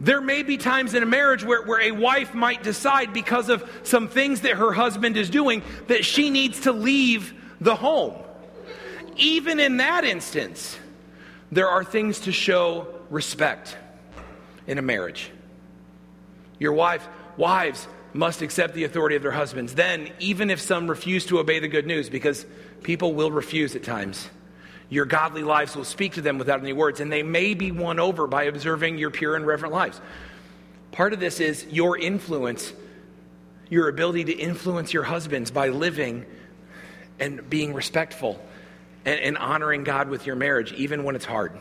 There 0.00 0.20
may 0.20 0.42
be 0.42 0.56
times 0.56 0.94
in 0.94 1.02
a 1.02 1.06
marriage 1.06 1.44
where, 1.44 1.62
where 1.62 1.80
a 1.80 1.92
wife 1.92 2.34
might 2.34 2.62
decide 2.62 3.12
because 3.12 3.50
of 3.50 3.70
some 3.84 4.08
things 4.08 4.40
that 4.40 4.56
her 4.56 4.72
husband 4.72 5.16
is 5.16 5.30
doing 5.30 5.62
that 5.88 6.04
she 6.04 6.30
needs 6.30 6.60
to 6.60 6.72
leave 6.72 7.34
the 7.60 7.76
home. 7.76 8.14
Even 9.16 9.60
in 9.60 9.76
that 9.76 10.04
instance, 10.04 10.76
there 11.52 11.68
are 11.68 11.84
things 11.84 12.20
to 12.20 12.32
show 12.32 12.86
respect 13.10 13.76
in 14.66 14.78
a 14.78 14.82
marriage. 14.82 15.30
Your 16.58 16.72
wife, 16.72 17.06
wives 17.36 17.88
must 18.12 18.42
accept 18.42 18.74
the 18.74 18.84
authority 18.84 19.16
of 19.16 19.22
their 19.22 19.30
husbands. 19.30 19.74
Then, 19.74 20.10
even 20.18 20.50
if 20.50 20.60
some 20.60 20.88
refuse 20.88 21.26
to 21.26 21.38
obey 21.38 21.58
the 21.58 21.68
good 21.68 21.86
news, 21.86 22.08
because 22.08 22.44
people 22.82 23.14
will 23.14 23.30
refuse 23.30 23.74
at 23.74 23.82
times, 23.82 24.28
your 24.88 25.04
godly 25.04 25.42
lives 25.42 25.76
will 25.76 25.84
speak 25.84 26.14
to 26.14 26.20
them 26.20 26.38
without 26.38 26.60
any 26.60 26.72
words, 26.72 27.00
and 27.00 27.10
they 27.12 27.22
may 27.22 27.54
be 27.54 27.70
won 27.70 28.00
over 28.00 28.26
by 28.26 28.44
observing 28.44 28.98
your 28.98 29.10
pure 29.10 29.36
and 29.36 29.46
reverent 29.46 29.72
lives. 29.72 30.00
Part 30.92 31.12
of 31.12 31.20
this 31.20 31.38
is 31.40 31.64
your 31.70 31.96
influence, 31.96 32.72
your 33.68 33.88
ability 33.88 34.24
to 34.24 34.32
influence 34.32 34.92
your 34.92 35.04
husbands 35.04 35.52
by 35.52 35.68
living 35.68 36.26
and 37.20 37.48
being 37.48 37.72
respectful 37.72 38.40
and, 39.04 39.20
and 39.20 39.38
honoring 39.38 39.84
God 39.84 40.08
with 40.08 40.26
your 40.26 40.36
marriage, 40.36 40.72
even 40.72 41.04
when 41.04 41.16
it's 41.16 41.24
hard. 41.24 41.52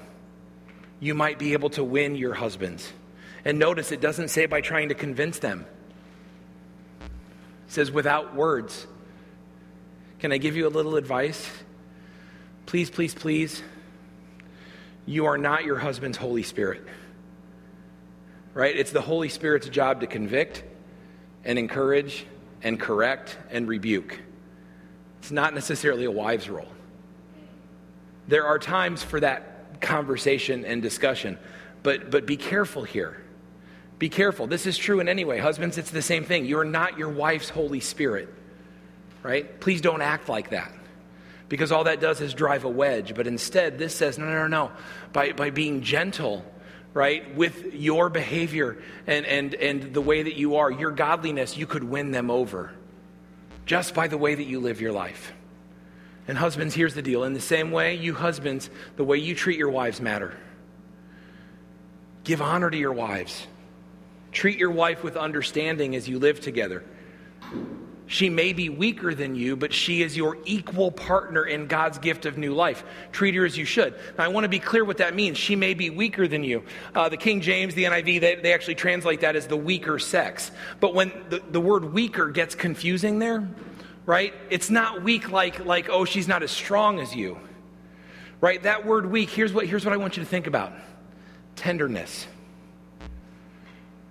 You 1.00 1.16
might 1.16 1.40
be 1.40 1.54
able 1.54 1.70
to 1.72 1.84
win 1.84 2.16
your 2.16 2.34
husbands. 2.34 2.92
And 3.46 3.58
notice 3.58 3.92
it 3.92 4.02
doesn't 4.02 4.30
say 4.30 4.46
by 4.46 4.62
trying 4.62 4.90
to 4.90 4.96
convince 4.96 5.40
them, 5.40 5.66
it 7.02 7.72
says 7.72 7.92
without 7.92 8.36
words. 8.36 8.86
Can 10.20 10.34
I 10.34 10.38
give 10.38 10.58
you 10.58 10.68
a 10.68 10.70
little 10.70 10.98
advice? 10.98 11.50
Please, 12.66 12.90
please, 12.90 13.14
please, 13.14 13.64
you 15.06 15.26
are 15.26 15.38
not 15.38 15.64
your 15.64 15.78
husband's 15.78 16.18
Holy 16.18 16.44
Spirit. 16.44 16.86
Right? 18.54 18.76
It's 18.76 18.92
the 18.92 19.02
Holy 19.02 19.30
Spirit's 19.30 19.70
job 19.70 20.02
to 20.02 20.08
convict 20.08 20.64
and 21.46 21.58
encourage 21.58 22.26
and 22.62 22.78
correct 22.80 23.38
and 23.50 23.68
rebuke. 23.68 24.20
It's 25.20 25.32
not 25.32 25.54
necessarily 25.54 26.06
a 26.06 26.12
wife's 26.12 26.50
role. 26.50 26.68
There 28.30 28.46
are 28.46 28.60
times 28.60 29.02
for 29.02 29.20
that 29.22 29.82
conversation 29.82 30.64
and 30.64 30.84
discussion, 30.84 31.40
but, 31.82 32.12
but 32.12 32.28
be 32.28 32.38
careful 32.38 32.84
here. 32.84 33.24
Be 33.98 34.08
careful. 34.08 34.46
This 34.46 34.68
is 34.68 34.78
true 34.78 35.00
in 35.00 35.10
any 35.10 35.26
way. 35.26 35.40
Husbands, 35.40 35.80
it's 35.80 35.90
the 35.90 36.04
same 36.04 36.24
thing. 36.24 36.46
You're 36.46 36.64
not 36.64 37.00
your 37.00 37.10
wife's 37.10 37.50
Holy 37.50 37.80
Spirit, 37.80 38.32
right? 39.24 39.60
Please 39.60 39.82
don't 39.82 40.04
act 40.04 40.30
like 40.30 40.52
that 40.52 40.72
because 41.50 41.72
all 41.72 41.86
that 41.86 42.00
does 42.02 42.22
is 42.22 42.36
drive 42.36 42.66
a 42.66 42.70
wedge. 42.70 43.16
But 43.16 43.26
instead, 43.26 43.80
this 43.80 43.96
says, 43.96 44.20
no, 44.20 44.26
no, 44.26 44.34
no, 44.34 44.48
no. 44.48 44.72
By, 45.12 45.32
by 45.32 45.50
being 45.50 45.82
gentle, 45.82 46.46
right, 46.94 47.36
with 47.36 47.74
your 47.74 48.10
behavior 48.10 48.78
and, 49.08 49.26
and, 49.26 49.56
and 49.56 49.92
the 49.92 50.02
way 50.02 50.22
that 50.22 50.36
you 50.36 50.58
are, 50.58 50.70
your 50.70 50.92
godliness, 50.92 51.58
you 51.58 51.66
could 51.66 51.84
win 51.84 52.12
them 52.12 52.30
over 52.30 52.72
just 53.66 53.96
by 53.96 54.08
the 54.08 54.20
way 54.20 54.36
that 54.36 54.46
you 54.46 54.60
live 54.60 54.80
your 54.80 54.92
life. 54.92 55.34
And 56.30 56.38
husbands, 56.38 56.76
here's 56.76 56.94
the 56.94 57.02
deal. 57.02 57.24
In 57.24 57.34
the 57.34 57.42
same 57.42 57.72
way, 57.72 57.96
you 57.96 58.14
husbands, 58.14 58.70
the 58.98 59.04
way 59.04 59.18
you 59.18 59.34
treat 59.34 59.58
your 59.58 59.72
wives 59.72 60.00
matter. 60.00 60.38
Give 62.24 62.40
honor 62.40 62.70
to 62.70 62.78
your 62.78 62.94
wives. 62.94 63.48
Treat 64.32 64.60
your 64.60 64.70
wife 64.70 65.04
with 65.04 65.18
understanding 65.18 65.96
as 65.96 66.08
you 66.08 66.20
live 66.20 66.40
together. 66.40 66.84
She 68.06 68.30
may 68.30 68.54
be 68.54 68.70
weaker 68.70 69.16
than 69.16 69.34
you, 69.34 69.56
but 69.56 69.74
she 69.74 70.04
is 70.04 70.16
your 70.16 70.38
equal 70.46 70.92
partner 70.92 71.46
in 71.46 71.66
God's 71.66 71.98
gift 71.98 72.28
of 72.28 72.38
new 72.38 72.54
life. 72.54 72.84
Treat 73.12 73.34
her 73.34 73.44
as 73.44 73.58
you 73.58 73.66
should. 73.66 73.96
Now, 74.16 74.26
I 74.26 74.28
want 74.28 74.44
to 74.44 74.50
be 74.50 74.60
clear 74.60 74.86
what 74.86 74.98
that 74.98 75.16
means. 75.16 75.36
She 75.36 75.56
may 75.56 75.74
be 75.74 75.90
weaker 75.90 76.28
than 76.28 76.44
you. 76.44 76.64
Uh, 76.94 77.10
the 77.10 77.18
King 77.18 77.42
James, 77.42 77.74
the 77.74 77.86
NIV, 77.86 78.22
they, 78.22 78.36
they, 78.36 78.54
actually 78.54 78.76
translate 78.76 79.22
that 79.22 79.36
as 79.36 79.48
the 79.48 79.58
weaker 79.58 79.98
sex. 79.98 80.52
But 80.80 80.94
when 80.94 81.12
the, 81.30 81.42
the 81.50 81.62
word 81.62 81.92
weaker 81.92 82.30
gets 82.30 82.54
confusing 82.54 83.18
there, 83.18 83.48
right, 84.06 84.34
it's 84.50 84.70
not 84.70 85.04
weak 85.04 85.32
like, 85.32 85.66
like, 85.66 85.90
oh, 85.90 86.06
she's 86.06 86.28
not 86.28 86.44
as 86.44 86.52
strong 86.52 87.00
as 87.00 87.16
you. 87.16 87.40
Right? 88.42 88.62
That 88.64 88.86
word 88.86 89.06
weak, 89.12 89.30
here's 89.30 89.54
what, 89.54 89.66
here's 89.66 89.84
what 89.84 89.94
I 89.94 89.98
want 89.98 90.18
you 90.18 90.24
to 90.24 90.30
think 90.30 90.48
about 90.48 90.74
tenderness. 91.56 92.26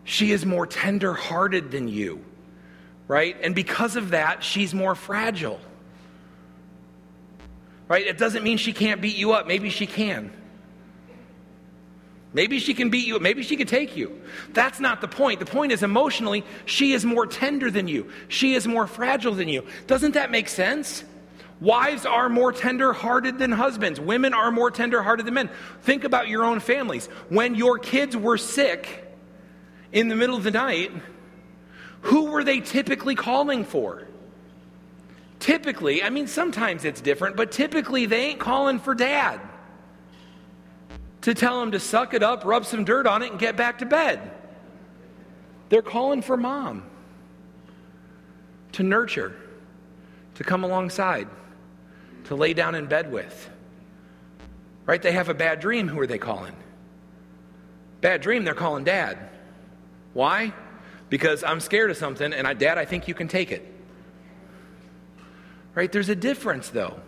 She 0.04 0.32
is 0.32 0.44
more 0.44 0.66
tender 0.66 1.14
hearted 1.14 1.70
than 1.70 1.88
you 1.88 2.24
right? 3.08 3.36
And 3.42 3.54
because 3.54 3.96
of 3.96 4.10
that, 4.10 4.44
she's 4.44 4.72
more 4.72 4.94
fragile. 4.94 5.58
Right? 7.88 8.06
It 8.06 8.18
doesn't 8.18 8.44
mean 8.44 8.58
she 8.58 8.74
can't 8.74 9.00
beat 9.00 9.16
you 9.16 9.32
up. 9.32 9.46
Maybe 9.48 9.70
she 9.70 9.86
can. 9.86 10.30
Maybe 12.32 12.58
she 12.58 12.74
can 12.74 12.90
beat 12.90 13.06
you. 13.06 13.18
Maybe 13.18 13.42
she 13.42 13.56
can 13.56 13.66
take 13.66 13.96
you. 13.96 14.20
That's 14.52 14.80
not 14.80 15.00
the 15.00 15.08
point. 15.08 15.40
The 15.40 15.46
point 15.46 15.72
is 15.72 15.82
emotionally, 15.82 16.44
she 16.66 16.92
is 16.92 17.04
more 17.04 17.26
tender 17.26 17.70
than 17.70 17.88
you. 17.88 18.10
She 18.28 18.54
is 18.54 18.66
more 18.66 18.86
fragile 18.86 19.34
than 19.34 19.48
you. 19.48 19.64
Doesn't 19.86 20.12
that 20.12 20.30
make 20.30 20.48
sense? 20.48 21.04
Wives 21.60 22.06
are 22.06 22.28
more 22.28 22.52
tender 22.52 22.92
hearted 22.92 23.38
than 23.38 23.50
husbands. 23.50 23.98
Women 23.98 24.34
are 24.34 24.50
more 24.50 24.70
tender 24.70 25.02
hearted 25.02 25.26
than 25.26 25.34
men. 25.34 25.50
Think 25.82 26.04
about 26.04 26.28
your 26.28 26.44
own 26.44 26.60
families. 26.60 27.06
When 27.30 27.54
your 27.54 27.78
kids 27.78 28.16
were 28.16 28.38
sick 28.38 29.04
in 29.90 30.08
the 30.08 30.14
middle 30.14 30.36
of 30.36 30.44
the 30.44 30.50
night, 30.50 30.92
who 32.02 32.30
were 32.30 32.44
they 32.44 32.60
typically 32.60 33.14
calling 33.14 33.64
for? 33.64 34.06
Typically, 35.40 36.02
I 36.02 36.10
mean, 36.10 36.26
sometimes 36.26 36.84
it's 36.84 37.00
different, 37.00 37.36
but 37.36 37.50
typically 37.50 38.06
they 38.06 38.26
ain't 38.26 38.40
calling 38.40 38.78
for 38.78 38.94
dad 38.94 39.40
to 41.22 41.34
tell 41.34 41.62
him 41.62 41.72
to 41.72 41.80
suck 41.80 42.14
it 42.14 42.22
up, 42.22 42.44
rub 42.44 42.64
some 42.64 42.84
dirt 42.84 43.06
on 43.06 43.22
it, 43.22 43.30
and 43.30 43.40
get 43.40 43.56
back 43.56 43.78
to 43.78 43.86
bed. 43.86 44.30
They're 45.68 45.82
calling 45.82 46.22
for 46.22 46.36
mom 46.36 46.84
to 48.72 48.82
nurture, 48.82 49.34
to 50.36 50.44
come 50.44 50.64
alongside, 50.64 51.28
to 52.24 52.34
lay 52.34 52.54
down 52.54 52.74
in 52.74 52.86
bed 52.86 53.10
with. 53.10 53.50
Right? 54.86 55.02
They 55.02 55.12
have 55.12 55.28
a 55.28 55.34
bad 55.34 55.60
dream. 55.60 55.88
Who 55.88 55.98
are 56.00 56.06
they 56.06 56.18
calling? 56.18 56.54
Bad 58.00 58.20
dream, 58.20 58.44
they're 58.44 58.54
calling 58.54 58.84
dad. 58.84 59.18
Why? 60.14 60.52
because 61.10 61.42
I'm 61.42 61.60
scared 61.60 61.90
of 61.90 61.96
something 61.96 62.32
and 62.32 62.46
I, 62.46 62.54
Dad, 62.54 62.78
I 62.78 62.84
think 62.84 63.08
you 63.08 63.14
can 63.14 63.28
take 63.28 63.50
it. 63.50 63.66
Right? 65.74 65.90
There's 65.90 66.08
a 66.08 66.16
difference 66.16 66.70
though. 66.70 67.00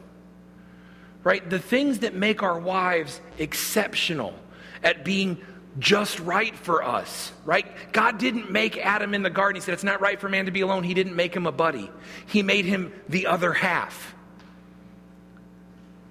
Right? 1.22 1.48
The 1.48 1.58
things 1.58 2.00
that 2.00 2.14
make 2.14 2.42
our 2.42 2.58
wives 2.58 3.20
exceptional 3.38 4.34
at 4.82 5.04
being 5.04 5.38
just 5.78 6.18
right 6.20 6.54
for 6.56 6.82
us, 6.82 7.32
right? 7.44 7.66
God 7.92 8.18
didn't 8.18 8.50
make 8.50 8.76
Adam 8.76 9.14
in 9.14 9.22
the 9.22 9.30
garden. 9.30 9.60
He 9.60 9.64
said, 9.64 9.74
It's 9.74 9.84
not 9.84 10.00
right 10.00 10.20
for 10.20 10.28
man 10.28 10.46
to 10.46 10.50
be 10.50 10.62
alone. 10.62 10.82
He 10.82 10.94
didn't 10.94 11.14
make 11.14 11.34
him 11.34 11.46
a 11.46 11.52
buddy, 11.52 11.90
He 12.26 12.42
made 12.42 12.64
him 12.64 12.92
the 13.08 13.26
other 13.26 13.52
half. 13.52 14.14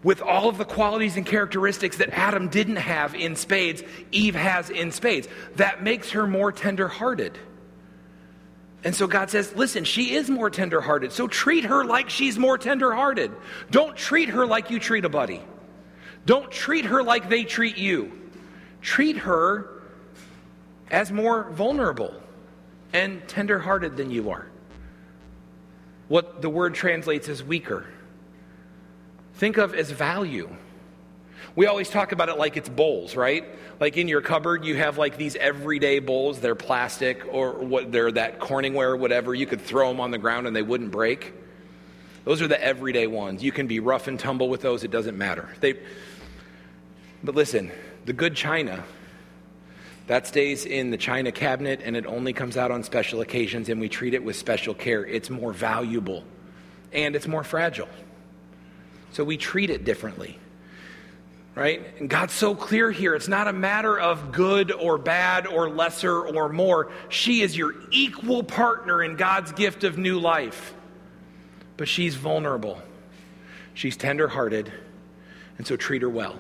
With 0.02 0.22
all 0.22 0.48
of 0.48 0.58
the 0.58 0.64
qualities 0.64 1.18
and 1.18 1.26
characteristics 1.26 1.98
that 1.98 2.12
Adam 2.12 2.48
didn't 2.48 2.78
have 2.78 3.16
in 3.16 3.36
spades, 3.36 3.84
Eve 4.12 4.34
has 4.34 4.70
in 4.70 4.92
spades. 4.92 5.28
That 5.58 5.84
makes 5.84 6.12
her 6.12 6.26
more 6.26 6.54
tenderhearted. 6.54 7.38
And 8.84 8.96
so 8.96 9.08
God 9.08 9.30
says, 9.30 9.54
listen, 9.56 9.84
she 9.84 10.16
is 10.16 10.30
more 10.30 10.50
tenderhearted. 10.50 11.12
So 11.12 11.28
treat 11.28 11.66
her 11.66 11.84
like 11.84 12.10
she's 12.10 12.40
more 12.40 12.58
tenderhearted. 12.58 13.32
Don't 13.72 13.96
treat 13.96 14.30
her 14.30 14.46
like 14.46 14.70
you 14.70 14.80
treat 14.80 15.04
a 15.04 15.10
buddy. 15.10 15.42
Don't 16.26 16.50
treat 16.50 16.86
her 16.86 17.04
like 17.04 17.30
they 17.30 17.44
treat 17.44 17.78
you. 17.78 18.12
Treat 18.82 19.18
her 19.18 19.82
as 20.90 21.12
more 21.12 21.50
vulnerable 21.52 22.14
and 22.94 23.28
tenderhearted 23.28 23.98
than 23.98 24.12
you 24.12 24.30
are. 24.30 24.48
What 26.08 26.42
the 26.42 26.50
word 26.50 26.74
translates 26.74 27.30
as 27.30 27.44
weaker. 27.44 27.86
Think 29.36 29.58
of 29.58 29.76
as 29.76 29.92
value. 29.92 30.50
We 31.56 31.66
always 31.66 31.90
talk 31.90 32.12
about 32.12 32.30
it 32.30 32.38
like 32.38 32.58
it's 32.58 32.70
bowls, 32.70 33.16
right? 33.16 33.44
Like 33.80 33.98
in 33.98 34.08
your 34.08 34.22
cupboard, 34.22 34.66
you 34.66 34.76
have 34.76 34.98
like 34.98 35.18
these 35.18 35.36
everyday 35.36 36.00
bowls. 36.00 36.40
They're 36.40 36.56
plastic 36.56 37.24
or 37.32 37.54
what 37.54 37.92
they're 37.92 38.12
that 38.12 38.40
Corningware 38.40 38.90
or 38.90 38.98
whatever. 38.98 39.34
You 39.34 39.46
could 39.46 39.62
throw 39.62 39.90
them 39.90 40.00
on 40.00 40.12
the 40.12 40.18
ground 40.18 40.48
and 40.48 40.56
they 40.56 40.62
wouldn't 40.62 40.92
break. 40.92 41.34
Those 42.26 42.42
are 42.42 42.48
the 42.48 42.62
everyday 42.64 43.08
ones. 43.08 43.42
You 43.44 43.52
can 43.52 43.68
be 43.68 43.80
rough 43.80 44.08
and 44.08 44.20
tumble 44.20 44.50
with 44.50 44.62
those, 44.62 44.84
it 44.84 44.92
doesn't 44.92 45.18
matter. 45.18 45.50
They, 45.60 45.80
but 47.24 47.36
listen, 47.36 47.72
the 48.06 48.14
good 48.14 48.36
china, 48.36 48.84
That 50.10 50.26
stays 50.26 50.66
in 50.66 50.90
the 50.90 50.98
china 50.98 51.32
cabinet 51.32 51.82
and 51.84 51.96
it 51.96 52.08
only 52.08 52.34
comes 52.34 52.58
out 52.58 52.72
on 52.72 52.84
special 52.84 53.22
occasions 53.22 53.70
and 53.70 53.80
we 53.80 53.90
treat 53.90 54.16
it 54.16 54.24
with 54.24 54.36
special 54.36 54.74
care. 54.74 55.06
It's 55.06 55.30
more 55.30 55.54
valuable 55.54 56.24
and 56.92 57.16
it's 57.16 57.28
more 57.28 57.44
fragile. 57.44 57.88
So 59.12 59.24
we 59.24 59.38
treat 59.38 59.70
it 59.70 59.86
differently. 59.86 60.40
Right? 61.60 61.86
And 62.00 62.10
God's 62.10 62.32
so 62.32 62.56
clear 62.56 62.90
here. 62.90 63.16
It's 63.16 63.28
not 63.28 63.50
a 63.50 63.52
matter 63.52 64.00
of 64.00 64.32
good 64.32 64.72
or 64.72 64.98
bad 64.98 65.46
or 65.46 65.70
lesser 65.70 66.22
or 66.22 66.48
more. 66.48 66.90
She 67.10 67.42
is 67.42 67.58
your 67.58 67.76
equal 67.92 68.44
partner 68.44 69.04
in 69.04 69.18
God's 69.18 69.52
gift 69.52 69.84
of 69.84 69.98
new 69.98 70.20
life. 70.20 70.74
But 71.76 71.90
she's 71.90 72.16
vulnerable, 72.16 72.82
she's 73.74 73.98
tenderhearted, 73.98 74.72
and 75.58 75.68
so 75.68 75.76
treat 75.76 76.02
her 76.02 76.10
well. 76.10 76.40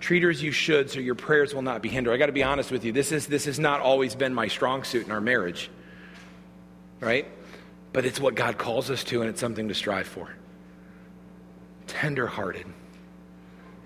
Treat 0.00 0.22
her 0.22 0.30
as 0.30 0.42
you 0.42 0.50
should 0.50 0.90
so 0.90 0.98
your 0.98 1.14
prayers 1.14 1.54
will 1.54 1.60
not 1.60 1.82
be 1.82 1.90
hindered. 1.90 2.14
I 2.14 2.16
got 2.16 2.26
to 2.26 2.32
be 2.32 2.44
honest 2.44 2.70
with 2.70 2.82
you. 2.82 2.92
This, 2.92 3.12
is, 3.12 3.26
this 3.26 3.44
has 3.44 3.58
not 3.58 3.82
always 3.82 4.14
been 4.14 4.32
my 4.32 4.48
strong 4.48 4.84
suit 4.84 5.04
in 5.04 5.12
our 5.12 5.20
marriage, 5.20 5.70
right? 7.00 7.26
But 7.92 8.06
it's 8.06 8.18
what 8.18 8.34
God 8.36 8.56
calls 8.56 8.90
us 8.90 9.04
to, 9.04 9.20
and 9.20 9.28
it's 9.28 9.40
something 9.40 9.68
to 9.68 9.74
strive 9.74 10.06
for. 10.06 10.30
Tenderhearted. 11.88 12.64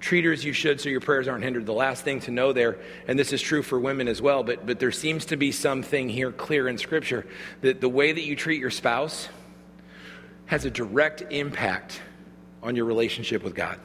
Treat 0.02 0.24
her 0.24 0.32
as 0.32 0.44
you 0.44 0.52
should 0.52 0.80
so 0.80 0.88
your 0.88 1.00
prayers 1.00 1.28
aren't 1.28 1.44
hindered. 1.44 1.64
The 1.64 1.72
last 1.72 2.02
thing 2.02 2.18
to 2.22 2.32
know 2.32 2.52
there, 2.52 2.78
and 3.06 3.16
this 3.16 3.32
is 3.32 3.40
true 3.40 3.62
for 3.62 3.78
women 3.78 4.08
as 4.08 4.20
well, 4.20 4.42
but, 4.42 4.66
but 4.66 4.80
there 4.80 4.90
seems 4.90 5.26
to 5.26 5.36
be 5.36 5.52
something 5.52 6.08
here 6.08 6.32
clear 6.32 6.66
in 6.66 6.76
Scripture 6.76 7.24
that 7.60 7.80
the 7.80 7.88
way 7.88 8.10
that 8.10 8.22
you 8.22 8.34
treat 8.34 8.60
your 8.60 8.70
spouse 8.70 9.28
has 10.46 10.64
a 10.64 10.70
direct 10.70 11.22
impact 11.30 12.02
on 12.64 12.74
your 12.74 12.84
relationship 12.84 13.44
with 13.44 13.54
God. 13.54 13.78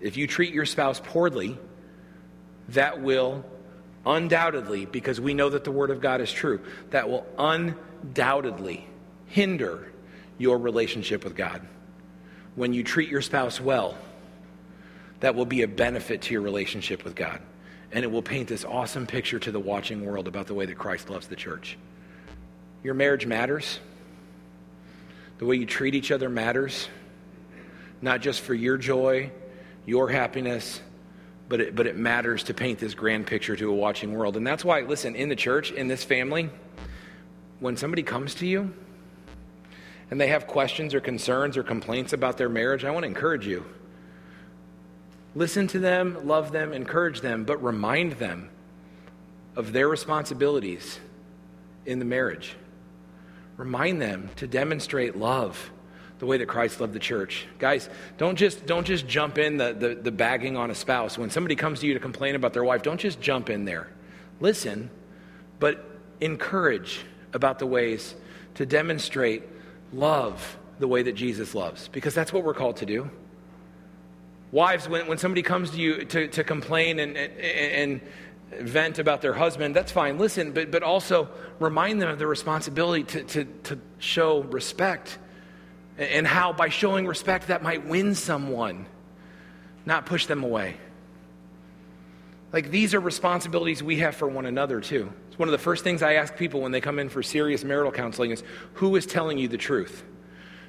If 0.00 0.16
you 0.16 0.26
treat 0.26 0.52
your 0.52 0.66
spouse 0.66 1.00
poorly, 1.02 1.56
that 2.70 3.00
will 3.00 3.44
undoubtedly, 4.04 4.86
because 4.86 5.20
we 5.20 5.34
know 5.34 5.50
that 5.50 5.62
the 5.62 5.70
Word 5.70 5.92
of 5.92 6.00
God 6.00 6.20
is 6.20 6.32
true, 6.32 6.60
that 6.90 7.08
will 7.08 7.24
undoubtedly 7.38 8.88
hinder 9.26 9.92
your 10.36 10.58
relationship 10.58 11.22
with 11.22 11.36
God. 11.36 11.62
When 12.56 12.72
you 12.72 12.82
treat 12.82 13.08
your 13.08 13.22
spouse 13.22 13.60
well, 13.60 13.96
that 15.20 15.34
will 15.34 15.46
be 15.46 15.62
a 15.62 15.68
benefit 15.68 16.22
to 16.22 16.34
your 16.34 16.42
relationship 16.42 17.04
with 17.04 17.14
God. 17.14 17.40
And 17.92 18.04
it 18.04 18.10
will 18.10 18.22
paint 18.22 18.48
this 18.48 18.64
awesome 18.64 19.06
picture 19.06 19.38
to 19.38 19.50
the 19.50 19.60
watching 19.60 20.04
world 20.04 20.28
about 20.28 20.46
the 20.46 20.54
way 20.54 20.66
that 20.66 20.76
Christ 20.76 21.08
loves 21.08 21.28
the 21.28 21.36
church. 21.36 21.78
Your 22.82 22.94
marriage 22.94 23.26
matters. 23.26 23.80
The 25.38 25.46
way 25.46 25.56
you 25.56 25.66
treat 25.66 25.94
each 25.94 26.10
other 26.10 26.28
matters, 26.28 26.88
not 28.00 28.20
just 28.20 28.40
for 28.40 28.54
your 28.54 28.78
joy 28.78 29.30
your 29.86 30.08
happiness, 30.08 30.80
but 31.48 31.60
it, 31.60 31.76
but 31.76 31.86
it 31.86 31.96
matters 31.96 32.42
to 32.44 32.54
paint 32.54 32.80
this 32.80 32.94
grand 32.94 33.26
picture 33.26 33.56
to 33.56 33.70
a 33.70 33.74
watching 33.74 34.12
world. 34.12 34.36
And 34.36 34.44
that's 34.46 34.64
why, 34.64 34.80
listen, 34.80 35.14
in 35.14 35.28
the 35.28 35.36
church, 35.36 35.70
in 35.70 35.86
this 35.86 36.02
family, 36.04 36.50
when 37.60 37.76
somebody 37.76 38.02
comes 38.02 38.34
to 38.36 38.46
you 38.46 38.74
and 40.10 40.20
they 40.20 40.26
have 40.26 40.48
questions 40.48 40.92
or 40.92 41.00
concerns 41.00 41.56
or 41.56 41.62
complaints 41.62 42.12
about 42.12 42.36
their 42.36 42.48
marriage, 42.48 42.84
I 42.84 42.90
want 42.90 43.04
to 43.04 43.08
encourage 43.08 43.46
you. 43.46 43.64
Listen 45.36 45.66
to 45.66 45.78
them, 45.78 46.26
love 46.26 46.50
them, 46.50 46.72
encourage 46.72 47.20
them, 47.20 47.44
but 47.44 47.62
remind 47.62 48.12
them 48.12 48.48
of 49.54 49.74
their 49.74 49.86
responsibilities 49.86 50.98
in 51.84 51.98
the 51.98 52.06
marriage. 52.06 52.56
Remind 53.58 54.00
them 54.00 54.30
to 54.36 54.46
demonstrate 54.46 55.14
love 55.14 55.70
the 56.20 56.24
way 56.24 56.38
that 56.38 56.46
Christ 56.46 56.80
loved 56.80 56.94
the 56.94 56.98
church. 56.98 57.46
Guys, 57.58 57.90
don't 58.16 58.36
just, 58.36 58.64
don't 58.64 58.86
just 58.86 59.06
jump 59.06 59.36
in 59.36 59.58
the, 59.58 59.74
the, 59.74 59.94
the 59.96 60.10
bagging 60.10 60.56
on 60.56 60.70
a 60.70 60.74
spouse. 60.74 61.18
When 61.18 61.28
somebody 61.28 61.54
comes 61.54 61.80
to 61.80 61.86
you 61.86 61.92
to 61.92 62.00
complain 62.00 62.34
about 62.34 62.54
their 62.54 62.64
wife, 62.64 62.82
don't 62.82 62.98
just 62.98 63.20
jump 63.20 63.50
in 63.50 63.66
there. 63.66 63.88
Listen, 64.40 64.88
but 65.58 65.84
encourage 66.22 67.04
about 67.34 67.58
the 67.58 67.66
ways 67.66 68.14
to 68.54 68.64
demonstrate 68.64 69.42
love 69.92 70.56
the 70.78 70.88
way 70.88 71.02
that 71.02 71.12
Jesus 71.12 71.54
loves, 71.54 71.88
because 71.88 72.14
that's 72.14 72.32
what 72.32 72.42
we're 72.42 72.54
called 72.54 72.78
to 72.78 72.86
do. 72.86 73.10
Wives, 74.56 74.88
when, 74.88 75.06
when 75.06 75.18
somebody 75.18 75.42
comes 75.42 75.72
to 75.72 75.76
you 75.76 76.06
to, 76.06 76.28
to 76.28 76.42
complain 76.42 76.98
and, 76.98 77.14
and, 77.14 78.00
and 78.50 78.66
vent 78.66 78.98
about 78.98 79.20
their 79.20 79.34
husband, 79.34 79.76
that's 79.76 79.92
fine. 79.92 80.16
Listen, 80.16 80.52
but, 80.52 80.70
but 80.70 80.82
also 80.82 81.28
remind 81.60 82.00
them 82.00 82.08
of 82.08 82.18
the 82.18 82.26
responsibility 82.26 83.04
to, 83.04 83.22
to, 83.24 83.44
to 83.64 83.78
show 83.98 84.44
respect 84.44 85.18
and 85.98 86.26
how 86.26 86.54
by 86.54 86.70
showing 86.70 87.06
respect 87.06 87.48
that 87.48 87.62
might 87.62 87.86
win 87.86 88.14
someone, 88.14 88.86
not 89.84 90.06
push 90.06 90.24
them 90.24 90.42
away. 90.42 90.78
Like 92.50 92.70
these 92.70 92.94
are 92.94 93.00
responsibilities 93.00 93.82
we 93.82 93.98
have 93.98 94.16
for 94.16 94.26
one 94.26 94.46
another 94.46 94.80
too. 94.80 95.12
It's 95.28 95.38
one 95.38 95.48
of 95.48 95.52
the 95.52 95.58
first 95.58 95.84
things 95.84 96.02
I 96.02 96.14
ask 96.14 96.34
people 96.34 96.62
when 96.62 96.72
they 96.72 96.80
come 96.80 96.98
in 96.98 97.10
for 97.10 97.22
serious 97.22 97.62
marital 97.62 97.92
counseling 97.92 98.30
is 98.30 98.42
who 98.72 98.96
is 98.96 99.04
telling 99.04 99.36
you 99.36 99.48
the 99.48 99.58
truth? 99.58 100.02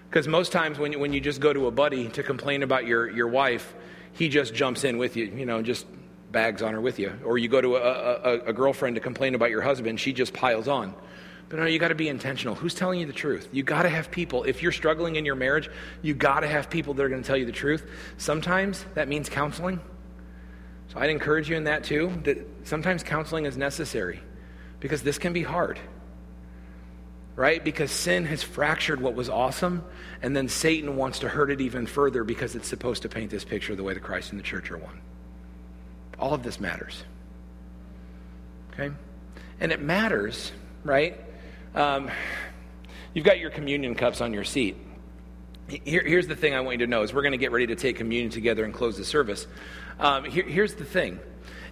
Because 0.10 0.28
most 0.28 0.52
times 0.52 0.80
when 0.80 0.94
you, 0.94 1.00
when 1.00 1.14
you 1.14 1.20
just 1.20 1.42
go 1.42 1.52
to 1.52 1.68
a 1.68 1.72
buddy 1.72 2.08
to 2.10 2.24
complain 2.24 2.64
about 2.64 2.86
your, 2.86 3.10
your 3.10 3.28
wife, 3.28 3.76
he 4.14 4.30
just 4.30 4.54
jumps 4.54 4.84
in 4.84 4.98
with 4.98 5.16
you, 5.16 5.26
you 5.26 5.46
know, 5.46 5.62
just 5.62 5.86
bags 6.32 6.62
on 6.62 6.74
her 6.74 6.82
with 6.82 7.00
you. 7.00 7.14
Or 7.26 7.38
you 7.38 7.50
go 7.50 7.62
to 7.62 7.76
a, 7.76 7.80
a, 7.80 8.40
a 8.48 8.54
girlfriend 8.54 8.96
to 8.96 9.02
complain 9.02 9.36
about 9.36 9.50
your 9.50 9.62
husband, 9.62 10.00
she 10.00 10.14
just 10.14 10.34
piles 10.34 10.68
on. 10.68 10.94
But 11.50 11.60
no, 11.60 11.66
you 11.66 11.80
got 11.80 11.90
to 11.90 11.96
be 11.96 12.10
intentional. 12.10 12.56
Who's 12.56 12.74
telling 12.74 13.00
you 13.00 13.06
the 13.06 13.14
truth? 13.14 13.48
You 13.54 13.64
got 13.64 13.84
to 13.84 13.90
have 13.90 14.12
people. 14.12 14.44
If 14.44 14.62
you're 14.62 14.74
struggling 14.74 15.16
in 15.16 15.24
your 15.24 15.36
marriage, 15.36 15.70
you 16.02 16.14
got 16.14 16.42
to 16.42 16.48
have 16.48 16.70
people 16.70 16.94
that 16.96 17.04
are 17.04 17.10
going 17.10 17.22
to 17.22 17.28
tell 17.28 17.38
you 17.38 17.46
the 17.46 17.54
truth. 17.54 17.90
Sometimes 18.18 18.86
that 18.96 19.08
means 19.08 19.30
counseling. 19.30 19.80
So 20.90 21.00
I'd 21.00 21.10
encourage 21.10 21.50
you 21.50 21.56
in 21.56 21.66
that 21.66 21.84
too, 21.84 22.12
that 22.24 22.46
sometimes 22.64 23.04
counseling 23.04 23.46
is 23.46 23.58
necessary 23.58 24.22
because 24.80 25.04
this 25.04 25.18
can 25.18 25.34
be 25.34 25.44
hard. 25.44 25.80
Right? 27.38 27.64
Because 27.64 27.92
sin 27.92 28.26
has 28.26 28.44
fractured 28.44 29.00
what 29.00 29.14
was 29.14 29.30
awesome, 29.30 29.84
and 30.22 30.36
then 30.36 30.50
Satan 30.50 30.98
wants 30.98 31.20
to 31.20 31.30
hurt 31.30 31.52
it 31.52 31.62
even 31.62 31.86
further 31.86 32.26
because 32.26 32.56
it's 32.56 32.68
supposed 32.68 33.04
to 33.04 33.10
paint 33.10 33.32
this 33.32 33.46
picture 33.46 33.76
the 33.76 33.84
way 33.84 33.94
the 33.94 34.00
Christ 34.00 34.32
and 34.32 34.40
the 34.40 34.44
church 34.44 34.72
are 34.72 34.78
one. 34.78 35.00
All 36.20 36.34
of 36.34 36.44
this 36.44 36.60
matters. 36.60 37.04
Okay? 38.74 38.94
And 39.60 39.72
it 39.72 39.82
matters, 39.82 40.52
right? 40.84 41.20
Um, 41.76 42.10
you've 43.14 43.26
got 43.26 43.40
your 43.40 43.52
communion 43.52 43.94
cups 43.94 44.20
on 44.20 44.34
your 44.34 44.44
seat. 44.44 44.76
Here, 45.68 46.04
here's 46.04 46.28
the 46.28 46.36
thing 46.36 46.56
I 46.56 46.62
want 46.62 46.80
you 46.80 46.86
to 46.86 46.90
know 46.90 47.04
is 47.04 47.14
we're 47.14 47.22
going 47.22 47.34
to 47.34 47.38
get 47.38 47.52
ready 47.52 47.68
to 47.68 47.76
take 47.76 47.98
communion 47.98 48.32
together 48.32 48.66
and 48.66 48.74
close 48.74 48.98
the 48.98 49.06
service. 49.06 49.46
Um, 50.00 50.24
here, 50.26 50.44
here's 50.44 50.74
the 50.74 50.86
thing. 50.86 51.20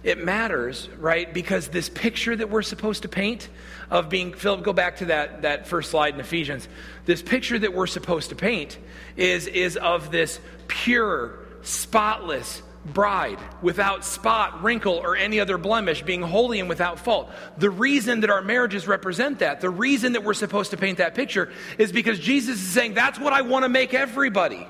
It 0.02 0.22
matters, 0.24 0.88
right? 0.98 1.32
Because 1.32 1.68
this 1.68 1.88
picture 1.88 2.36
that 2.36 2.50
we're 2.50 2.62
supposed 2.62 3.02
to 3.02 3.08
paint 3.08 3.48
of 3.90 4.08
being, 4.08 4.32
Philip, 4.32 4.62
go 4.62 4.72
back 4.72 4.96
to 4.98 5.06
that, 5.06 5.42
that 5.42 5.66
first 5.66 5.90
slide 5.90 6.14
in 6.14 6.20
Ephesians. 6.20 6.68
This 7.04 7.22
picture 7.22 7.58
that 7.58 7.74
we're 7.74 7.86
supposed 7.86 8.30
to 8.30 8.36
paint 8.36 8.78
is, 9.16 9.46
is 9.46 9.76
of 9.76 10.10
this 10.10 10.40
pure, 10.68 11.38
spotless, 11.62 12.62
bride 12.92 13.38
without 13.62 14.04
spot, 14.04 14.62
wrinkle, 14.62 14.94
or 14.94 15.16
any 15.16 15.40
other 15.40 15.58
blemish, 15.58 16.02
being 16.02 16.22
holy 16.22 16.60
and 16.60 16.68
without 16.68 16.98
fault. 16.98 17.30
The 17.58 17.70
reason 17.70 18.20
that 18.20 18.30
our 18.30 18.42
marriages 18.42 18.86
represent 18.86 19.40
that, 19.40 19.60
the 19.60 19.70
reason 19.70 20.12
that 20.12 20.24
we're 20.24 20.34
supposed 20.34 20.70
to 20.70 20.76
paint 20.76 20.98
that 20.98 21.14
picture, 21.14 21.52
is 21.78 21.92
because 21.92 22.18
Jesus 22.18 22.56
is 22.56 22.68
saying, 22.68 22.94
That's 22.94 23.18
what 23.18 23.32
I 23.32 23.42
want 23.42 23.64
to 23.64 23.68
make 23.68 23.94
everybody. 23.94 24.66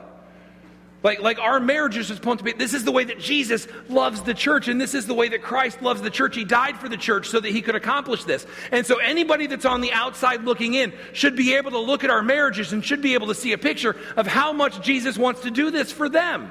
Like, 1.03 1.21
like 1.21 1.39
our 1.39 1.61
marriages 1.61 2.11
are 2.11 2.15
supposed 2.15 2.39
to 2.39 2.45
be, 2.45 2.53
this 2.53 2.75
is 2.75 2.85
the 2.85 2.91
way 2.91 3.05
that 3.05 3.21
Jesus 3.21 3.69
loves 3.89 4.23
the 4.23 4.35
church, 4.35 4.67
and 4.69 4.81
this 4.81 4.95
is 4.95 5.07
the 5.07 5.15
way 5.15 5.29
that 5.29 5.43
Christ 5.43 5.83
loves 5.83 6.03
the 6.03 6.11
church. 6.11 6.35
He 6.35 6.45
died 6.45 6.79
for 6.79 6.89
the 6.89 6.97
church 6.97 7.29
so 7.29 7.39
that 7.39 7.51
he 7.51 7.63
could 7.63 7.75
accomplish 7.75 8.25
this. 8.25 8.47
And 8.73 8.85
so 8.87 8.97
anybody 8.97 9.47
that's 9.47 9.65
on 9.65 9.83
the 9.83 9.93
outside 9.93 10.45
looking 10.45 10.75
in 10.75 10.93
should 11.13 11.37
be 11.37 11.55
able 11.55 11.71
to 11.73 11.79
look 11.79 12.03
at 12.03 12.11
our 12.11 12.23
marriages 12.23 12.73
and 12.73 12.85
should 12.85 13.03
be 13.03 13.15
able 13.15 13.29
to 13.29 13.35
see 13.35 13.53
a 13.53 13.59
picture 13.59 13.97
of 14.17 14.27
how 14.27 14.53
much 14.53 14.83
Jesus 14.83 15.17
wants 15.17 15.43
to 15.43 15.51
do 15.51 15.71
this 15.71 15.93
for 15.93 16.09
them. 16.09 16.51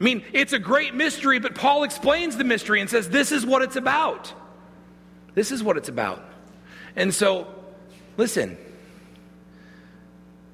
I 0.00 0.04
mean, 0.04 0.24
it's 0.32 0.52
a 0.52 0.58
great 0.58 0.94
mystery, 0.94 1.38
but 1.38 1.54
Paul 1.54 1.84
explains 1.84 2.36
the 2.36 2.44
mystery 2.44 2.80
and 2.80 2.90
says, 2.90 3.08
This 3.08 3.30
is 3.30 3.46
what 3.46 3.62
it's 3.62 3.76
about. 3.76 4.32
This 5.34 5.52
is 5.52 5.62
what 5.62 5.76
it's 5.76 5.88
about. 5.88 6.24
And 6.96 7.14
so, 7.14 7.46
listen, 8.16 8.58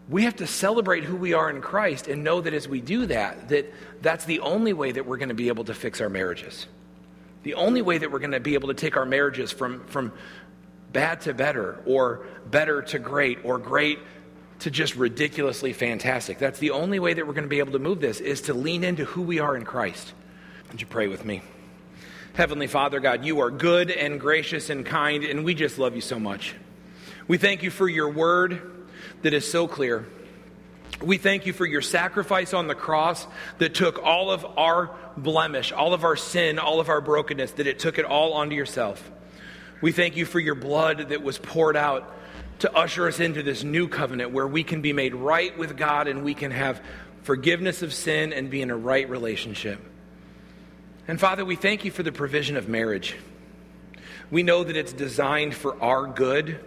we 0.09 0.25
have 0.25 0.37
to 0.37 0.47
celebrate 0.47 1.05
who 1.05 1.17
we 1.17 1.35
are 1.35 1.51
in 1.51 1.61
Christ 1.61 2.09
and 2.09 2.25
know 2.25 2.41
that 2.41 2.55
as 2.55 2.67
we 2.67 2.81
do 2.81 3.07
that, 3.07 3.49
that 3.51 3.73
that's 4.01 4.25
the 4.25 4.41
only 4.41 4.73
way 4.73 4.93
that 4.93 5.05
we're 5.05 5.19
going 5.19 5.29
to 5.29 5.35
be 5.35 5.49
able 5.49 5.65
to 5.65 5.75
fix 5.75 6.01
our 6.01 6.09
marriages. 6.09 6.67
The 7.43 7.55
only 7.55 7.83
way 7.83 7.99
that 7.99 8.11
we're 8.11 8.19
going 8.19 8.33
to 8.33 8.41
be 8.41 8.55
able 8.55 8.69
to 8.69 8.75
take 8.75 8.97
our 8.97 9.05
marriages 9.05 9.53
from, 9.53 9.85
from 9.87 10.13
bad 10.93 11.21
to 11.23 11.35
better, 11.35 11.79
or 11.85 12.27
better 12.51 12.81
to 12.83 12.99
great, 12.99 13.45
or 13.45 13.59
great 13.59 13.99
to 14.61 14.71
just 14.71 14.97
ridiculously 14.97 15.73
fantastic. 15.73 16.39
That's 16.39 16.59
the 16.59 16.71
only 16.71 16.99
way 16.99 17.13
that 17.13 17.27
we're 17.27 17.35
going 17.35 17.45
to 17.45 17.49
be 17.49 17.59
able 17.59 17.73
to 17.73 17.79
move 17.79 18.01
this 18.01 18.21
is 18.21 18.41
to 18.43 18.55
lean 18.55 18.85
into 18.85 19.05
who 19.05 19.23
we 19.23 19.39
are 19.41 19.57
in 19.57 19.65
Christ. 19.65 20.15
Would 20.71 20.81
you 20.81 20.87
pray 20.87 21.07
with 21.07 21.25
me? 21.25 21.43
Heavenly 22.33 22.67
Father, 22.67 22.99
God, 22.99 23.25
you 23.25 23.41
are 23.41 23.51
good 23.51 23.91
and 23.91 24.19
gracious 24.19 24.71
and 24.71 24.87
kind, 24.87 25.23
and 25.25 25.45
we 25.45 25.55
just 25.55 25.79
love 25.79 25.95
you 25.95 26.01
so 26.01 26.19
much. 26.19 26.55
We 27.27 27.37
thank 27.37 27.63
you 27.63 27.71
for 27.71 27.89
your 27.89 28.09
word 28.09 28.78
that 29.23 29.33
is 29.33 29.51
so 29.51 29.69
clear. 29.69 30.07
We 31.03 31.19
thank 31.19 31.47
you 31.47 31.53
for 31.53 31.67
your 31.67 31.83
sacrifice 31.83 32.53
on 32.53 32.67
the 32.67 32.75
cross 32.75 33.27
that 33.59 33.75
took 33.75 34.03
all 34.03 34.31
of 34.31 34.45
our 34.59 34.91
blemish, 35.17 35.71
all 35.71 35.95
of 35.95 36.05
our 36.05 36.17
sin, 36.17 36.59
all 36.59 36.81
of 36.81 36.89
our 36.89 37.01
brokenness, 37.01 37.53
that 37.53 37.67
it 37.67 37.79
took 37.79 37.99
it 37.99 38.05
all 38.05 38.33
onto 38.33 38.57
yourself. 38.57 39.11
We 39.81 39.93
thank 39.93 40.17
you 40.17 40.25
for 40.25 40.41
your 40.41 40.57
blood 40.57 41.11
that 41.11 41.23
was 41.23 41.39
poured 41.39 41.77
out 41.77 42.13
to 42.61 42.75
usher 42.75 43.07
us 43.07 43.21
into 43.21 43.45
this 43.45 43.63
new 43.63 43.87
covenant 43.87 44.33
where 44.33 44.47
we 44.47 44.65
can 44.65 44.83
be 44.83 44.93
made 44.93 45.15
right 45.15 45.57
with 45.57 45.77
God 45.77 46.09
and 46.09 46.25
we 46.25 46.35
can 46.35 46.51
have 46.51 46.83
forgiveness 47.23 47.83
of 47.83 47.95
sin 47.95 48.33
and 48.33 48.51
be 48.51 48.61
in 48.61 48.71
a 48.71 48.77
right 48.77 49.09
relationship. 49.09 49.81
And 51.07 51.21
Father, 51.21 51.45
we 51.45 51.55
thank 51.55 51.85
you 51.85 51.93
for 51.93 52.03
the 52.03 52.11
provision 52.11 52.57
of 52.57 52.69
marriage. 52.69 53.17
We 54.31 54.43
know 54.43 54.65
that 54.65 54.77
it's 54.77 54.93
designed 54.93 55.55
for 55.55 55.81
our 55.83 56.07
good 56.07 56.59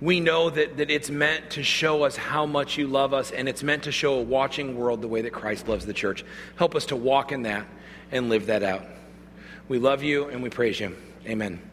we 0.00 0.20
know 0.20 0.50
that, 0.50 0.78
that 0.78 0.90
it's 0.90 1.10
meant 1.10 1.50
to 1.50 1.62
show 1.62 2.04
us 2.04 2.16
how 2.16 2.46
much 2.46 2.78
you 2.78 2.86
love 2.86 3.12
us, 3.12 3.30
and 3.30 3.48
it's 3.48 3.62
meant 3.62 3.84
to 3.84 3.92
show 3.92 4.14
a 4.14 4.22
watching 4.22 4.76
world 4.76 5.02
the 5.02 5.08
way 5.08 5.22
that 5.22 5.32
Christ 5.32 5.68
loves 5.68 5.84
the 5.84 5.92
church. 5.92 6.24
Help 6.56 6.74
us 6.74 6.86
to 6.86 6.96
walk 6.96 7.32
in 7.32 7.42
that 7.42 7.66
and 8.10 8.28
live 8.28 8.46
that 8.46 8.62
out. 8.62 8.84
We 9.68 9.78
love 9.78 10.02
you 10.02 10.28
and 10.28 10.42
we 10.42 10.50
praise 10.50 10.80
you. 10.80 10.96
Amen. 11.26 11.69